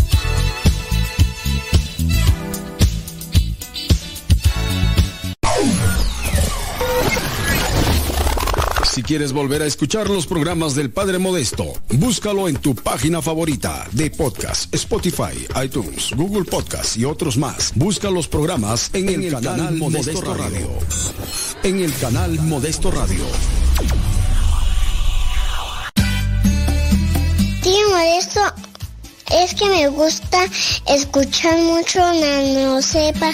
Quieres 9.11 9.33
volver 9.33 9.61
a 9.61 9.65
escuchar 9.65 10.09
los 10.09 10.25
programas 10.25 10.73
del 10.73 10.89
Padre 10.89 11.19
Modesto, 11.19 11.73
búscalo 11.95 12.47
en 12.47 12.55
tu 12.55 12.75
página 12.75 13.21
favorita 13.21 13.85
de 13.91 14.09
podcast, 14.09 14.73
Spotify, 14.73 15.49
iTunes, 15.61 16.11
Google 16.15 16.45
Podcast 16.45 16.95
y 16.95 17.03
otros 17.03 17.35
más. 17.35 17.73
Busca 17.75 18.09
los 18.09 18.29
programas 18.29 18.89
en, 18.93 19.09
el, 19.09 19.33
canal, 19.33 19.75
Modesto, 19.75 20.21
Radio. 20.21 20.69
En 21.61 21.81
el 21.81 21.93
canal 21.97 22.39
Modesto 22.39 22.89
Radio. 22.89 23.25
Tío 27.63 27.89
Modesto, 27.89 28.39
es 29.43 29.53
que 29.55 29.67
me 29.67 29.89
gusta 29.89 30.45
escuchar 30.87 31.57
mucho 31.57 31.99
Nano 31.99 32.81
Sepa. 32.81 33.33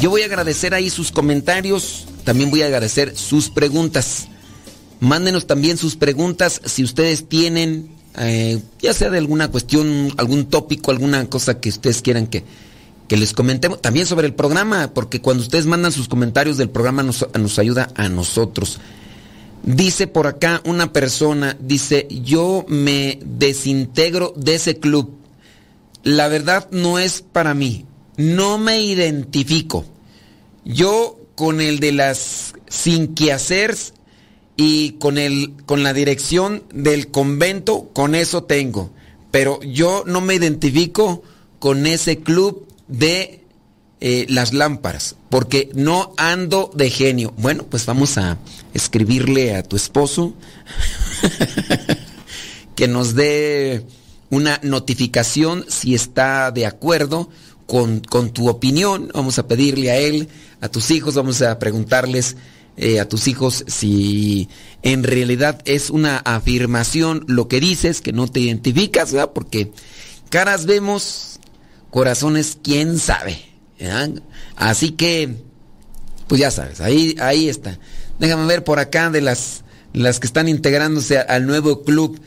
Yo 0.00 0.10
voy 0.10 0.22
a 0.22 0.26
agradecer 0.26 0.74
ahí 0.74 0.90
sus 0.90 1.10
comentarios, 1.10 2.06
también 2.24 2.50
voy 2.50 2.62
a 2.62 2.66
agradecer 2.66 3.16
sus 3.16 3.50
preguntas. 3.50 4.28
Mándenos 5.00 5.46
también 5.46 5.76
sus 5.76 5.96
preguntas 5.96 6.60
si 6.64 6.84
ustedes 6.84 7.28
tienen 7.28 7.98
eh, 8.20 8.60
ya 8.80 8.92
sea 8.94 9.10
de 9.10 9.18
alguna 9.18 9.48
cuestión, 9.48 10.12
algún 10.16 10.46
tópico, 10.46 10.90
alguna 10.90 11.26
cosa 11.26 11.60
que 11.60 11.68
ustedes 11.68 12.02
quieran 12.02 12.26
que, 12.26 12.44
que 13.06 13.16
les 13.16 13.32
comentemos. 13.32 13.80
También 13.80 14.06
sobre 14.06 14.26
el 14.26 14.34
programa, 14.34 14.92
porque 14.92 15.20
cuando 15.20 15.42
ustedes 15.42 15.66
mandan 15.66 15.92
sus 15.92 16.08
comentarios 16.08 16.56
del 16.56 16.70
programa 16.70 17.02
nos, 17.02 17.26
nos 17.38 17.58
ayuda 17.58 17.90
a 17.94 18.08
nosotros. 18.08 18.80
Dice 19.62 20.06
por 20.06 20.26
acá 20.26 20.62
una 20.64 20.92
persona, 20.92 21.56
dice, 21.60 22.08
yo 22.10 22.64
me 22.68 23.20
desintegro 23.24 24.32
de 24.36 24.54
ese 24.54 24.78
club. 24.78 25.16
La 26.02 26.28
verdad 26.28 26.68
no 26.70 26.98
es 26.98 27.22
para 27.22 27.54
mí. 27.54 27.84
No 28.18 28.58
me 28.58 28.82
identifico. 28.82 29.86
Yo 30.64 31.18
con 31.36 31.60
el 31.60 31.78
de 31.78 31.92
las 31.92 32.52
sin 32.68 33.14
y 34.56 34.90
con 34.98 35.18
el 35.18 35.54
con 35.64 35.84
la 35.84 35.92
dirección 35.92 36.64
del 36.74 37.08
convento, 37.12 37.90
con 37.94 38.16
eso 38.16 38.42
tengo. 38.42 38.90
Pero 39.30 39.60
yo 39.62 40.02
no 40.04 40.20
me 40.20 40.34
identifico 40.34 41.22
con 41.60 41.86
ese 41.86 42.18
club 42.18 42.66
de 42.88 43.44
eh, 44.00 44.26
las 44.28 44.52
lámparas, 44.52 45.14
porque 45.30 45.70
no 45.74 46.12
ando 46.16 46.72
de 46.74 46.90
genio. 46.90 47.32
Bueno, 47.36 47.66
pues 47.70 47.86
vamos 47.86 48.18
a 48.18 48.38
escribirle 48.74 49.54
a 49.54 49.62
tu 49.62 49.76
esposo 49.76 50.34
que 52.74 52.88
nos 52.88 53.14
dé 53.14 53.86
una 54.30 54.58
notificación 54.62 55.64
si 55.68 55.94
está 55.94 56.50
de 56.50 56.66
acuerdo 56.66 57.28
con, 57.68 58.00
con, 58.00 58.30
tu 58.30 58.48
opinión. 58.48 59.10
Vamos 59.14 59.38
a 59.38 59.46
pedirle 59.46 59.90
a 59.90 59.98
él, 59.98 60.28
a 60.60 60.68
tus 60.68 60.90
hijos, 60.90 61.14
vamos 61.14 61.42
a 61.42 61.58
preguntarles 61.58 62.36
eh, 62.78 62.98
a 62.98 63.08
tus 63.08 63.28
hijos 63.28 63.64
si 63.66 64.48
en 64.82 65.04
realidad 65.04 65.60
es 65.66 65.90
una 65.90 66.16
afirmación 66.16 67.24
lo 67.28 67.46
que 67.46 67.60
dices, 67.60 68.00
que 68.00 68.12
no 68.12 68.26
te 68.26 68.40
identificas, 68.40 69.12
¿verdad? 69.12 69.32
Porque 69.34 69.70
caras 70.30 70.64
vemos, 70.64 71.40
corazones 71.90 72.56
quién 72.62 72.98
sabe. 72.98 73.38
Así 74.56 74.92
que, 74.92 75.36
pues 76.26 76.40
ya 76.40 76.50
sabes, 76.50 76.80
ahí, 76.80 77.16
ahí 77.20 77.50
está. 77.50 77.78
Déjame 78.18 78.46
ver 78.46 78.64
por 78.64 78.78
acá 78.78 79.10
de 79.10 79.20
las, 79.20 79.62
las 79.92 80.20
que 80.20 80.26
están 80.26 80.48
integrándose 80.48 81.18
al 81.18 81.46
nuevo 81.46 81.82
club. 81.82 82.18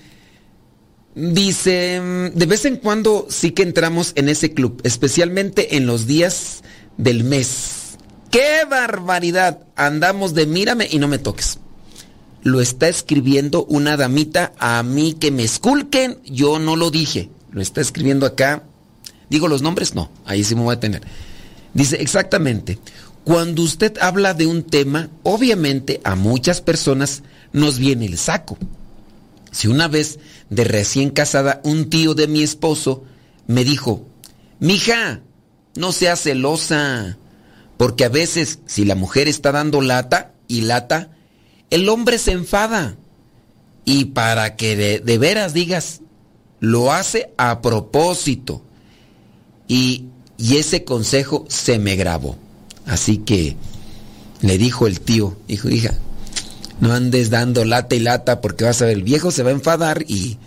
Dice, 1.13 2.01
de 2.33 2.45
vez 2.45 2.63
en 2.65 2.77
cuando 2.77 3.27
sí 3.29 3.51
que 3.51 3.63
entramos 3.63 4.13
en 4.15 4.29
ese 4.29 4.53
club, 4.53 4.79
especialmente 4.83 5.75
en 5.75 5.85
los 5.85 6.07
días 6.07 6.63
del 6.97 7.25
mes. 7.25 7.97
¡Qué 8.29 8.63
barbaridad! 8.69 9.59
Andamos 9.75 10.33
de 10.33 10.45
mírame 10.45 10.87
y 10.89 10.99
no 10.99 11.09
me 11.09 11.17
toques. 11.17 11.59
Lo 12.43 12.61
está 12.61 12.87
escribiendo 12.87 13.65
una 13.65 13.97
damita 13.97 14.53
a 14.57 14.81
mí 14.83 15.13
que 15.13 15.31
me 15.31 15.43
esculquen, 15.43 16.17
yo 16.23 16.59
no 16.59 16.77
lo 16.77 16.91
dije. 16.91 17.29
Lo 17.51 17.61
está 17.61 17.81
escribiendo 17.81 18.25
acá. 18.25 18.63
Digo 19.29 19.49
los 19.49 19.61
nombres, 19.61 19.93
no, 19.93 20.09
ahí 20.25 20.45
sí 20.45 20.55
me 20.55 20.61
voy 20.61 20.75
a 20.75 20.79
tener. 20.79 21.01
Dice, 21.73 22.01
exactamente, 22.01 22.79
cuando 23.25 23.61
usted 23.61 23.97
habla 23.99 24.33
de 24.33 24.47
un 24.47 24.63
tema, 24.63 25.09
obviamente 25.23 25.99
a 26.05 26.15
muchas 26.15 26.61
personas 26.61 27.21
nos 27.51 27.77
viene 27.77 28.05
el 28.05 28.17
saco. 28.17 28.57
Si 29.51 29.67
una 29.67 29.87
vez 29.87 30.19
de 30.49 30.63
recién 30.63 31.09
casada 31.09 31.61
un 31.63 31.89
tío 31.89 32.13
de 32.13 32.27
mi 32.27 32.41
esposo 32.41 33.03
me 33.47 33.63
dijo, 33.63 34.05
mija, 34.59 35.21
no 35.75 35.91
sea 35.91 36.15
celosa, 36.15 37.17
porque 37.77 38.05
a 38.05 38.09
veces 38.09 38.59
si 38.65 38.85
la 38.85 38.95
mujer 38.95 39.27
está 39.27 39.51
dando 39.51 39.81
lata 39.81 40.33
y 40.47 40.61
lata, 40.61 41.11
el 41.69 41.89
hombre 41.89 42.17
se 42.17 42.31
enfada. 42.31 42.95
Y 43.83 44.05
para 44.05 44.55
que 44.55 44.75
de, 44.75 44.99
de 44.99 45.17
veras 45.17 45.53
digas, 45.53 46.01
lo 46.59 46.93
hace 46.93 47.33
a 47.37 47.61
propósito. 47.61 48.61
Y 49.67 50.05
y 50.41 50.57
ese 50.57 50.83
consejo 50.83 51.45
se 51.49 51.77
me 51.77 51.95
grabó. 51.95 52.35
Así 52.87 53.19
que 53.19 53.55
le 54.41 54.57
dijo 54.57 54.87
el 54.87 54.99
tío, 54.99 55.37
dijo, 55.47 55.69
hija, 55.69 55.93
no 56.81 56.93
andes 56.93 57.29
dando 57.29 57.63
lata 57.63 57.95
y 57.95 57.99
lata 57.99 58.41
porque 58.41 58.65
vas 58.65 58.81
a 58.81 58.85
ver, 58.85 58.97
el 58.97 59.03
viejo 59.03 59.31
se 59.31 59.43
va 59.43 59.51
a 59.51 59.53
enfadar 59.53 60.03
y 60.07 60.37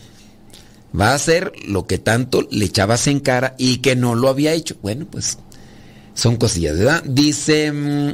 va 0.98 1.12
a 1.12 1.14
hacer 1.14 1.52
lo 1.66 1.86
que 1.86 1.98
tanto 1.98 2.46
le 2.50 2.66
echabas 2.66 3.06
en 3.06 3.20
cara 3.20 3.54
y 3.56 3.78
que 3.78 3.96
no 3.96 4.14
lo 4.14 4.28
había 4.28 4.52
hecho. 4.52 4.76
Bueno, 4.82 5.06
pues 5.10 5.38
son 6.14 6.36
cosillas, 6.36 6.76
¿verdad? 6.76 7.02
Dice, 7.04 7.72
mm, 7.72 8.12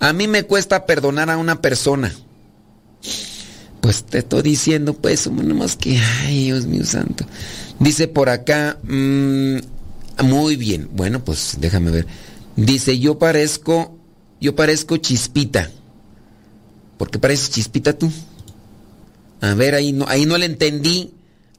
a 0.00 0.12
mí 0.12 0.28
me 0.28 0.44
cuesta 0.44 0.86
perdonar 0.86 1.30
a 1.30 1.38
una 1.38 1.60
persona. 1.60 2.14
Pues 3.80 4.04
te 4.04 4.18
estoy 4.18 4.42
diciendo, 4.42 4.92
pues, 4.92 5.30
más 5.30 5.76
que, 5.76 5.98
ay, 5.98 6.44
Dios 6.44 6.66
mío 6.66 6.84
santo. 6.84 7.24
Dice 7.78 8.06
por 8.08 8.28
acá, 8.28 8.78
mmm, 8.82 9.56
muy 10.22 10.56
bien. 10.56 10.90
Bueno, 10.92 11.24
pues 11.24 11.56
déjame 11.58 11.90
ver. 11.90 12.06
Dice, 12.56 12.98
yo 12.98 13.18
parezco, 13.18 13.96
yo 14.40 14.54
parezco 14.54 14.98
chispita. 14.98 15.70
¿Por 17.00 17.10
qué 17.10 17.18
pareces 17.18 17.48
chispita 17.48 17.96
tú? 17.96 18.12
A 19.40 19.54
ver, 19.54 19.74
ahí 19.74 19.90
no, 19.90 20.04
ahí 20.06 20.26
no 20.26 20.36
le 20.36 20.44
entendí. 20.44 21.14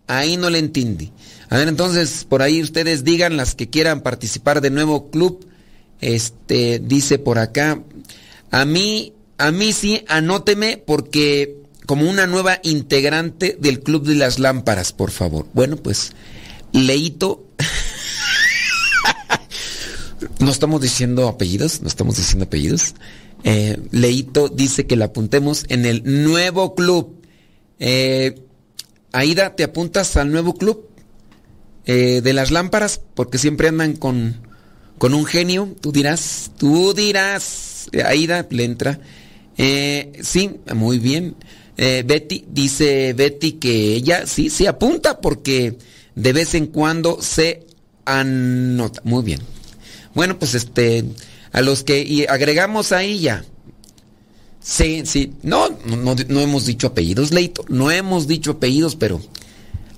Ahí 0.06 0.38
no 0.38 0.52
le 0.52 0.60
entendí. 0.60 1.12
A 1.50 1.58
ver, 1.58 1.68
entonces, 1.68 2.28
por 2.30 2.44
ahí 2.44 2.62
ustedes 2.62 3.04
digan 3.04 3.38
las 3.38 3.56
que 3.56 3.68
quieran 3.68 4.02
participar 4.02 4.62
de 4.62 4.70
nuevo 4.70 5.10
club. 5.10 5.44
Este, 6.00 6.78
dice 6.78 7.18
por 7.18 7.40
acá. 7.40 7.82
A 8.52 8.66
mí, 8.66 9.14
a 9.40 9.50
mí 9.50 9.74
sí, 9.74 10.06
anóteme 10.08 10.78
porque 10.78 11.58
como 11.88 12.08
una 12.08 12.28
nueva 12.28 12.60
integrante 12.62 13.58
del 13.60 13.80
Club 13.80 14.06
de 14.06 14.14
las 14.14 14.38
Lámparas, 14.38 14.94
por 14.94 15.10
favor. 15.10 15.48
Bueno, 15.56 15.76
pues, 15.76 16.12
Leito 16.72 17.48
no 20.40 20.52
estamos 20.52 20.82
diciendo 20.82 21.28
apellidos, 21.28 21.82
no 21.82 21.88
estamos 21.88 22.18
diciendo 22.18 22.46
apellidos. 22.46 22.94
Eh, 23.44 23.80
Leito 23.92 24.50
dice 24.50 24.86
que 24.86 24.96
la 24.96 25.06
apuntemos 25.06 25.66
en 25.70 25.86
el 25.86 26.04
nuevo 26.24 26.76
club. 26.76 27.22
Eh, 27.80 28.36
Aida, 29.12 29.56
¿te 29.56 29.64
apuntas 29.64 30.16
al 30.18 30.32
nuevo 30.32 30.56
club? 30.56 30.88
Eh, 31.86 32.22
de 32.24 32.34
las 32.34 32.52
lámparas, 32.52 33.02
porque 33.16 33.38
siempre 33.38 33.68
andan 33.68 33.96
con, 33.96 34.42
con 34.98 35.14
un 35.14 35.26
genio. 35.26 35.76
Tú 35.82 35.92
dirás, 35.92 36.52
tú 36.58 36.94
dirás. 36.94 37.90
Aida 38.06 38.48
le 38.50 38.64
entra. 38.64 39.00
sí, 39.58 40.60
muy 40.74 41.00
bien. 41.00 41.36
Betty, 41.78 42.46
dice 42.48 43.14
Betty 43.14 43.54
que 43.54 43.96
ella 43.96 44.28
sí 44.28 44.52
se 44.52 44.68
apunta 44.68 45.20
porque 45.20 45.80
de 46.14 46.34
vez 46.34 46.54
en 46.54 46.68
cuando 46.68 47.20
se 47.22 47.66
anota. 48.06 49.02
Muy 49.04 49.24
bien. 49.24 49.40
Bueno, 50.14 50.38
pues 50.38 50.54
este, 50.54 51.06
a 51.52 51.62
los 51.62 51.84
que 51.84 52.02
y 52.02 52.26
agregamos 52.26 52.92
ahí 52.92 53.20
ya. 53.20 53.44
Sí, 54.62 55.04
sí. 55.06 55.34
No, 55.42 55.70
no, 55.86 56.16
no 56.28 56.40
hemos 56.40 56.66
dicho 56.66 56.88
apellidos, 56.88 57.32
Leito. 57.32 57.66
No 57.68 57.90
hemos 57.92 58.28
dicho 58.28 58.52
apellidos, 58.52 58.96
pero 58.96 59.20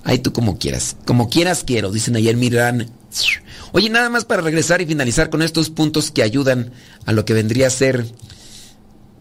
ahí 0.04 0.18
tú 0.18 0.32
como 0.32 0.58
quieras. 0.58 0.96
Como 1.04 1.28
quieras 1.28 1.64
quiero, 1.64 1.92
dicen 1.92 2.16
ayer 2.16 2.36
Miran. 2.36 2.90
Oye, 3.72 3.90
nada 3.90 4.08
más 4.08 4.24
para 4.24 4.42
regresar 4.42 4.80
y 4.80 4.86
finalizar 4.86 5.30
con 5.30 5.42
estos 5.42 5.70
puntos 5.70 6.10
que 6.10 6.22
ayudan 6.22 6.72
a 7.06 7.12
lo 7.12 7.24
que 7.24 7.34
vendría 7.34 7.66
a 7.66 7.70
ser. 7.70 8.06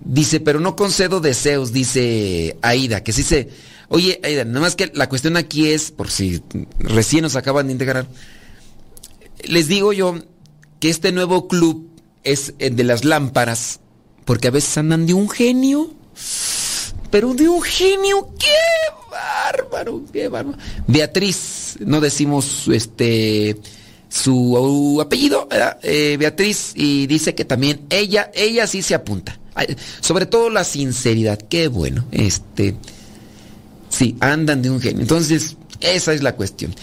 Dice, 0.05 0.39
pero 0.39 0.59
no 0.59 0.75
concedo 0.75 1.21
deseos, 1.21 1.71
dice 1.71 2.57
Aida, 2.61 3.03
que 3.03 3.13
sí 3.13 3.23
se... 3.23 3.49
Oye, 3.87 4.19
Aida, 4.23 4.43
nada 4.43 4.59
más 4.59 4.75
que 4.75 4.91
la 4.93 5.07
cuestión 5.07 5.37
aquí 5.37 5.69
es, 5.69 5.91
por 5.91 6.11
si 6.11 6.41
recién 6.77 7.23
nos 7.23 7.37
acaban 7.37 7.67
de 7.67 7.73
integrar, 7.73 8.07
les 9.43 9.67
digo 9.67 9.93
yo, 9.93 10.15
que 10.81 10.89
este 10.89 11.13
nuevo 11.13 11.47
club 11.47 11.92
es 12.23 12.53
el 12.59 12.75
de 12.75 12.83
las 12.83 13.05
lámparas, 13.05 13.79
porque 14.25 14.47
a 14.47 14.51
veces 14.51 14.77
andan 14.77 15.05
de 15.05 15.13
un 15.13 15.29
genio, 15.29 15.93
pero 17.09 17.33
de 17.33 17.47
un 17.49 17.61
genio, 17.61 18.29
qué 18.39 18.49
bárbaro, 19.11 20.03
qué 20.11 20.27
bárbaro. 20.27 20.57
Beatriz, 20.87 21.75
no 21.79 22.01
decimos 22.01 22.67
este 22.71 23.57
su 24.09 24.99
apellido, 25.01 25.49
eh, 25.81 26.17
Beatriz, 26.19 26.73
y 26.75 27.07
dice 27.07 27.33
que 27.33 27.45
también 27.45 27.81
ella, 27.89 28.29
ella 28.35 28.67
sí 28.67 28.83
se 28.83 28.93
apunta. 28.93 29.39
Sobre 30.01 30.27
todo 30.27 30.51
la 30.51 30.63
sinceridad, 30.63 31.39
qué 31.49 31.67
bueno. 31.67 32.05
Este, 32.11 32.75
sí, 33.89 34.15
andan 34.19 34.61
de 34.61 34.69
un 34.69 34.79
genio. 34.79 35.01
Entonces, 35.01 35.57
esa 35.79 36.13
es 36.13 36.21
la 36.21 36.35
cuestión. 36.35 36.75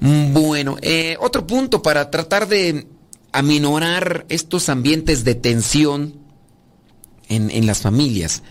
Bueno, 0.00 0.76
eh, 0.80 1.16
otro 1.20 1.46
punto 1.46 1.82
para 1.82 2.10
tratar 2.10 2.48
de 2.48 2.86
aminorar 3.32 4.26
estos 4.28 4.68
ambientes 4.68 5.24
de 5.24 5.34
tensión 5.34 6.14
en, 7.28 7.66
las 7.66 7.80
familias. 7.80 8.42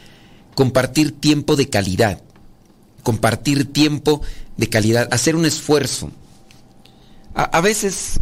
Compartir 0.56 1.20
tiempo 1.20 1.56
de 1.56 1.70
calidad. 1.70 2.22
Compartir 3.04 3.72
tiempo 3.72 4.22
de 4.58 4.70
calidad. 4.70 5.08
Hacer 5.12 5.36
un 5.36 5.46
esfuerzo. 5.46 6.12
A, 7.34 7.62
veces 7.62 8.20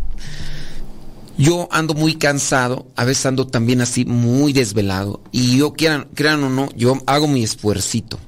yo 1.37 1.69
ando 1.71 1.93
muy 1.93 2.15
cansado, 2.15 2.85
a 2.97 3.05
veces 3.05 3.25
ando 3.25 3.47
también 3.47 3.81
así 3.81 4.05
muy 4.05 4.53
desvelado. 4.53 5.21
Y 5.31 5.57
yo, 5.57 5.73
quieran, 5.73 6.07
crean 6.13 6.43
o 6.43 6.49
no, 6.49 6.69
yo 6.75 7.01
hago 7.05 7.27
mi 7.27 7.43
esfuercito. 7.43 8.19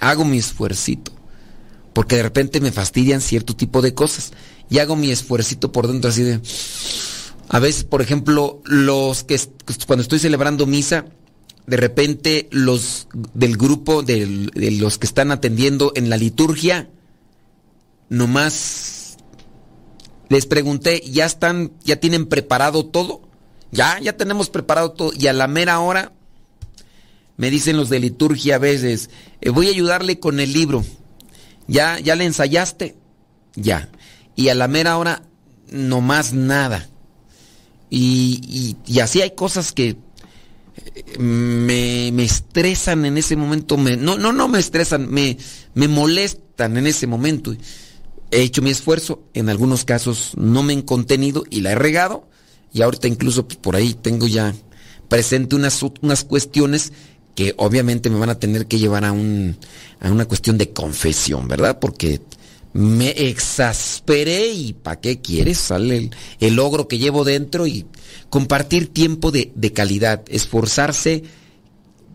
Hago 0.00 0.24
mi 0.24 0.38
esfuercito 0.38 1.12
porque 1.98 2.14
de 2.14 2.22
repente 2.22 2.60
me 2.60 2.70
fastidian 2.70 3.20
cierto 3.20 3.56
tipo 3.56 3.82
de 3.82 3.92
cosas 3.92 4.30
y 4.70 4.78
hago 4.78 4.94
mi 4.94 5.10
esfuercito 5.10 5.72
por 5.72 5.88
dentro 5.88 6.10
así 6.10 6.22
de... 6.22 6.40
A 7.48 7.58
veces, 7.58 7.84
por 7.84 8.02
ejemplo, 8.02 8.60
los 8.64 9.24
que 9.24 9.40
cuando 9.86 10.02
estoy 10.02 10.18
celebrando 10.18 10.66
misa, 10.66 11.06
de 11.66 11.76
repente 11.76 12.48
los 12.50 13.08
del 13.34 13.56
grupo 13.56 14.02
de, 14.02 14.26
los 14.78 14.98
que 14.98 15.06
están 15.06 15.30
atendiendo 15.30 15.92
en 15.94 16.10
la 16.10 16.16
liturgia, 16.16 16.90
nomás 18.10 19.16
les 20.28 20.44
pregunté, 20.44 21.00
¿ya 21.00 21.24
están, 21.24 21.72
ya 21.84 21.96
tienen 21.96 22.26
preparado 22.26 22.84
todo? 22.84 23.22
Ya, 23.70 23.98
ya 23.98 24.16
tenemos 24.16 24.50
preparado 24.50 24.92
todo. 24.92 25.12
Y 25.18 25.26
a 25.26 25.32
la 25.32 25.48
mera 25.48 25.80
hora, 25.80 26.12
me 27.38 27.50
dicen 27.50 27.78
los 27.78 27.88
de 27.88 28.00
liturgia 28.00 28.56
a 28.56 28.58
veces, 28.58 29.08
eh, 29.40 29.50
voy 29.50 29.68
a 29.68 29.70
ayudarle 29.70 30.20
con 30.20 30.38
el 30.40 30.52
libro. 30.52 30.84
¿Ya, 31.66 31.98
ya 31.98 32.14
le 32.14 32.24
ensayaste? 32.24 32.96
Ya. 33.54 33.88
Y 34.36 34.48
a 34.48 34.54
la 34.54 34.68
mera 34.68 34.98
hora, 34.98 35.22
no 35.70 36.00
más 36.02 36.32
nada. 36.34 36.88
Y, 37.90 38.76
y, 38.86 39.00
así 39.00 39.22
hay 39.22 39.34
cosas 39.34 39.72
que 39.72 39.96
eh, 40.76 41.18
me, 41.18 42.10
me, 42.12 42.24
estresan 42.24 43.04
en 43.06 43.16
ese 43.16 43.36
momento. 43.36 43.76
Me, 43.76 43.96
no, 43.96 44.18
no, 44.18 44.32
no 44.32 44.48
me 44.48 44.58
estresan, 44.58 45.10
me, 45.10 45.38
me 45.74 45.88
molestan 45.88 46.76
en 46.76 46.86
ese 46.86 47.06
momento 47.06 47.54
he 48.30 48.42
hecho 48.42 48.62
mi 48.62 48.70
esfuerzo, 48.70 49.22
en 49.34 49.48
algunos 49.48 49.84
casos 49.84 50.32
no 50.36 50.62
me 50.62 50.74
he 50.74 50.84
contenido 50.84 51.44
y 51.50 51.60
la 51.60 51.72
he 51.72 51.74
regado 51.74 52.28
y 52.72 52.82
ahorita 52.82 53.08
incluso 53.08 53.46
pues, 53.46 53.58
por 53.58 53.76
ahí 53.76 53.94
tengo 53.94 54.26
ya 54.26 54.54
presente 55.08 55.56
unas, 55.56 55.82
unas 56.02 56.24
cuestiones 56.24 56.92
que 57.34 57.54
obviamente 57.56 58.10
me 58.10 58.18
van 58.18 58.30
a 58.30 58.38
tener 58.38 58.66
que 58.66 58.78
llevar 58.78 59.04
a, 59.04 59.12
un, 59.12 59.56
a 60.00 60.10
una 60.10 60.26
cuestión 60.26 60.58
de 60.58 60.72
confesión, 60.72 61.48
¿verdad? 61.48 61.78
Porque 61.78 62.20
me 62.78 63.10
exasperé 63.28 64.52
y 64.52 64.72
¿para 64.72 65.00
qué 65.00 65.20
quieres? 65.20 65.58
Sale 65.58 66.10
el, 66.38 66.54
logro 66.54 66.86
que 66.86 66.98
llevo 66.98 67.24
dentro 67.24 67.66
y 67.66 67.86
compartir 68.30 68.86
tiempo 68.92 69.32
de, 69.32 69.50
de 69.56 69.72
calidad, 69.72 70.22
esforzarse 70.28 71.24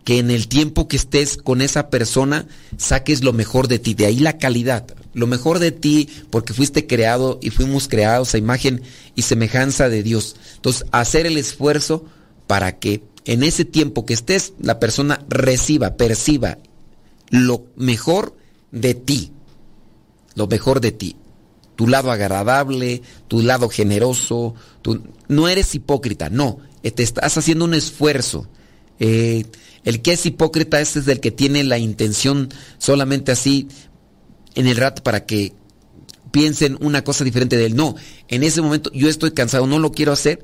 que 0.05 0.19
en 0.19 0.31
el 0.31 0.47
tiempo 0.47 0.87
que 0.87 0.95
estés 0.95 1.35
con 1.35 1.61
esa 1.61 1.89
persona 1.89 2.47
saques 2.77 3.23
lo 3.23 3.33
mejor 3.33 3.67
de 3.67 3.79
ti, 3.79 3.93
de 3.93 4.05
ahí 4.05 4.19
la 4.19 4.37
calidad 4.37 4.85
lo 5.13 5.27
mejor 5.27 5.59
de 5.59 5.71
ti, 5.71 6.09
porque 6.29 6.53
fuiste 6.53 6.87
creado 6.87 7.39
y 7.41 7.49
fuimos 7.49 7.87
creados 7.87 8.33
a 8.33 8.37
imagen 8.37 8.81
y 9.15 9.23
semejanza 9.23 9.89
de 9.89 10.01
Dios. 10.01 10.35
Entonces, 10.55 10.85
hacer 10.91 11.25
el 11.25 11.37
esfuerzo 11.37 12.05
para 12.47 12.79
que 12.79 13.03
en 13.25 13.43
ese 13.43 13.63
tiempo 13.63 14.05
que 14.05 14.13
estés, 14.13 14.53
la 14.59 14.79
persona 14.79 15.23
reciba, 15.29 15.97
perciba 15.97 16.57
lo 17.29 17.65
mejor 17.75 18.35
de 18.71 18.95
ti. 18.95 19.33
Lo 20.35 20.47
mejor 20.47 20.81
de 20.81 20.91
ti. 20.91 21.15
Tu 21.75 21.87
lado 21.87 22.11
agradable, 22.11 23.01
tu 23.27 23.41
lado 23.41 23.69
generoso. 23.69 24.55
no 25.27 25.47
eres 25.47 25.73
hipócrita, 25.75 26.29
no. 26.29 26.59
Te 26.81 27.03
estás 27.03 27.37
haciendo 27.37 27.65
un 27.65 27.73
esfuerzo. 27.73 28.47
Eh, 28.99 29.45
el 29.83 30.01
que 30.01 30.13
es 30.13 30.25
hipócrita 30.25 30.79
es 30.79 30.95
el 30.95 31.19
que 31.19 31.31
tiene 31.31 31.63
la 31.63 31.77
intención 31.77 32.49
solamente 32.77 33.31
así 33.31 33.67
en 34.55 34.67
el 34.67 34.77
rato 34.77 35.03
para 35.03 35.25
que 35.25 35.53
piensen 36.31 36.77
una 36.81 37.03
cosa 37.03 37.23
diferente 37.23 37.57
de 37.57 37.65
él. 37.65 37.75
No, 37.75 37.95
en 38.27 38.43
ese 38.43 38.61
momento 38.61 38.91
yo 38.93 39.09
estoy 39.09 39.31
cansado, 39.31 39.67
no 39.67 39.79
lo 39.79 39.91
quiero 39.91 40.11
hacer, 40.11 40.43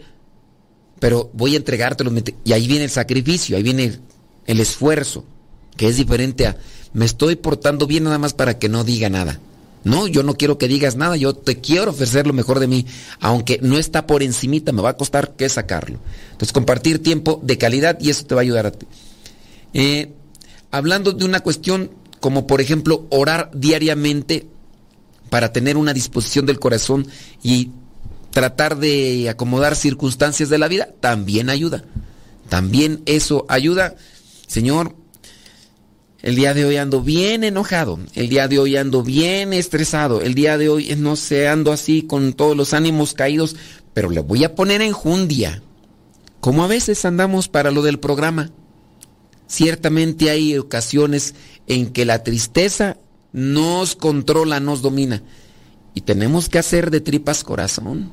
pero 0.99 1.29
voy 1.33 1.53
a 1.53 1.57
entregártelo. 1.57 2.11
Y 2.43 2.53
ahí 2.53 2.67
viene 2.67 2.85
el 2.85 2.91
sacrificio, 2.91 3.55
ahí 3.55 3.63
viene 3.63 3.99
el 4.45 4.59
esfuerzo, 4.59 5.25
que 5.77 5.87
es 5.87 5.97
diferente 5.97 6.47
a 6.47 6.57
me 6.93 7.05
estoy 7.05 7.35
portando 7.35 7.87
bien 7.87 8.03
nada 8.03 8.17
más 8.17 8.33
para 8.33 8.57
que 8.57 8.69
no 8.69 8.83
diga 8.83 9.09
nada. 9.09 9.39
No, 9.83 10.07
yo 10.07 10.23
no 10.23 10.35
quiero 10.35 10.57
que 10.57 10.67
digas 10.67 10.95
nada, 10.95 11.15
yo 11.15 11.33
te 11.33 11.61
quiero 11.61 11.91
ofrecer 11.91 12.27
lo 12.27 12.33
mejor 12.33 12.59
de 12.59 12.67
mí, 12.67 12.85
aunque 13.19 13.59
no 13.61 13.77
está 13.77 14.05
por 14.05 14.23
encimita, 14.23 14.71
me 14.71 14.81
va 14.81 14.89
a 14.89 14.97
costar 14.97 15.35
que 15.35 15.47
sacarlo. 15.47 15.99
Entonces, 16.31 16.51
compartir 16.51 17.01
tiempo 17.01 17.39
de 17.43 17.57
calidad 17.57 17.97
y 17.99 18.09
eso 18.09 18.25
te 18.25 18.35
va 18.35 18.41
a 18.41 18.43
ayudar 18.43 18.65
a 18.65 18.71
ti. 18.71 18.85
Eh, 19.73 20.11
hablando 20.71 21.13
de 21.13 21.25
una 21.25 21.39
cuestión 21.39 21.91
como 22.19 22.47
por 22.47 22.59
ejemplo 22.59 23.05
orar 23.09 23.49
diariamente 23.53 24.47
para 25.29 25.53
tener 25.53 25.77
una 25.77 25.93
disposición 25.93 26.45
del 26.45 26.59
corazón 26.59 27.07
y 27.43 27.71
tratar 28.31 28.77
de 28.77 29.29
acomodar 29.29 29.75
circunstancias 29.75 30.49
de 30.49 30.57
la 30.57 30.67
vida, 30.67 30.89
también 30.99 31.49
ayuda. 31.49 31.83
También 32.49 33.01
eso 33.05 33.45
ayuda. 33.47 33.95
Señor, 34.47 34.95
el 36.21 36.35
día 36.35 36.53
de 36.53 36.65
hoy 36.65 36.77
ando 36.77 37.01
bien 37.01 37.43
enojado, 37.43 37.99
el 38.13 38.29
día 38.29 38.47
de 38.47 38.59
hoy 38.59 38.75
ando 38.75 39.03
bien 39.03 39.53
estresado, 39.53 40.21
el 40.21 40.33
día 40.33 40.57
de 40.57 40.69
hoy 40.69 40.93
no 40.97 41.15
sé, 41.15 41.47
ando 41.47 41.71
así 41.71 42.01
con 42.01 42.33
todos 42.33 42.57
los 42.57 42.73
ánimos 42.73 43.13
caídos, 43.13 43.55
pero 43.93 44.09
le 44.09 44.19
voy 44.19 44.43
a 44.43 44.55
poner 44.55 44.81
enjundia. 44.81 45.61
Como 46.39 46.63
a 46.63 46.67
veces 46.67 47.03
andamos 47.05 47.47
para 47.47 47.71
lo 47.71 47.81
del 47.81 47.99
programa. 47.99 48.51
Ciertamente 49.47 50.29
hay 50.29 50.57
ocasiones 50.57 51.35
en 51.67 51.91
que 51.91 52.05
la 52.05 52.23
tristeza 52.23 52.97
nos 53.33 53.95
controla, 53.95 54.59
nos 54.59 54.81
domina. 54.81 55.21
Y 55.93 56.01
tenemos 56.01 56.47
que 56.49 56.59
hacer 56.59 56.91
de 56.91 57.01
tripas 57.01 57.43
corazón. 57.43 58.11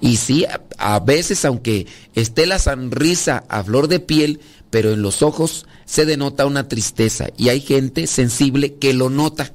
Y 0.00 0.16
sí, 0.16 0.46
a, 0.78 1.00
veces, 1.00 1.44
aunque 1.44 1.86
esté 2.14 2.46
la 2.46 2.58
sonrisa 2.58 3.44
a 3.48 3.64
flor 3.64 3.88
de 3.88 4.00
piel, 4.00 4.40
pero 4.70 4.92
en 4.92 5.02
los 5.02 5.22
ojos 5.22 5.66
se 5.84 6.04
denota 6.04 6.46
una 6.46 6.68
tristeza. 6.68 7.28
Y 7.36 7.48
hay 7.48 7.60
gente 7.60 8.06
sensible 8.06 8.74
que 8.74 8.92
lo 8.92 9.10
nota. 9.10 9.52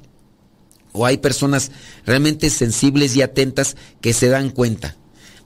O 0.93 1.05
hay 1.05 1.17
personas 1.17 1.71
realmente 2.05 2.49
sensibles 2.49 3.15
y 3.15 3.21
atentas 3.21 3.77
que 4.01 4.13
se 4.13 4.29
dan 4.29 4.49
cuenta. 4.49 4.97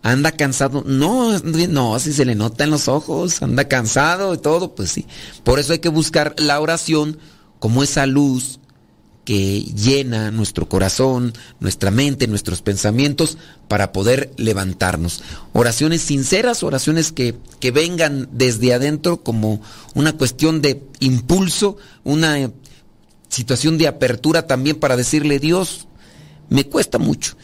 Anda 0.02 0.32
cansado. 0.32 0.84
No, 0.86 1.38
no, 1.40 2.00
si 2.00 2.14
se 2.14 2.26
le 2.26 2.36
nota 2.36 2.64
en 2.64 2.70
los 2.70 2.88
ojos, 2.88 3.42
anda 3.42 3.68
cansado 3.68 4.34
y 4.34 4.38
todo, 4.38 4.76
pues 4.76 4.92
sí. 4.92 5.06
Por 5.44 5.60
eso 5.60 5.74
hay 5.74 5.80
que 5.80 5.90
buscar 5.90 6.36
la 6.38 6.60
oración 6.60 7.20
como 7.60 7.84
esa 7.84 8.06
luz 8.06 8.60
que 9.26 9.62
llena 9.62 10.32
nuestro 10.32 10.70
corazón, 10.70 11.34
nuestra 11.60 11.92
mente, 11.92 12.28
nuestros 12.28 12.62
pensamientos 12.62 13.38
para 13.68 13.92
poder 13.92 14.32
levantarnos. 14.38 15.24
Oraciones 15.52 16.02
sinceras, 16.02 16.62
oraciones 16.64 17.12
que, 17.12 17.36
que 17.60 17.72
vengan 17.72 18.30
desde 18.32 18.74
adentro 18.74 19.24
como 19.24 19.62
una 19.96 20.14
cuestión 20.14 20.62
de 20.62 20.84
impulso, 21.00 21.78
una 22.04 22.52
situación 23.28 23.78
de 23.80 23.88
apertura 23.88 24.46
también 24.46 24.80
para 24.80 24.96
decirle 24.96 25.40
Dios, 25.40 25.88
me 26.50 26.66
cuesta 26.68 27.00
mucho. 27.00 27.36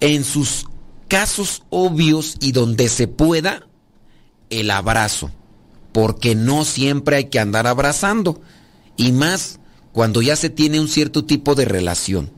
En 0.00 0.24
sus 0.24 0.66
casos 1.06 1.62
obvios 1.68 2.36
y 2.40 2.52
donde 2.52 2.88
se 2.88 3.08
pueda, 3.08 3.66
el 4.48 4.70
abrazo, 4.70 5.30
porque 5.92 6.34
no 6.34 6.64
siempre 6.64 7.16
hay 7.16 7.24
que 7.26 7.40
andar 7.40 7.66
abrazando 7.66 8.40
y 8.96 9.12
más 9.12 9.60
cuando 9.96 10.20
ya 10.20 10.36
se 10.36 10.50
tiene 10.50 10.78
un 10.78 10.88
cierto 10.88 11.24
tipo 11.24 11.54
de 11.54 11.64
relación. 11.64 12.30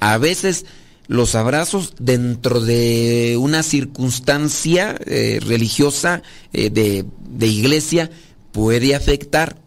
A 0.00 0.16
veces 0.16 0.64
los 1.08 1.34
abrazos 1.34 1.92
dentro 1.98 2.62
de 2.62 3.36
una 3.38 3.62
circunstancia 3.62 4.96
eh, 5.04 5.38
religiosa 5.44 6.22
eh, 6.54 6.70
de, 6.70 7.04
de 7.28 7.46
iglesia 7.48 8.10
puede 8.50 8.94
afectar 8.94 9.58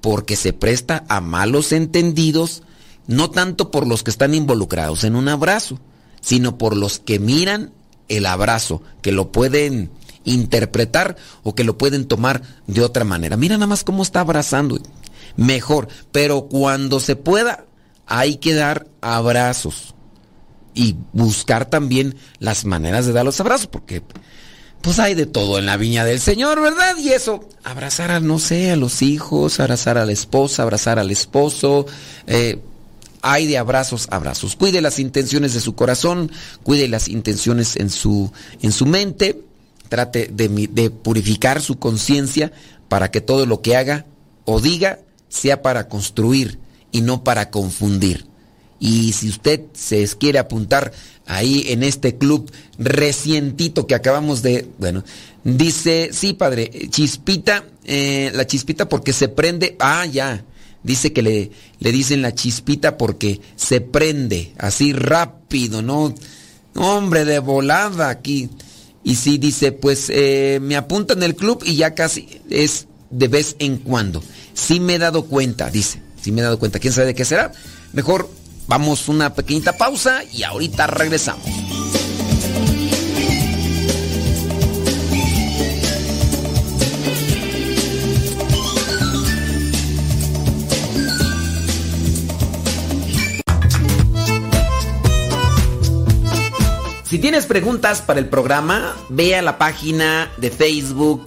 porque 0.00 0.36
se 0.36 0.54
presta 0.54 1.04
a 1.10 1.20
malos 1.20 1.72
entendidos, 1.72 2.62
no 3.06 3.30
tanto 3.30 3.70
por 3.70 3.86
los 3.86 4.02
que 4.02 4.10
están 4.10 4.32
involucrados 4.32 5.04
en 5.04 5.16
un 5.16 5.28
abrazo, 5.28 5.78
sino 6.22 6.56
por 6.56 6.74
los 6.74 6.98
que 6.98 7.18
miran 7.18 7.74
el 8.08 8.24
abrazo, 8.24 8.80
que 9.02 9.12
lo 9.12 9.32
pueden 9.32 9.90
interpretar 10.24 11.16
o 11.42 11.54
que 11.54 11.64
lo 11.64 11.76
pueden 11.76 12.06
tomar 12.06 12.40
de 12.66 12.82
otra 12.82 13.04
manera. 13.04 13.36
Mira 13.36 13.56
nada 13.56 13.66
más 13.66 13.84
cómo 13.84 14.02
está 14.02 14.20
abrazando 14.20 14.80
mejor. 15.36 15.88
Pero 16.12 16.42
cuando 16.48 17.00
se 17.00 17.16
pueda, 17.16 17.64
hay 18.06 18.36
que 18.36 18.54
dar 18.54 18.86
abrazos. 19.00 19.94
Y 20.74 20.96
buscar 21.12 21.66
también 21.66 22.16
las 22.38 22.64
maneras 22.64 23.06
de 23.06 23.12
dar 23.12 23.24
los 23.24 23.40
abrazos, 23.40 23.66
porque 23.66 24.02
pues 24.82 24.98
hay 24.98 25.14
de 25.14 25.26
todo 25.26 25.58
en 25.58 25.66
la 25.66 25.76
viña 25.76 26.04
del 26.04 26.20
Señor, 26.20 26.60
¿verdad? 26.60 26.96
Y 26.98 27.10
eso, 27.10 27.46
abrazar 27.64 28.10
a, 28.10 28.20
no 28.20 28.38
sé, 28.38 28.70
a 28.70 28.76
los 28.76 29.02
hijos, 29.02 29.60
abrazar 29.60 29.98
a 29.98 30.06
la 30.06 30.12
esposa, 30.12 30.62
abrazar 30.62 30.98
al 30.98 31.10
esposo. 31.10 31.86
Eh, 32.26 32.60
hay 33.22 33.46
de 33.46 33.58
abrazos, 33.58 34.08
abrazos. 34.10 34.56
Cuide 34.56 34.80
las 34.80 34.98
intenciones 34.98 35.52
de 35.52 35.60
su 35.60 35.74
corazón, 35.74 36.32
cuide 36.62 36.88
las 36.88 37.08
intenciones 37.08 37.76
en 37.76 37.90
su, 37.90 38.32
en 38.62 38.72
su 38.72 38.86
mente, 38.86 39.42
trate 39.88 40.30
de, 40.32 40.48
de 40.48 40.90
purificar 40.90 41.60
su 41.60 41.78
conciencia 41.78 42.52
para 42.88 43.10
que 43.10 43.20
todo 43.20 43.44
lo 43.44 43.60
que 43.60 43.76
haga 43.76 44.06
o 44.46 44.60
diga 44.60 45.00
sea 45.30 45.62
para 45.62 45.88
construir 45.88 46.58
y 46.92 47.00
no 47.00 47.24
para 47.24 47.50
confundir. 47.50 48.26
Y 48.78 49.12
si 49.12 49.28
usted 49.28 49.62
se 49.72 50.06
quiere 50.18 50.38
apuntar 50.38 50.92
ahí 51.26 51.64
en 51.68 51.82
este 51.82 52.16
club 52.16 52.50
recientito 52.78 53.86
que 53.86 53.94
acabamos 53.94 54.42
de, 54.42 54.68
bueno, 54.78 55.04
dice, 55.44 56.10
sí, 56.12 56.34
padre, 56.34 56.70
chispita, 56.90 57.64
eh, 57.84 58.30
la 58.34 58.46
chispita 58.46 58.88
porque 58.88 59.12
se 59.12 59.28
prende, 59.28 59.76
ah, 59.78 60.06
ya, 60.06 60.44
dice 60.82 61.12
que 61.12 61.22
le, 61.22 61.50
le 61.78 61.92
dicen 61.92 62.22
la 62.22 62.34
chispita 62.34 62.98
porque 62.98 63.40
se 63.56 63.80
prende 63.80 64.52
así 64.58 64.92
rápido, 64.92 65.82
¿no? 65.82 66.14
Hombre, 66.74 67.24
de 67.24 67.38
volada 67.38 68.08
aquí. 68.08 68.48
Y 69.02 69.14
sí, 69.16 69.38
dice, 69.38 69.72
pues 69.72 70.10
eh, 70.10 70.58
me 70.60 70.76
apunta 70.76 71.14
en 71.14 71.22
el 71.22 71.34
club 71.34 71.62
y 71.64 71.76
ya 71.76 71.94
casi 71.94 72.28
es 72.50 72.86
de 73.10 73.28
vez 73.28 73.56
en 73.58 73.78
cuando. 73.78 74.22
Sí 74.54 74.80
me 74.80 74.94
he 74.94 74.98
dado 74.98 75.26
cuenta, 75.26 75.70
dice. 75.70 76.02
Sí 76.20 76.32
me 76.32 76.40
he 76.40 76.44
dado 76.44 76.58
cuenta. 76.58 76.78
¿Quién 76.78 76.92
sabe 76.92 77.08
de 77.08 77.14
qué 77.14 77.24
será? 77.24 77.52
Mejor 77.92 78.30
vamos 78.66 79.08
una 79.08 79.34
pequeñita 79.34 79.76
pausa 79.76 80.22
y 80.32 80.42
ahorita 80.44 80.86
regresamos. 80.86 81.44
Si 97.04 97.18
tienes 97.18 97.46
preguntas 97.46 98.02
para 98.02 98.20
el 98.20 98.28
programa, 98.28 98.94
ve 99.08 99.34
a 99.34 99.42
la 99.42 99.58
página 99.58 100.30
de 100.36 100.48
Facebook 100.48 101.26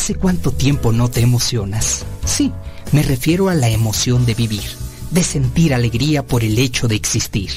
¿Hace 0.00 0.14
cuánto 0.14 0.50
tiempo 0.50 0.92
no 0.92 1.10
te 1.10 1.20
emocionas? 1.20 2.06
Sí, 2.24 2.50
me 2.90 3.02
refiero 3.02 3.50
a 3.50 3.54
la 3.54 3.68
emoción 3.68 4.24
de 4.24 4.32
vivir, 4.32 4.64
de 5.10 5.22
sentir 5.22 5.74
alegría 5.74 6.24
por 6.24 6.42
el 6.42 6.58
hecho 6.58 6.88
de 6.88 6.94
existir. 6.94 7.50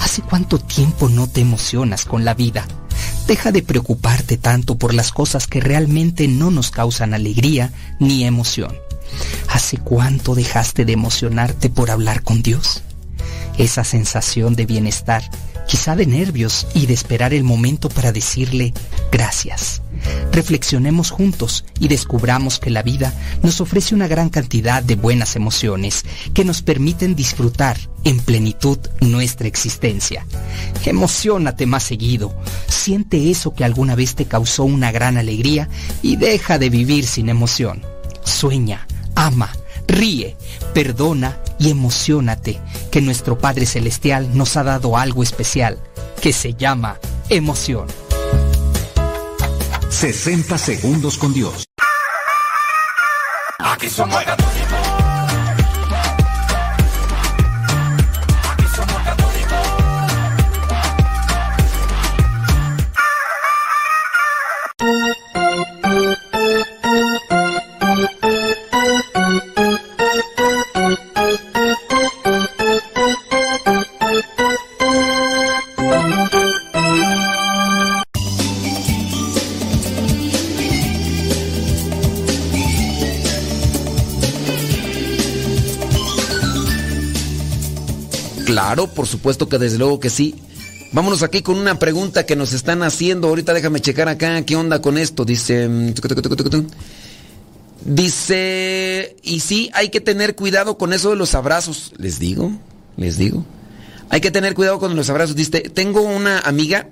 ¿Hace 0.00 0.22
cuánto 0.22 0.60
tiempo 0.60 1.08
no 1.08 1.26
te 1.26 1.40
emocionas 1.40 2.04
con 2.04 2.24
la 2.24 2.34
vida? 2.34 2.64
Deja 3.26 3.50
de 3.50 3.62
preocuparte 3.62 4.36
tanto 4.36 4.78
por 4.78 4.94
las 4.94 5.10
cosas 5.10 5.48
que 5.48 5.60
realmente 5.60 6.28
no 6.28 6.52
nos 6.52 6.70
causan 6.70 7.12
alegría 7.12 7.72
ni 7.98 8.22
emoción. 8.22 8.72
¿Hace 9.48 9.76
cuánto 9.76 10.36
dejaste 10.36 10.84
de 10.84 10.92
emocionarte 10.92 11.70
por 11.70 11.90
hablar 11.90 12.22
con 12.22 12.40
Dios? 12.40 12.84
Esa 13.58 13.82
sensación 13.82 14.54
de 14.54 14.64
bienestar 14.64 15.28
quizá 15.70 15.94
de 15.94 16.04
nervios 16.04 16.66
y 16.74 16.86
de 16.86 16.94
esperar 16.94 17.32
el 17.32 17.44
momento 17.44 17.88
para 17.88 18.10
decirle 18.10 18.74
gracias. 19.12 19.82
Reflexionemos 20.32 21.10
juntos 21.10 21.64
y 21.78 21.88
descubramos 21.88 22.58
que 22.58 22.70
la 22.70 22.82
vida 22.82 23.12
nos 23.42 23.60
ofrece 23.60 23.94
una 23.94 24.08
gran 24.08 24.28
cantidad 24.28 24.82
de 24.82 24.96
buenas 24.96 25.36
emociones 25.36 26.04
que 26.34 26.44
nos 26.44 26.62
permiten 26.62 27.14
disfrutar 27.14 27.76
en 28.04 28.18
plenitud 28.20 28.78
nuestra 29.00 29.48
existencia. 29.48 30.26
Emocionate 30.84 31.66
más 31.66 31.82
seguido, 31.82 32.34
siente 32.68 33.30
eso 33.30 33.54
que 33.54 33.64
alguna 33.64 33.94
vez 33.94 34.14
te 34.14 34.26
causó 34.26 34.64
una 34.64 34.92
gran 34.92 35.16
alegría 35.16 35.68
y 36.02 36.16
deja 36.16 36.58
de 36.58 36.70
vivir 36.70 37.06
sin 37.06 37.28
emoción. 37.28 37.82
Sueña, 38.24 38.86
ama, 39.14 39.52
ríe, 39.86 40.36
perdona 40.72 41.38
y 41.58 41.70
emocionate 41.70 42.60
que 42.90 43.00
nuestro 43.00 43.38
Padre 43.38 43.66
Celestial 43.66 44.36
nos 44.36 44.56
ha 44.56 44.64
dado 44.64 44.96
algo 44.96 45.22
especial 45.22 45.78
que 46.20 46.32
se 46.32 46.54
llama 46.54 46.98
emoción. 47.28 47.86
60 49.90 50.56
segundos 50.56 51.18
con 51.18 51.34
Dios. 51.34 51.64
Aquí 53.58 53.88
somos 53.90 54.24
Claro, 88.70 88.86
por 88.86 89.08
supuesto 89.08 89.48
que 89.48 89.58
desde 89.58 89.78
luego 89.78 89.98
que 89.98 90.10
sí. 90.10 90.36
Vámonos 90.92 91.24
aquí 91.24 91.42
con 91.42 91.56
una 91.56 91.80
pregunta 91.80 92.24
que 92.24 92.36
nos 92.36 92.52
están 92.52 92.84
haciendo. 92.84 93.26
Ahorita 93.26 93.52
déjame 93.52 93.80
checar 93.80 94.08
acá 94.08 94.40
qué 94.42 94.54
onda 94.54 94.80
con 94.80 94.96
esto. 94.96 95.24
Dice... 95.24 95.68
Mm, 95.68 95.92
dice... 97.84 99.16
Y 99.24 99.40
sí, 99.40 99.70
hay 99.74 99.88
que 99.88 100.00
tener 100.00 100.36
cuidado 100.36 100.78
con 100.78 100.92
eso 100.92 101.10
de 101.10 101.16
los 101.16 101.34
abrazos. 101.34 101.94
Les 101.96 102.20
digo, 102.20 102.52
les 102.96 103.18
digo. 103.18 103.44
Hay 104.08 104.20
que 104.20 104.30
tener 104.30 104.54
cuidado 104.54 104.78
con 104.78 104.94
los 104.94 105.10
abrazos. 105.10 105.34
Dice, 105.34 105.62
tengo 105.62 106.02
una 106.02 106.38
amiga 106.38 106.90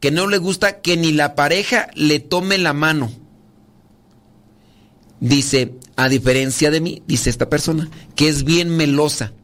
que 0.00 0.10
no 0.10 0.26
le 0.26 0.38
gusta 0.38 0.80
que 0.80 0.96
ni 0.96 1.12
la 1.12 1.36
pareja 1.36 1.86
le 1.94 2.18
tome 2.18 2.58
la 2.58 2.72
mano. 2.72 3.12
Dice, 5.20 5.74
a 5.94 6.08
diferencia 6.08 6.72
de 6.72 6.80
mí, 6.80 7.04
dice 7.06 7.30
esta 7.30 7.48
persona, 7.48 7.88
que 8.16 8.28
es 8.28 8.42
bien 8.42 8.76
melosa. 8.76 9.34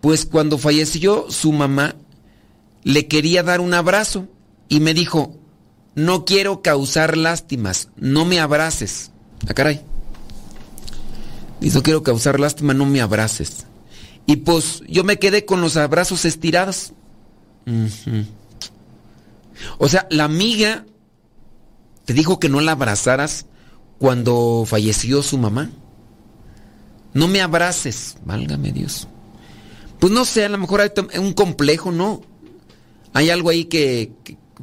Pues 0.00 0.24
cuando 0.24 0.58
falleció 0.58 1.30
su 1.30 1.52
mamá, 1.52 1.94
le 2.82 3.06
quería 3.06 3.42
dar 3.42 3.60
un 3.60 3.74
abrazo 3.74 4.28
y 4.68 4.80
me 4.80 4.94
dijo, 4.94 5.36
no 5.94 6.24
quiero 6.24 6.62
causar 6.62 7.16
lástimas, 7.16 7.88
no 7.96 8.24
me 8.24 8.40
abraces. 8.40 9.10
Ah, 9.48 9.54
caray. 9.54 9.82
Dice, 11.60 11.76
no 11.76 11.82
quiero 11.82 12.02
causar 12.02 12.40
lástima, 12.40 12.72
no 12.72 12.86
me 12.86 13.00
abraces. 13.00 13.66
Y 14.26 14.36
pues 14.36 14.82
yo 14.88 15.04
me 15.04 15.18
quedé 15.18 15.44
con 15.44 15.60
los 15.60 15.76
abrazos 15.76 16.24
estirados. 16.24 16.92
O 19.78 19.88
sea, 19.88 20.06
la 20.10 20.24
amiga 20.24 20.86
te 22.06 22.14
dijo 22.14 22.40
que 22.40 22.48
no 22.48 22.60
la 22.60 22.72
abrazaras 22.72 23.46
cuando 23.98 24.64
falleció 24.66 25.22
su 25.22 25.36
mamá. 25.36 25.70
No 27.12 27.28
me 27.28 27.42
abraces, 27.42 28.16
válgame 28.24 28.72
Dios. 28.72 29.08
Pues 30.00 30.12
no 30.12 30.24
sé, 30.24 30.44
a 30.44 30.48
lo 30.48 30.58
mejor 30.58 30.80
hay 30.80 30.90
un 31.18 31.34
complejo, 31.34 31.92
¿no? 31.92 32.22
Hay 33.12 33.30
algo 33.30 33.50
ahí 33.50 33.66
que, 33.66 34.12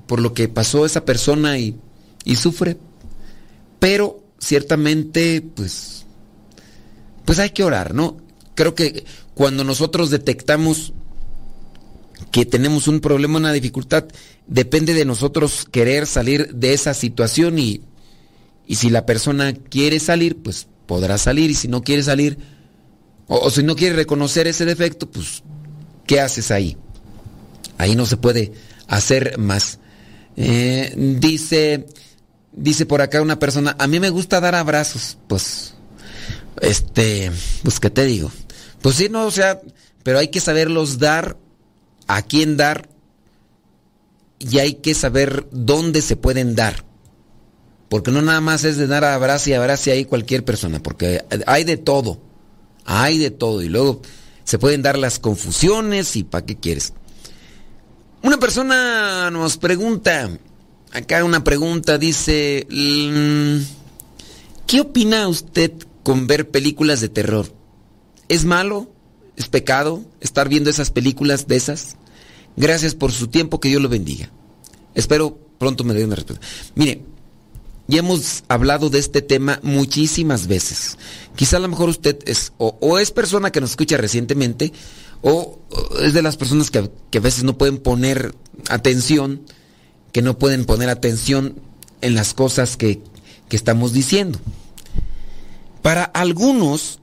por 0.07 0.19
lo 0.19 0.33
que 0.33 0.49
pasó 0.49 0.85
esa 0.85 1.05
persona 1.05 1.59
y, 1.59 1.75
y 2.25 2.35
sufre. 2.37 2.77
Pero 3.79 4.23
ciertamente, 4.39 5.41
pues, 5.41 6.05
pues 7.23 7.37
hay 7.39 7.51
que 7.51 7.63
orar, 7.63 7.93
¿no? 7.93 8.17
Creo 8.55 8.73
que 8.73 9.05
cuando 9.35 9.63
nosotros 9.63 10.09
detectamos 10.09 10.93
que 12.31 12.45
tenemos 12.45 12.87
un 12.87 12.99
problema, 12.99 13.37
una 13.37 13.53
dificultad, 13.53 14.05
depende 14.47 14.95
de 14.95 15.05
nosotros 15.05 15.67
querer 15.71 16.07
salir 16.07 16.55
de 16.55 16.73
esa 16.73 16.95
situación 16.95 17.59
y, 17.59 17.81
y 18.65 18.75
si 18.75 18.89
la 18.89 19.05
persona 19.05 19.53
quiere 19.53 19.99
salir, 19.99 20.37
pues 20.37 20.67
podrá 20.87 21.19
salir 21.19 21.51
y 21.51 21.53
si 21.53 21.67
no 21.67 21.83
quiere 21.83 22.01
salir, 22.01 22.39
o, 23.27 23.49
si 23.49 23.63
no 23.63 23.75
quiere 23.75 23.95
reconocer 23.95 24.47
ese 24.47 24.65
defecto, 24.65 25.09
pues, 25.09 25.43
¿qué 26.05 26.21
haces 26.21 26.51
ahí? 26.51 26.77
Ahí 27.77 27.95
no 27.95 28.05
se 28.05 28.17
puede 28.17 28.53
hacer 28.87 29.37
más. 29.37 29.79
Eh, 30.37 30.93
dice, 30.95 31.87
dice 32.53 32.85
por 32.85 33.01
acá 33.01 33.21
una 33.21 33.39
persona, 33.39 33.75
a 33.79 33.87
mí 33.87 33.99
me 33.99 34.09
gusta 34.09 34.39
dar 34.39 34.55
abrazos. 34.55 35.17
Pues, 35.27 35.73
este, 36.61 37.31
pues, 37.63 37.79
¿qué 37.79 37.89
te 37.89 38.05
digo? 38.05 38.31
Pues 38.81 38.95
sí, 38.95 39.09
no, 39.09 39.25
o 39.25 39.31
sea, 39.31 39.59
pero 40.03 40.19
hay 40.19 40.29
que 40.29 40.39
saberlos 40.39 40.99
dar, 40.99 41.37
a 42.07 42.21
quién 42.21 42.55
dar, 42.55 42.87
y 44.39 44.59
hay 44.59 44.75
que 44.75 44.93
saber 44.93 45.47
dónde 45.51 46.01
se 46.01 46.15
pueden 46.15 46.55
dar. 46.55 46.85
Porque 47.89 48.11
no 48.11 48.21
nada 48.21 48.41
más 48.41 48.63
es 48.63 48.77
de 48.77 48.87
dar 48.87 49.03
abrazo 49.03 49.49
y 49.49 49.53
abrazo 49.53 49.91
ahí 49.91 50.05
cualquier 50.05 50.43
persona, 50.43 50.81
porque 50.81 51.23
hay 51.45 51.63
de 51.63 51.77
todo. 51.77 52.21
Hay 52.87 53.19
de 53.19 53.29
todo. 53.29 53.61
Y 53.61 53.69
luego 53.69 54.01
se 54.45 54.57
pueden 54.57 54.81
dar 54.81 54.97
las 54.97 55.19
confusiones 55.19 56.15
y 56.15 56.23
¿para 56.23 56.45
qué 56.45 56.55
quieres? 56.55 56.93
Una 58.23 58.37
persona 58.37 59.29
nos 59.29 59.57
pregunta, 59.57 60.29
acá 60.91 61.23
una 61.23 61.43
pregunta 61.43 61.97
dice, 61.97 62.65
mm, 62.69 63.57
¿qué 64.65 64.81
opina 64.81 65.27
usted 65.27 65.71
con 66.01 66.25
ver 66.25 66.49
películas 66.49 67.01
de 67.01 67.09
terror? 67.09 67.53
¿Es 68.29 68.45
malo? 68.45 68.89
¿Es 69.35 69.49
pecado 69.49 70.03
estar 70.19 70.49
viendo 70.49 70.69
esas 70.69 70.89
películas 70.89 71.47
de 71.47 71.57
esas? 71.57 71.97
Gracias 72.55 72.95
por 72.95 73.11
su 73.11 73.27
tiempo, 73.27 73.59
que 73.59 73.69
Dios 73.69 73.81
lo 73.81 73.89
bendiga. 73.89 74.31
Espero 74.95 75.37
pronto 75.59 75.83
me 75.83 75.93
dé 75.93 76.05
una 76.05 76.15
respuesta. 76.15 76.45
Mire, 76.73 77.03
ya 77.87 77.99
hemos 77.99 78.43
hablado 78.49 78.89
de 78.89 78.99
este 78.99 79.21
tema 79.21 79.59
muchísimas 79.63 80.47
veces. 80.47 80.97
Quizá 81.35 81.57
a 81.57 81.61
lo 81.61 81.69
mejor 81.69 81.89
usted 81.89 82.17
es 82.25 82.53
o, 82.57 82.99
es 82.99 83.11
persona 83.11 83.51
que 83.51 83.61
nos 83.61 83.71
escucha 83.71 83.97
recientemente 83.97 84.73
o, 85.21 85.59
es 86.01 86.13
de 86.13 86.21
las 86.21 86.37
personas 86.37 86.69
que, 86.69 86.91
que, 87.09 87.19
a 87.19 87.21
veces 87.21 87.43
no 87.43 87.57
pueden 87.57 87.77
poner 87.77 88.35
atención, 88.69 89.41
que 90.11 90.21
no 90.21 90.37
pueden 90.37 90.65
poner 90.65 90.89
atención 90.89 91.55
en 92.01 92.15
las 92.15 92.33
cosas 92.33 92.77
que, 92.77 93.01
que 93.49 93.55
estamos 93.55 93.93
diciendo. 93.93 94.39
Para 95.81 96.03
algunos 96.03 96.99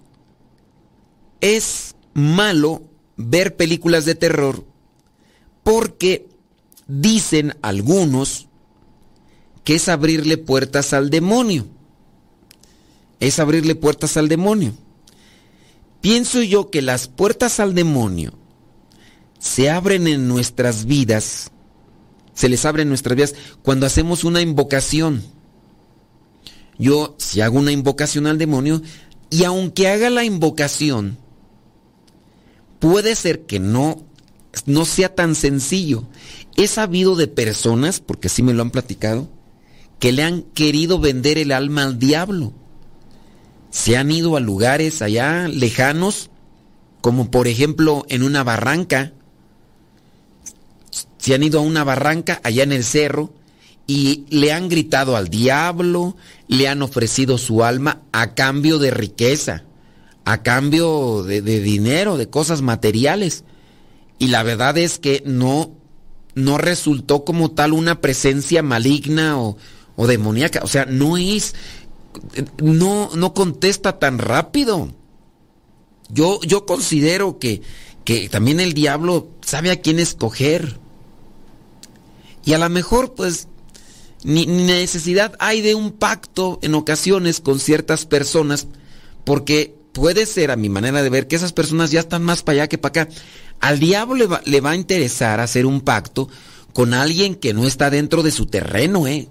es 1.40 1.94
malo 2.12 2.82
ver 3.16 3.56
películas 3.56 4.04
de 4.04 4.14
terror 4.14 4.64
porque 5.62 6.28
dicen 6.86 7.56
algunos 7.62 8.48
que 9.64 9.74
es 9.74 9.88
abrirle 9.88 10.36
puertas 10.36 10.92
al 10.92 11.10
demonio. 11.10 11.66
Es 13.18 13.38
abrirle 13.38 13.74
puertas 13.74 14.16
al 14.16 14.28
demonio. 14.28 14.74
Pienso 16.00 16.42
yo 16.42 16.70
que 16.70 16.82
las 16.82 17.08
puertas 17.08 17.60
al 17.60 17.74
demonio 17.74 18.34
se 19.38 19.70
abren 19.70 20.06
en 20.06 20.28
nuestras 20.28 20.84
vidas, 20.84 21.50
se 22.34 22.48
les 22.48 22.64
abren 22.66 22.82
en 22.82 22.88
nuestras 22.90 23.16
vidas 23.16 23.34
cuando 23.62 23.86
hacemos 23.86 24.24
una 24.24 24.42
invocación. 24.42 25.22
Yo, 26.78 27.14
si 27.18 27.40
hago 27.40 27.58
una 27.58 27.72
invocación 27.72 28.26
al 28.26 28.36
demonio, 28.36 28.82
y 29.30 29.44
aunque 29.44 29.88
haga 29.88 30.10
la 30.10 30.24
invocación, 30.24 31.16
puede 32.80 33.14
ser 33.14 33.46
que 33.46 33.58
no, 33.58 34.04
no 34.66 34.84
sea 34.84 35.14
tan 35.14 35.34
sencillo. 35.34 36.04
He 36.56 36.66
sabido 36.66 37.16
de 37.16 37.28
personas, 37.28 38.00
porque 38.00 38.28
así 38.28 38.42
me 38.42 38.52
lo 38.52 38.62
han 38.62 38.70
platicado, 38.70 39.28
que 39.98 40.12
le 40.12 40.22
han 40.22 40.42
querido 40.42 40.98
vender 40.98 41.38
el 41.38 41.52
alma 41.52 41.84
al 41.84 41.98
diablo. 41.98 42.52
Se 43.70 43.96
han 43.96 44.10
ido 44.10 44.36
a 44.36 44.40
lugares 44.40 45.02
allá 45.02 45.48
lejanos, 45.48 46.30
como 47.00 47.30
por 47.30 47.48
ejemplo 47.48 48.04
en 48.08 48.22
una 48.22 48.44
barranca. 48.44 49.12
Se 51.18 51.34
han 51.34 51.42
ido 51.42 51.60
a 51.60 51.62
una 51.62 51.84
barranca 51.84 52.40
allá 52.44 52.62
en 52.62 52.72
el 52.72 52.84
cerro 52.84 53.32
y 53.86 54.26
le 54.30 54.52
han 54.52 54.68
gritado 54.68 55.16
al 55.16 55.28
diablo, 55.28 56.16
le 56.48 56.68
han 56.68 56.82
ofrecido 56.82 57.38
su 57.38 57.64
alma 57.64 58.02
a 58.12 58.34
cambio 58.34 58.78
de 58.78 58.90
riqueza, 58.90 59.64
a 60.24 60.42
cambio 60.42 61.22
de, 61.22 61.42
de 61.42 61.60
dinero, 61.60 62.16
de 62.16 62.28
cosas 62.28 62.62
materiales. 62.62 63.44
Y 64.18 64.28
la 64.28 64.42
verdad 64.42 64.78
es 64.78 64.98
que 64.98 65.22
no, 65.26 65.72
no 66.34 66.58
resultó 66.58 67.24
como 67.24 67.50
tal 67.50 67.72
una 67.72 68.00
presencia 68.00 68.62
maligna 68.62 69.38
o, 69.40 69.56
o 69.96 70.06
demoníaca. 70.06 70.60
O 70.62 70.68
sea, 70.68 70.86
no 70.86 71.16
es. 71.16 71.54
No, 72.62 73.10
no 73.14 73.34
contesta 73.34 73.98
tan 73.98 74.18
rápido. 74.18 74.90
Yo, 76.08 76.40
yo 76.42 76.66
considero 76.66 77.38
que, 77.38 77.62
que 78.04 78.28
también 78.28 78.60
el 78.60 78.74
diablo 78.74 79.28
sabe 79.44 79.70
a 79.70 79.80
quién 79.80 79.98
escoger. 79.98 80.78
Y 82.44 82.52
a 82.52 82.58
lo 82.58 82.68
mejor, 82.68 83.14
pues, 83.14 83.48
ni, 84.22 84.46
necesidad 84.46 85.34
hay 85.38 85.60
de 85.60 85.74
un 85.74 85.92
pacto 85.92 86.58
en 86.62 86.74
ocasiones 86.74 87.40
con 87.40 87.58
ciertas 87.58 88.04
personas, 88.06 88.66
porque 89.24 89.74
puede 89.92 90.26
ser, 90.26 90.50
a 90.50 90.56
mi 90.56 90.68
manera 90.68 91.02
de 91.02 91.10
ver, 91.10 91.26
que 91.26 91.36
esas 91.36 91.52
personas 91.52 91.90
ya 91.90 92.00
están 92.00 92.22
más 92.22 92.42
para 92.42 92.62
allá 92.62 92.68
que 92.68 92.78
para 92.78 93.02
acá. 93.02 93.14
Al 93.60 93.78
diablo 93.78 94.14
le 94.14 94.26
va, 94.26 94.42
le 94.44 94.60
va 94.60 94.70
a 94.70 94.76
interesar 94.76 95.40
hacer 95.40 95.64
un 95.64 95.80
pacto 95.80 96.28
con 96.72 96.92
alguien 96.92 97.34
que 97.36 97.54
no 97.54 97.66
está 97.66 97.88
dentro 97.88 98.22
de 98.22 98.32
su 98.32 98.46
terreno, 98.46 99.06
¿eh? 99.06 99.28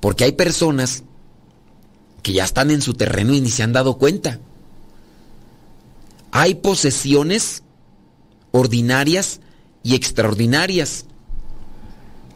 Porque 0.00 0.24
hay 0.24 0.32
personas 0.32 1.02
que 2.22 2.32
ya 2.32 2.44
están 2.44 2.70
en 2.70 2.82
su 2.82 2.94
terreno 2.94 3.34
y 3.34 3.40
ni 3.40 3.50
se 3.50 3.62
han 3.62 3.72
dado 3.72 3.98
cuenta. 3.98 4.40
Hay 6.30 6.56
posesiones 6.56 7.62
ordinarias 8.50 9.40
y 9.82 9.94
extraordinarias. 9.94 11.06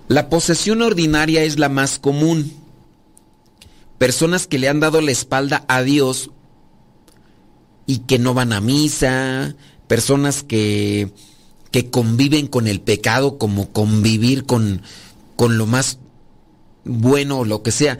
La 0.08 0.28
posesión 0.28 0.82
ordinaria 0.82 1.42
es 1.42 1.58
la 1.58 1.68
más 1.68 1.98
común. 1.98 2.52
Personas 3.98 4.46
que 4.46 4.58
le 4.58 4.68
han 4.68 4.80
dado 4.80 5.00
la 5.00 5.12
espalda 5.12 5.64
a 5.68 5.82
Dios 5.82 6.30
y 7.86 7.98
que 7.98 8.18
no 8.18 8.34
van 8.34 8.52
a 8.52 8.60
misa, 8.60 9.54
personas 9.86 10.42
que, 10.42 11.12
que 11.70 11.90
conviven 11.90 12.46
con 12.46 12.66
el 12.66 12.80
pecado 12.80 13.38
como 13.38 13.70
convivir 13.72 14.44
con, 14.44 14.82
con 15.36 15.58
lo 15.58 15.66
más 15.66 15.98
bueno 16.84 17.40
o 17.40 17.44
lo 17.44 17.62
que 17.62 17.72
sea, 17.72 17.98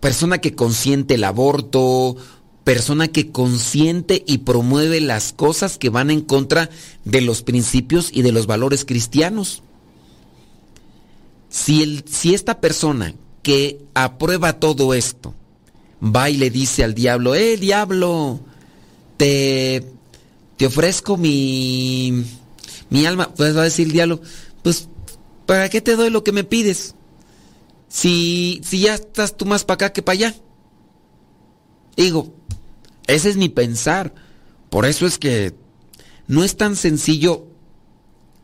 persona 0.00 0.38
que 0.38 0.54
consiente 0.54 1.14
el 1.14 1.24
aborto, 1.24 2.16
persona 2.64 3.08
que 3.08 3.30
consiente 3.30 4.22
y 4.26 4.38
promueve 4.38 5.00
las 5.00 5.32
cosas 5.32 5.78
que 5.78 5.88
van 5.88 6.10
en 6.10 6.20
contra 6.20 6.70
de 7.04 7.20
los 7.20 7.42
principios 7.42 8.10
y 8.12 8.22
de 8.22 8.32
los 8.32 8.46
valores 8.46 8.84
cristianos. 8.84 9.62
Si, 11.48 11.82
el, 11.82 12.04
si 12.08 12.34
esta 12.34 12.60
persona 12.60 13.14
que 13.42 13.80
aprueba 13.94 14.60
todo 14.60 14.94
esto 14.94 15.34
va 16.02 16.30
y 16.30 16.36
le 16.36 16.50
dice 16.50 16.84
al 16.84 16.94
diablo, 16.94 17.34
eh, 17.34 17.56
diablo, 17.56 18.40
te, 19.16 19.84
te 20.56 20.66
ofrezco 20.66 21.16
mi, 21.16 22.24
mi 22.88 23.06
alma, 23.06 23.34
pues 23.34 23.56
va 23.56 23.62
a 23.62 23.64
decir 23.64 23.86
el 23.86 23.92
diablo, 23.92 24.20
pues, 24.62 24.88
¿para 25.46 25.68
qué 25.68 25.80
te 25.80 25.96
doy 25.96 26.10
lo 26.10 26.22
que 26.22 26.32
me 26.32 26.44
pides? 26.44 26.94
Si, 27.90 28.60
si 28.64 28.80
ya 28.80 28.94
estás 28.94 29.36
tú 29.36 29.44
más 29.44 29.64
para 29.64 29.74
acá 29.74 29.92
que 29.92 30.00
para 30.00 30.14
allá. 30.14 30.34
Digo, 31.96 32.32
ese 33.08 33.28
es 33.28 33.36
mi 33.36 33.48
pensar. 33.48 34.14
Por 34.70 34.86
eso 34.86 35.06
es 35.06 35.18
que 35.18 35.54
no 36.28 36.44
es 36.44 36.56
tan 36.56 36.76
sencillo 36.76 37.46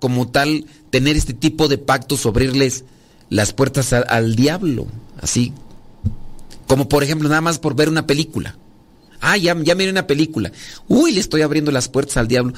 como 0.01 0.29
tal 0.29 0.67
tener 0.91 1.17
este 1.17 1.33
tipo 1.33 1.69
de 1.69 1.79
pactos 1.79 2.27
o 2.27 2.31
abrirles 2.31 2.85
las 3.31 3.53
puertas 3.53 3.93
al, 3.93 4.35
diablo. 4.35 4.89
Así. 5.21 5.53
Como 6.67 6.89
por 6.89 7.05
ejemplo, 7.05 7.29
nada 7.29 7.41
más 7.41 7.61
por 7.61 7.77
ver 7.77 7.89
una 7.89 8.07
película. 8.07 8.57
Ah, 9.21 9.37
ya, 9.37 9.57
ya 9.63 9.77
miré 9.77 9.91
una 9.91 10.09
película. 10.09 10.51
Uy, 10.89 11.13
le 11.13 11.21
estoy 11.21 11.43
abriendo 11.43 11.71
las 11.71 11.89
puertas 11.89 12.17
al 12.17 12.27
diablo. 12.27 12.53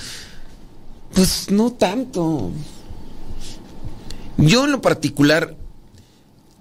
Pues 1.13 1.51
no 1.51 1.71
tanto. 1.71 2.51
Yo 4.39 4.65
en 4.65 4.73
lo 4.73 4.81
particular 4.81 5.58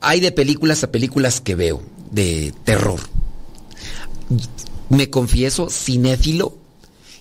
hay 0.02 0.20
de 0.20 0.32
películas 0.32 0.84
a 0.84 0.91
películas 0.91 1.41
que 1.41 1.56
veo 1.56 1.82
de 2.12 2.54
terror. 2.64 3.00
Me 4.89 5.10
confieso 5.10 5.70
cinéfilo 5.70 6.58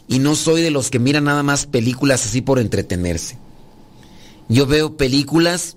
y 0.08 0.18
no 0.18 0.34
soy 0.34 0.62
de 0.62 0.70
los 0.70 0.90
que 0.90 0.98
miran 0.98 1.24
nada 1.24 1.42
más 1.42 1.66
películas 1.66 2.24
así 2.24 2.40
por 2.40 2.58
entretenerse. 2.58 3.38
Yo 4.48 4.66
veo 4.66 4.96
películas, 4.96 5.76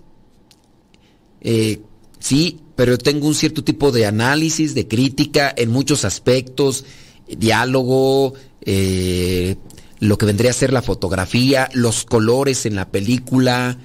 eh, 1.42 1.82
sí, 2.20 2.60
pero 2.76 2.98
tengo 2.98 3.28
un 3.28 3.36
cierto 3.36 3.64
tipo 3.64 3.92
de 3.92 4.06
análisis, 4.06 4.76
de 4.76 4.88
crítica 4.88 5.52
en 5.56 5.72
muchos 5.72 6.06
aspectos, 6.06 6.86
diálogo, 7.28 8.36
eh, 8.62 9.56
lo 10.00 10.18
que 10.18 10.26
vendría 10.26 10.52
a 10.52 10.54
ser 10.54 10.72
la 10.72 10.82
fotografía, 10.82 11.70
los 11.74 12.06
colores 12.06 12.66
en 12.66 12.76
la 12.76 12.90
película, 12.90 13.78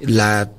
la 0.00 0.52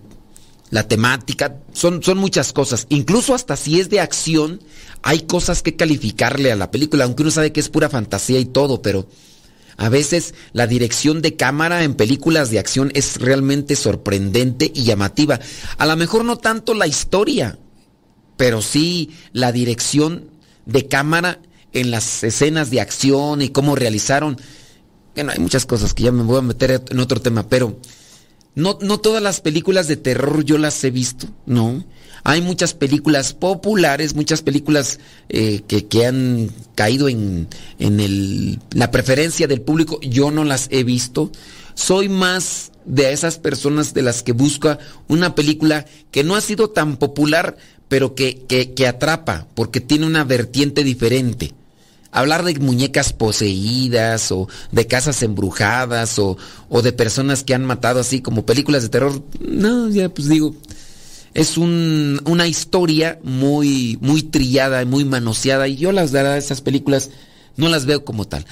la 0.69 0.87
temática, 0.87 1.57
son, 1.73 2.03
son 2.03 2.17
muchas 2.17 2.53
cosas. 2.53 2.87
Incluso 2.89 3.33
hasta 3.33 3.55
si 3.55 3.79
es 3.79 3.89
de 3.89 3.99
acción, 3.99 4.61
hay 5.01 5.21
cosas 5.21 5.61
que 5.61 5.75
calificarle 5.75 6.51
a 6.51 6.55
la 6.55 6.71
película, 6.71 7.05
aunque 7.05 7.23
uno 7.23 7.31
sabe 7.31 7.51
que 7.51 7.59
es 7.59 7.69
pura 7.69 7.89
fantasía 7.89 8.39
y 8.39 8.45
todo, 8.45 8.81
pero 8.81 9.07
a 9.77 9.89
veces 9.89 10.33
la 10.53 10.67
dirección 10.67 11.21
de 11.21 11.35
cámara 11.35 11.83
en 11.83 11.93
películas 11.93 12.49
de 12.49 12.59
acción 12.59 12.91
es 12.95 13.21
realmente 13.21 13.75
sorprendente 13.75 14.71
y 14.73 14.83
llamativa. 14.83 15.39
A 15.77 15.85
lo 15.85 15.95
mejor 15.95 16.25
no 16.25 16.37
tanto 16.37 16.73
la 16.73 16.87
historia, 16.87 17.59
pero 18.35 18.61
sí 18.61 19.11
la 19.33 19.51
dirección 19.51 20.31
de 20.65 20.87
cámara 20.87 21.39
en 21.73 21.91
las 21.91 22.23
escenas 22.23 22.71
de 22.71 22.81
acción 22.81 23.41
y 23.41 23.49
cómo 23.49 23.75
realizaron. 23.75 24.37
Bueno, 25.15 25.31
hay 25.31 25.39
muchas 25.39 25.65
cosas 25.65 25.93
que 25.93 26.03
ya 26.03 26.11
me 26.11 26.23
voy 26.23 26.39
a 26.39 26.41
meter 26.41 26.83
en 26.89 26.99
otro 26.99 27.21
tema, 27.21 27.47
pero 27.47 27.79
no, 28.57 28.97
todas 28.99 29.21
las 29.21 29.39
películas 29.39 29.87
de 29.87 29.97
terror 29.97 30.43
yo 30.43 30.57
las 30.57 30.83
he 30.83 30.89
visto, 30.89 31.27
no. 31.45 31.85
Hay 32.23 32.41
muchas 32.41 32.73
películas 32.73 33.33
populares, 33.33 34.15
muchas 34.15 34.41
películas 34.41 34.99
eh, 35.29 35.61
que, 35.67 36.05
han 36.05 36.49
caído 36.73 37.07
en, 37.07 37.47
en 37.77 37.99
el, 37.99 38.59
la 38.71 38.89
preferencia 38.89 39.47
del 39.47 39.61
público, 39.61 39.99
yo 40.01 40.31
no 40.31 40.43
las 40.43 40.67
he 40.71 40.83
visto. 40.83 41.31
Soy 41.75 42.09
más 42.09 42.71
de 42.85 43.11
esas 43.11 43.37
personas 43.37 43.93
de 43.93 44.01
las 44.01 44.23
que 44.23 44.31
busca 44.31 44.79
una 45.07 45.35
película 45.35 45.85
que 46.09 46.23
no 46.23 46.35
ha 46.35 46.41
sido 46.41 46.71
tan 46.71 46.97
popular, 46.97 47.57
pero 47.87 48.15
que, 48.15 48.43
que, 48.47 48.87
atrapa, 48.87 49.47
porque 49.53 49.81
tiene 49.81 50.07
una 50.07 50.23
vertiente 50.23 50.83
diferente. 50.83 51.53
Hablar 52.11 52.43
de 52.43 52.55
muñecas 52.59 53.13
poseídas 53.13 54.31
o 54.31 54.47
de 54.71 54.87
casas 54.87 55.21
embrujadas 55.23 56.17
o, 56.19 56.37
o 56.69 56.81
de 56.81 56.93
personas 56.93 57.43
que 57.43 57.53
han 57.53 57.65
matado 57.65 57.99
así 57.99 58.21
como 58.21 58.45
películas 58.45 58.83
de 58.83 58.89
terror, 58.89 59.23
no, 59.39 59.89
ya 59.89 60.09
pues 60.09 60.27
digo, 60.29 60.55
es 61.33 61.57
un, 61.57 62.19
una 62.25 62.47
historia 62.47 63.19
muy, 63.23 63.97
muy 64.01 64.23
trillada 64.23 64.81
y 64.81 64.85
muy 64.85 65.05
manoseada 65.05 65.67
y 65.67 65.75
yo 65.75 65.91
las 65.91 66.13
esas 66.13 66.61
películas 66.61 67.11
no 67.57 67.69
las 67.69 67.85
veo 67.85 68.03
como 68.03 68.25
tal. 68.25 68.45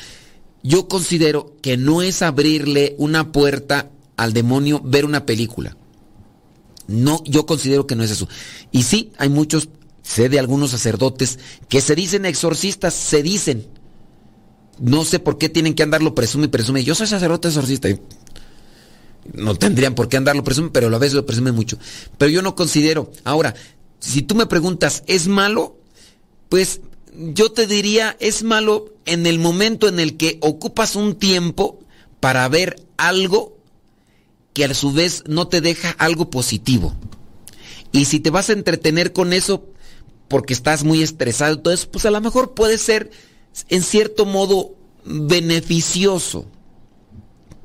Yo 0.61 0.87
considero 0.87 1.55
que 1.61 1.77
no 1.77 2.01
es 2.01 2.21
abrirle 2.21 2.95
una 2.97 3.31
puerta 3.31 3.89
al 4.17 4.33
demonio 4.33 4.81
ver 4.83 5.05
una 5.05 5.25
película. 5.25 5.77
No, 6.87 7.23
yo 7.25 7.45
considero 7.45 7.87
que 7.87 7.95
no 7.95 8.03
es 8.03 8.11
eso. 8.11 8.27
Y 8.71 8.83
sí, 8.83 9.11
hay 9.17 9.29
muchos, 9.29 9.69
sé 10.05 10.29
de 10.29 10.39
algunos 10.39 10.71
sacerdotes 10.71 11.39
que 11.67 11.81
se 11.81 11.95
dicen 11.95 12.25
exorcistas, 12.25 12.93
se 12.93 13.23
dicen. 13.23 13.67
No 14.79 15.05
sé 15.05 15.19
por 15.19 15.37
qué 15.37 15.49
tienen 15.49 15.73
que 15.73 15.83
andarlo 15.83 16.13
presume 16.13 16.45
y 16.45 16.49
presume. 16.49 16.83
Yo 16.83 16.95
soy 16.95 17.07
sacerdote 17.07 17.47
exorcista. 17.47 17.89
No 19.33 19.55
tendrían 19.55 19.95
por 19.95 20.07
qué 20.07 20.17
andarlo 20.17 20.43
presume, 20.43 20.69
pero 20.69 20.93
a 20.93 20.99
vez 20.99 21.13
lo 21.13 21.25
presumen 21.25 21.55
mucho. 21.55 21.77
Pero 22.17 22.29
yo 22.29 22.41
no 22.41 22.55
considero. 22.55 23.11
Ahora, 23.23 23.55
si 23.99 24.21
tú 24.21 24.35
me 24.35 24.45
preguntas, 24.45 25.03
¿es 25.07 25.27
malo? 25.27 25.79
Pues 26.49 26.81
yo 27.13 27.51
te 27.51 27.65
diría, 27.65 28.15
es 28.19 28.43
malo 28.43 28.93
en 29.05 29.25
el 29.25 29.39
momento 29.39 29.87
en 29.87 29.99
el 29.99 30.17
que 30.17 30.37
ocupas 30.41 30.95
un 30.95 31.15
tiempo 31.15 31.79
para 32.19 32.47
ver 32.49 32.85
algo 32.97 33.57
que 34.53 34.65
a 34.65 34.73
su 34.73 34.91
vez 34.91 35.23
no 35.27 35.47
te 35.47 35.61
deja 35.61 35.91
algo 35.91 36.29
positivo. 36.29 36.93
Y 37.91 38.05
si 38.05 38.19
te 38.19 38.29
vas 38.29 38.49
a 38.49 38.53
entretener 38.53 39.13
con 39.13 39.33
eso 39.33 39.69
porque 40.27 40.53
estás 40.53 40.83
muy 40.83 41.01
estresado, 41.01 41.55
entonces 41.55 41.85
pues 41.85 42.05
a 42.05 42.11
lo 42.11 42.21
mejor 42.21 42.53
puede 42.53 42.77
ser 42.77 43.11
en 43.69 43.81
cierto 43.81 44.25
modo 44.25 44.75
beneficioso. 45.05 46.45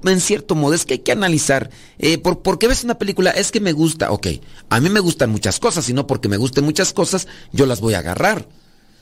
En 0.04 0.20
cierto 0.20 0.54
modo, 0.54 0.72
es 0.72 0.86
que 0.86 0.94
hay 0.94 0.98
que 1.00 1.12
analizar. 1.12 1.70
Eh, 1.98 2.16
por, 2.16 2.58
qué 2.58 2.68
ves 2.68 2.84
una 2.84 2.98
película? 2.98 3.30
Es 3.30 3.52
que 3.52 3.60
me 3.60 3.72
gusta. 3.72 4.10
Ok, 4.12 4.28
a 4.70 4.80
mí 4.80 4.88
me 4.88 5.00
gustan 5.00 5.30
muchas 5.30 5.60
cosas, 5.60 5.88
y 5.90 5.92
no 5.92 6.06
porque 6.06 6.28
me 6.28 6.38
gusten 6.38 6.64
muchas 6.64 6.92
cosas, 6.94 7.28
yo 7.52 7.66
las 7.66 7.80
voy 7.80 7.94
a 7.94 7.98
agarrar. 7.98 8.48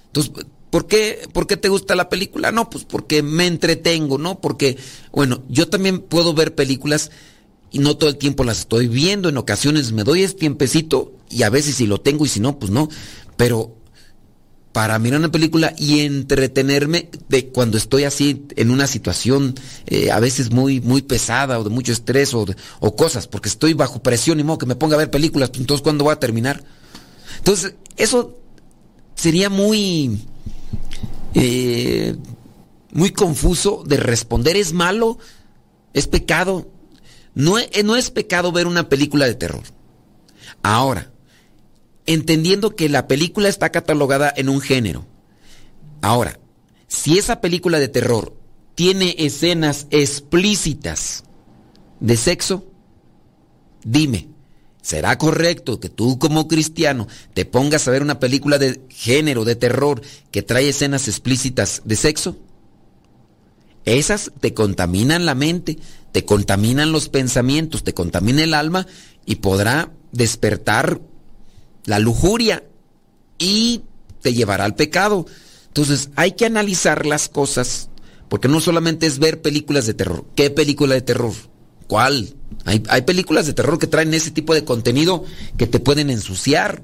Entonces, 0.06 0.32
¿por 0.70 0.86
qué, 0.86 1.28
¿por 1.32 1.46
qué 1.46 1.56
te 1.56 1.68
gusta 1.68 1.94
la 1.94 2.08
película? 2.08 2.50
No, 2.50 2.68
pues 2.68 2.84
porque 2.84 3.22
me 3.22 3.46
entretengo, 3.46 4.18
¿no? 4.18 4.40
Porque, 4.40 4.76
bueno, 5.12 5.44
yo 5.48 5.68
también 5.68 6.00
puedo 6.00 6.34
ver 6.34 6.56
películas 6.56 7.12
y 7.70 7.78
no 7.78 7.96
todo 7.96 8.10
el 8.10 8.16
tiempo 8.16 8.44
las 8.44 8.60
estoy 8.60 8.88
viendo, 8.88 9.28
en 9.28 9.36
ocasiones 9.36 9.92
me 9.92 10.04
doy 10.04 10.22
este 10.22 10.40
tiempecito 10.40 11.12
y 11.30 11.42
a 11.42 11.50
veces 11.50 11.76
si 11.76 11.86
lo 11.86 12.00
tengo 12.00 12.24
y 12.24 12.28
si 12.28 12.40
no, 12.40 12.58
pues 12.58 12.70
no, 12.70 12.88
pero 13.36 13.74
para 14.72 14.98
mirar 14.98 15.18
una 15.18 15.32
película 15.32 15.74
y 15.76 16.00
entretenerme 16.00 17.10
de 17.28 17.48
cuando 17.48 17.78
estoy 17.78 18.04
así 18.04 18.46
en 18.56 18.70
una 18.70 18.86
situación 18.86 19.54
eh, 19.86 20.10
a 20.10 20.20
veces 20.20 20.50
muy 20.50 20.80
muy 20.80 21.02
pesada 21.02 21.58
o 21.58 21.64
de 21.64 21.70
mucho 21.70 21.92
estrés 21.92 22.32
o, 22.34 22.46
o, 22.80 22.96
cosas, 22.96 23.26
porque 23.26 23.48
estoy 23.48 23.72
bajo 23.72 24.02
presión 24.02 24.38
y 24.38 24.44
modo 24.44 24.58
que 24.58 24.66
me 24.66 24.76
ponga 24.76 24.94
a 24.94 24.98
ver 24.98 25.10
películas, 25.10 25.48
pues 25.50 25.60
entonces 25.60 25.82
¿cuándo 25.82 26.04
voy 26.04 26.12
a 26.12 26.20
terminar? 26.20 26.62
Entonces, 27.38 27.74
eso 27.96 28.38
sería 29.14 29.50
muy 29.50 30.20
eh, 31.34 32.16
muy 32.92 33.10
confuso 33.10 33.82
de 33.86 33.96
responder, 33.96 34.56
¿es 34.56 34.72
malo? 34.72 35.18
¿Es 35.92 36.06
pecado? 36.06 36.68
No, 37.34 37.58
e, 37.58 37.70
no 37.84 37.96
es 37.96 38.10
pecado 38.10 38.52
ver 38.52 38.66
una 38.66 38.88
película 38.88 39.26
de 39.26 39.34
terror. 39.34 39.64
Ahora, 40.62 41.12
entendiendo 42.06 42.74
que 42.74 42.88
la 42.88 43.06
película 43.06 43.48
está 43.48 43.70
catalogada 43.70 44.32
en 44.36 44.48
un 44.48 44.60
género. 44.60 45.06
Ahora, 46.00 46.38
si 46.86 47.18
esa 47.18 47.40
película 47.40 47.78
de 47.78 47.88
terror 47.88 48.34
tiene 48.74 49.14
escenas 49.18 49.86
explícitas 49.90 51.24
de 52.00 52.16
sexo, 52.16 52.64
dime, 53.84 54.28
¿será 54.80 55.18
correcto 55.18 55.80
que 55.80 55.90
tú 55.90 56.18
como 56.18 56.48
cristiano 56.48 57.08
te 57.34 57.44
pongas 57.44 57.86
a 57.86 57.90
ver 57.90 58.02
una 58.02 58.20
película 58.20 58.58
de 58.58 58.80
género, 58.88 59.44
de 59.44 59.56
terror, 59.56 60.00
que 60.30 60.42
trae 60.42 60.68
escenas 60.68 61.08
explícitas 61.08 61.82
de 61.84 61.96
sexo? 61.96 62.38
Esas 63.84 64.32
te 64.40 64.54
contaminan 64.54 65.26
la 65.26 65.34
mente, 65.34 65.78
te 66.18 66.24
contaminan 66.24 66.90
los 66.90 67.08
pensamientos, 67.08 67.84
te 67.84 67.94
contamina 67.94 68.42
el 68.42 68.52
alma 68.52 68.88
y 69.24 69.36
podrá 69.36 69.92
despertar 70.10 71.00
la 71.84 72.00
lujuria 72.00 72.64
y 73.38 73.82
te 74.20 74.34
llevará 74.34 74.64
al 74.64 74.74
pecado. 74.74 75.26
Entonces 75.68 76.10
hay 76.16 76.32
que 76.32 76.44
analizar 76.44 77.06
las 77.06 77.28
cosas, 77.28 77.88
porque 78.28 78.48
no 78.48 78.58
solamente 78.58 79.06
es 79.06 79.20
ver 79.20 79.42
películas 79.42 79.86
de 79.86 79.94
terror. 79.94 80.24
¿Qué 80.34 80.50
película 80.50 80.96
de 80.96 81.02
terror? 81.02 81.34
¿Cuál? 81.86 82.34
Hay, 82.64 83.02
películas 83.02 83.46
de 83.46 83.52
terror 83.52 83.78
que 83.78 83.86
traen 83.86 84.12
ese 84.12 84.32
tipo 84.32 84.54
de 84.54 84.64
contenido 84.64 85.24
que 85.56 85.68
te 85.68 85.78
pueden 85.78 86.10
ensuciar. 86.10 86.82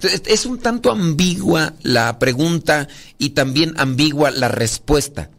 Es 0.00 0.46
un 0.46 0.58
tanto 0.58 0.90
ambigua 0.90 1.74
la 1.82 2.18
pregunta 2.18 2.88
y 3.18 3.30
también 3.30 3.74
ambigua 3.76 4.30
la 4.30 4.48
respuesta. 4.48 5.30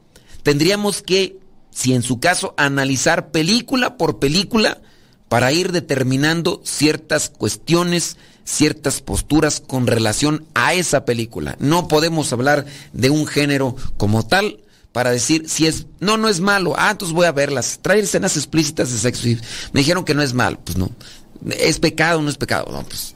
Tendríamos 0.44 1.02
que 1.02 1.40
si 1.80 1.94
en 1.94 2.04
su 2.04 2.20
caso 2.20 2.54
analizar 2.58 3.32
película 3.32 3.96
por 3.96 4.20
película 4.20 4.82
para 5.30 5.54
ir 5.54 5.72
determinando 5.72 6.62
ciertas 6.66 7.30
cuestiones, 7.30 8.18
ciertas 8.44 9.00
posturas 9.00 9.62
con 9.66 9.88
relación 9.88 10.46
a 10.56 10.74
esa 10.74 11.06
película. 11.06 11.56
No 11.60 11.88
podemos 11.88 12.34
hablar 12.34 12.66
de 12.92 13.10
un 13.10 13.26
género 13.26 13.78
como 13.96 14.28
tal 14.28 14.60
para 14.92 15.12
decir 15.12 15.48
si 15.48 15.68
es, 15.68 15.86
no, 16.02 16.18
no 16.18 16.28
es 16.28 16.42
malo, 16.42 16.76
ah, 16.78 16.92
entonces 16.92 17.16
voy 17.16 17.28
a 17.28 17.32
verlas, 17.32 17.80
traer 17.82 18.04
escenas 18.04 18.36
explícitas 18.36 18.92
de 18.92 18.98
sexo. 18.98 19.30
me 19.72 19.80
dijeron 19.80 20.04
que 20.04 20.14
no 20.16 20.22
es 20.22 20.34
malo, 20.34 20.60
pues 20.62 20.78
no. 20.78 20.92
¿Es 21.50 21.80
pecado 21.80 22.22
no 22.22 22.30
es 22.30 22.36
pecado? 22.36 22.70
No, 22.74 22.84
pues. 22.84 23.16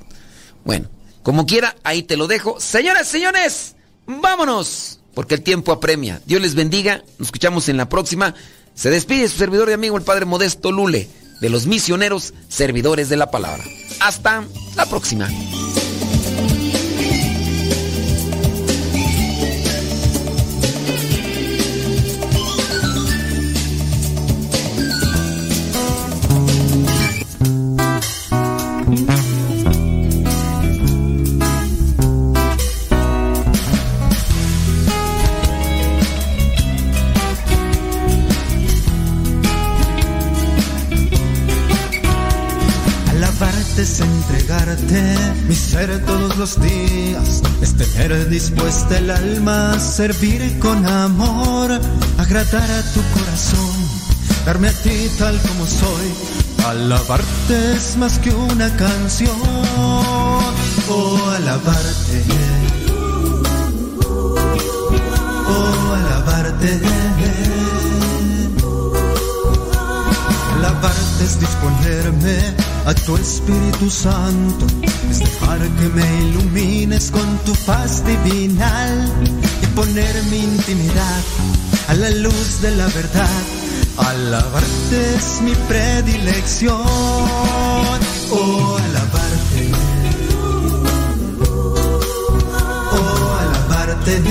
Bueno, 0.64 0.89
como 1.22 1.45
quiera, 1.45 1.76
ahí 1.84 2.01
te 2.01 2.16
lo 2.16 2.28
dejo. 2.28 2.61
Señoras, 2.61 3.09
señores, 3.09 3.76
vámonos 4.05 5.03
porque 5.14 5.36
el 5.36 5.41
tiempo 5.41 5.72
apremia. 5.72 6.22
Dios 6.26 6.41
les 6.41 6.55
bendiga, 6.55 7.03
nos 7.18 7.28
escuchamos 7.28 7.70
en 7.70 7.78
la 7.78 7.89
próxima. 7.89 8.36
Se 8.76 8.89
despide 8.89 9.28
su 9.28 9.38
servidor 9.38 9.70
y 9.70 9.74
amigo 9.74 9.97
el 9.97 10.03
Padre 10.03 10.26
Modesto 10.26 10.72
Lule, 10.72 11.07
de 11.41 11.49
los 11.49 11.68
misioneros 11.68 12.34
servidores 12.49 13.09
de 13.09 13.18
la 13.18 13.32
palabra. 13.32 13.64
Hasta 13.99 14.43
la 14.76 14.86
próxima. 14.86 15.30
Los 46.43 46.59
días, 46.59 47.41
es 47.61 47.73
tener 47.77 48.27
dispuesta 48.27 48.97
el 48.97 49.09
alma, 49.11 49.79
servir 49.79 50.59
con 50.59 50.85
amor, 50.85 51.71
agradar 52.17 52.69
a 52.69 52.81
tu 52.93 53.01
corazón, 53.15 53.75
darme 54.45 54.67
a 54.67 54.73
ti 54.73 55.09
tal 55.17 55.39
como 55.47 55.65
soy, 55.65 56.07
alabarte 56.67 57.73
es 57.77 57.95
más 57.95 58.19
que 58.19 58.31
una 58.31 58.67
canción, 58.75 59.31
oh 60.89 61.33
alabarte, 61.37 62.23
oh 65.47 65.93
alabarte. 65.95 66.81
Alabarte 70.57 71.23
es 71.23 71.39
disponerme 71.39 72.37
a 72.85 72.93
tu 72.93 73.15
Espíritu 73.15 73.89
Santo, 73.89 74.65
para 75.45 75.65
que 75.77 75.87
me 75.95 76.07
ilumines 76.29 77.11
con 77.11 77.37
tu 77.45 77.53
faz 77.53 78.03
divinal 78.05 79.11
y 79.61 79.65
poner 79.75 80.15
mi 80.31 80.39
intimidad 80.39 81.21
a 81.87 81.93
la 81.93 82.09
luz 82.09 82.61
de 82.61 82.71
la 82.75 82.87
verdad. 82.87 83.41
Alabarte 83.97 85.15
es 85.15 85.41
mi 85.41 85.53
predilección, 85.69 86.81
oh 88.31 88.77
alabarte, 88.85 89.71
oh 92.91 93.37
alabarte. 93.41 94.21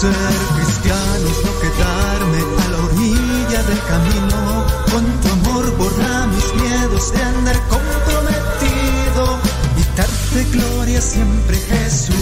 Ser 0.00 0.34
cristiano 0.56 1.26
es 1.32 1.40
no 1.46 1.52
quedarme 1.62 2.40
a 2.62 2.66
la 2.72 2.78
orilla 2.88 3.60
del 3.68 3.80
camino, 3.92 4.38
con 4.90 5.04
tu 5.20 5.28
amor 5.28 5.64
borra 5.76 6.26
mis 6.26 6.48
miedos 6.62 7.12
de 7.12 7.22
andar 7.22 7.58
con 7.68 7.79
siempre 10.98 11.56
Jesús. 11.56 12.14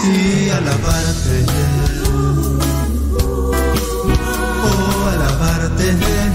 Sí, 0.00 0.50
alabarte. 0.50 1.44
Oh, 4.64 5.08
alabarte. 5.12 6.32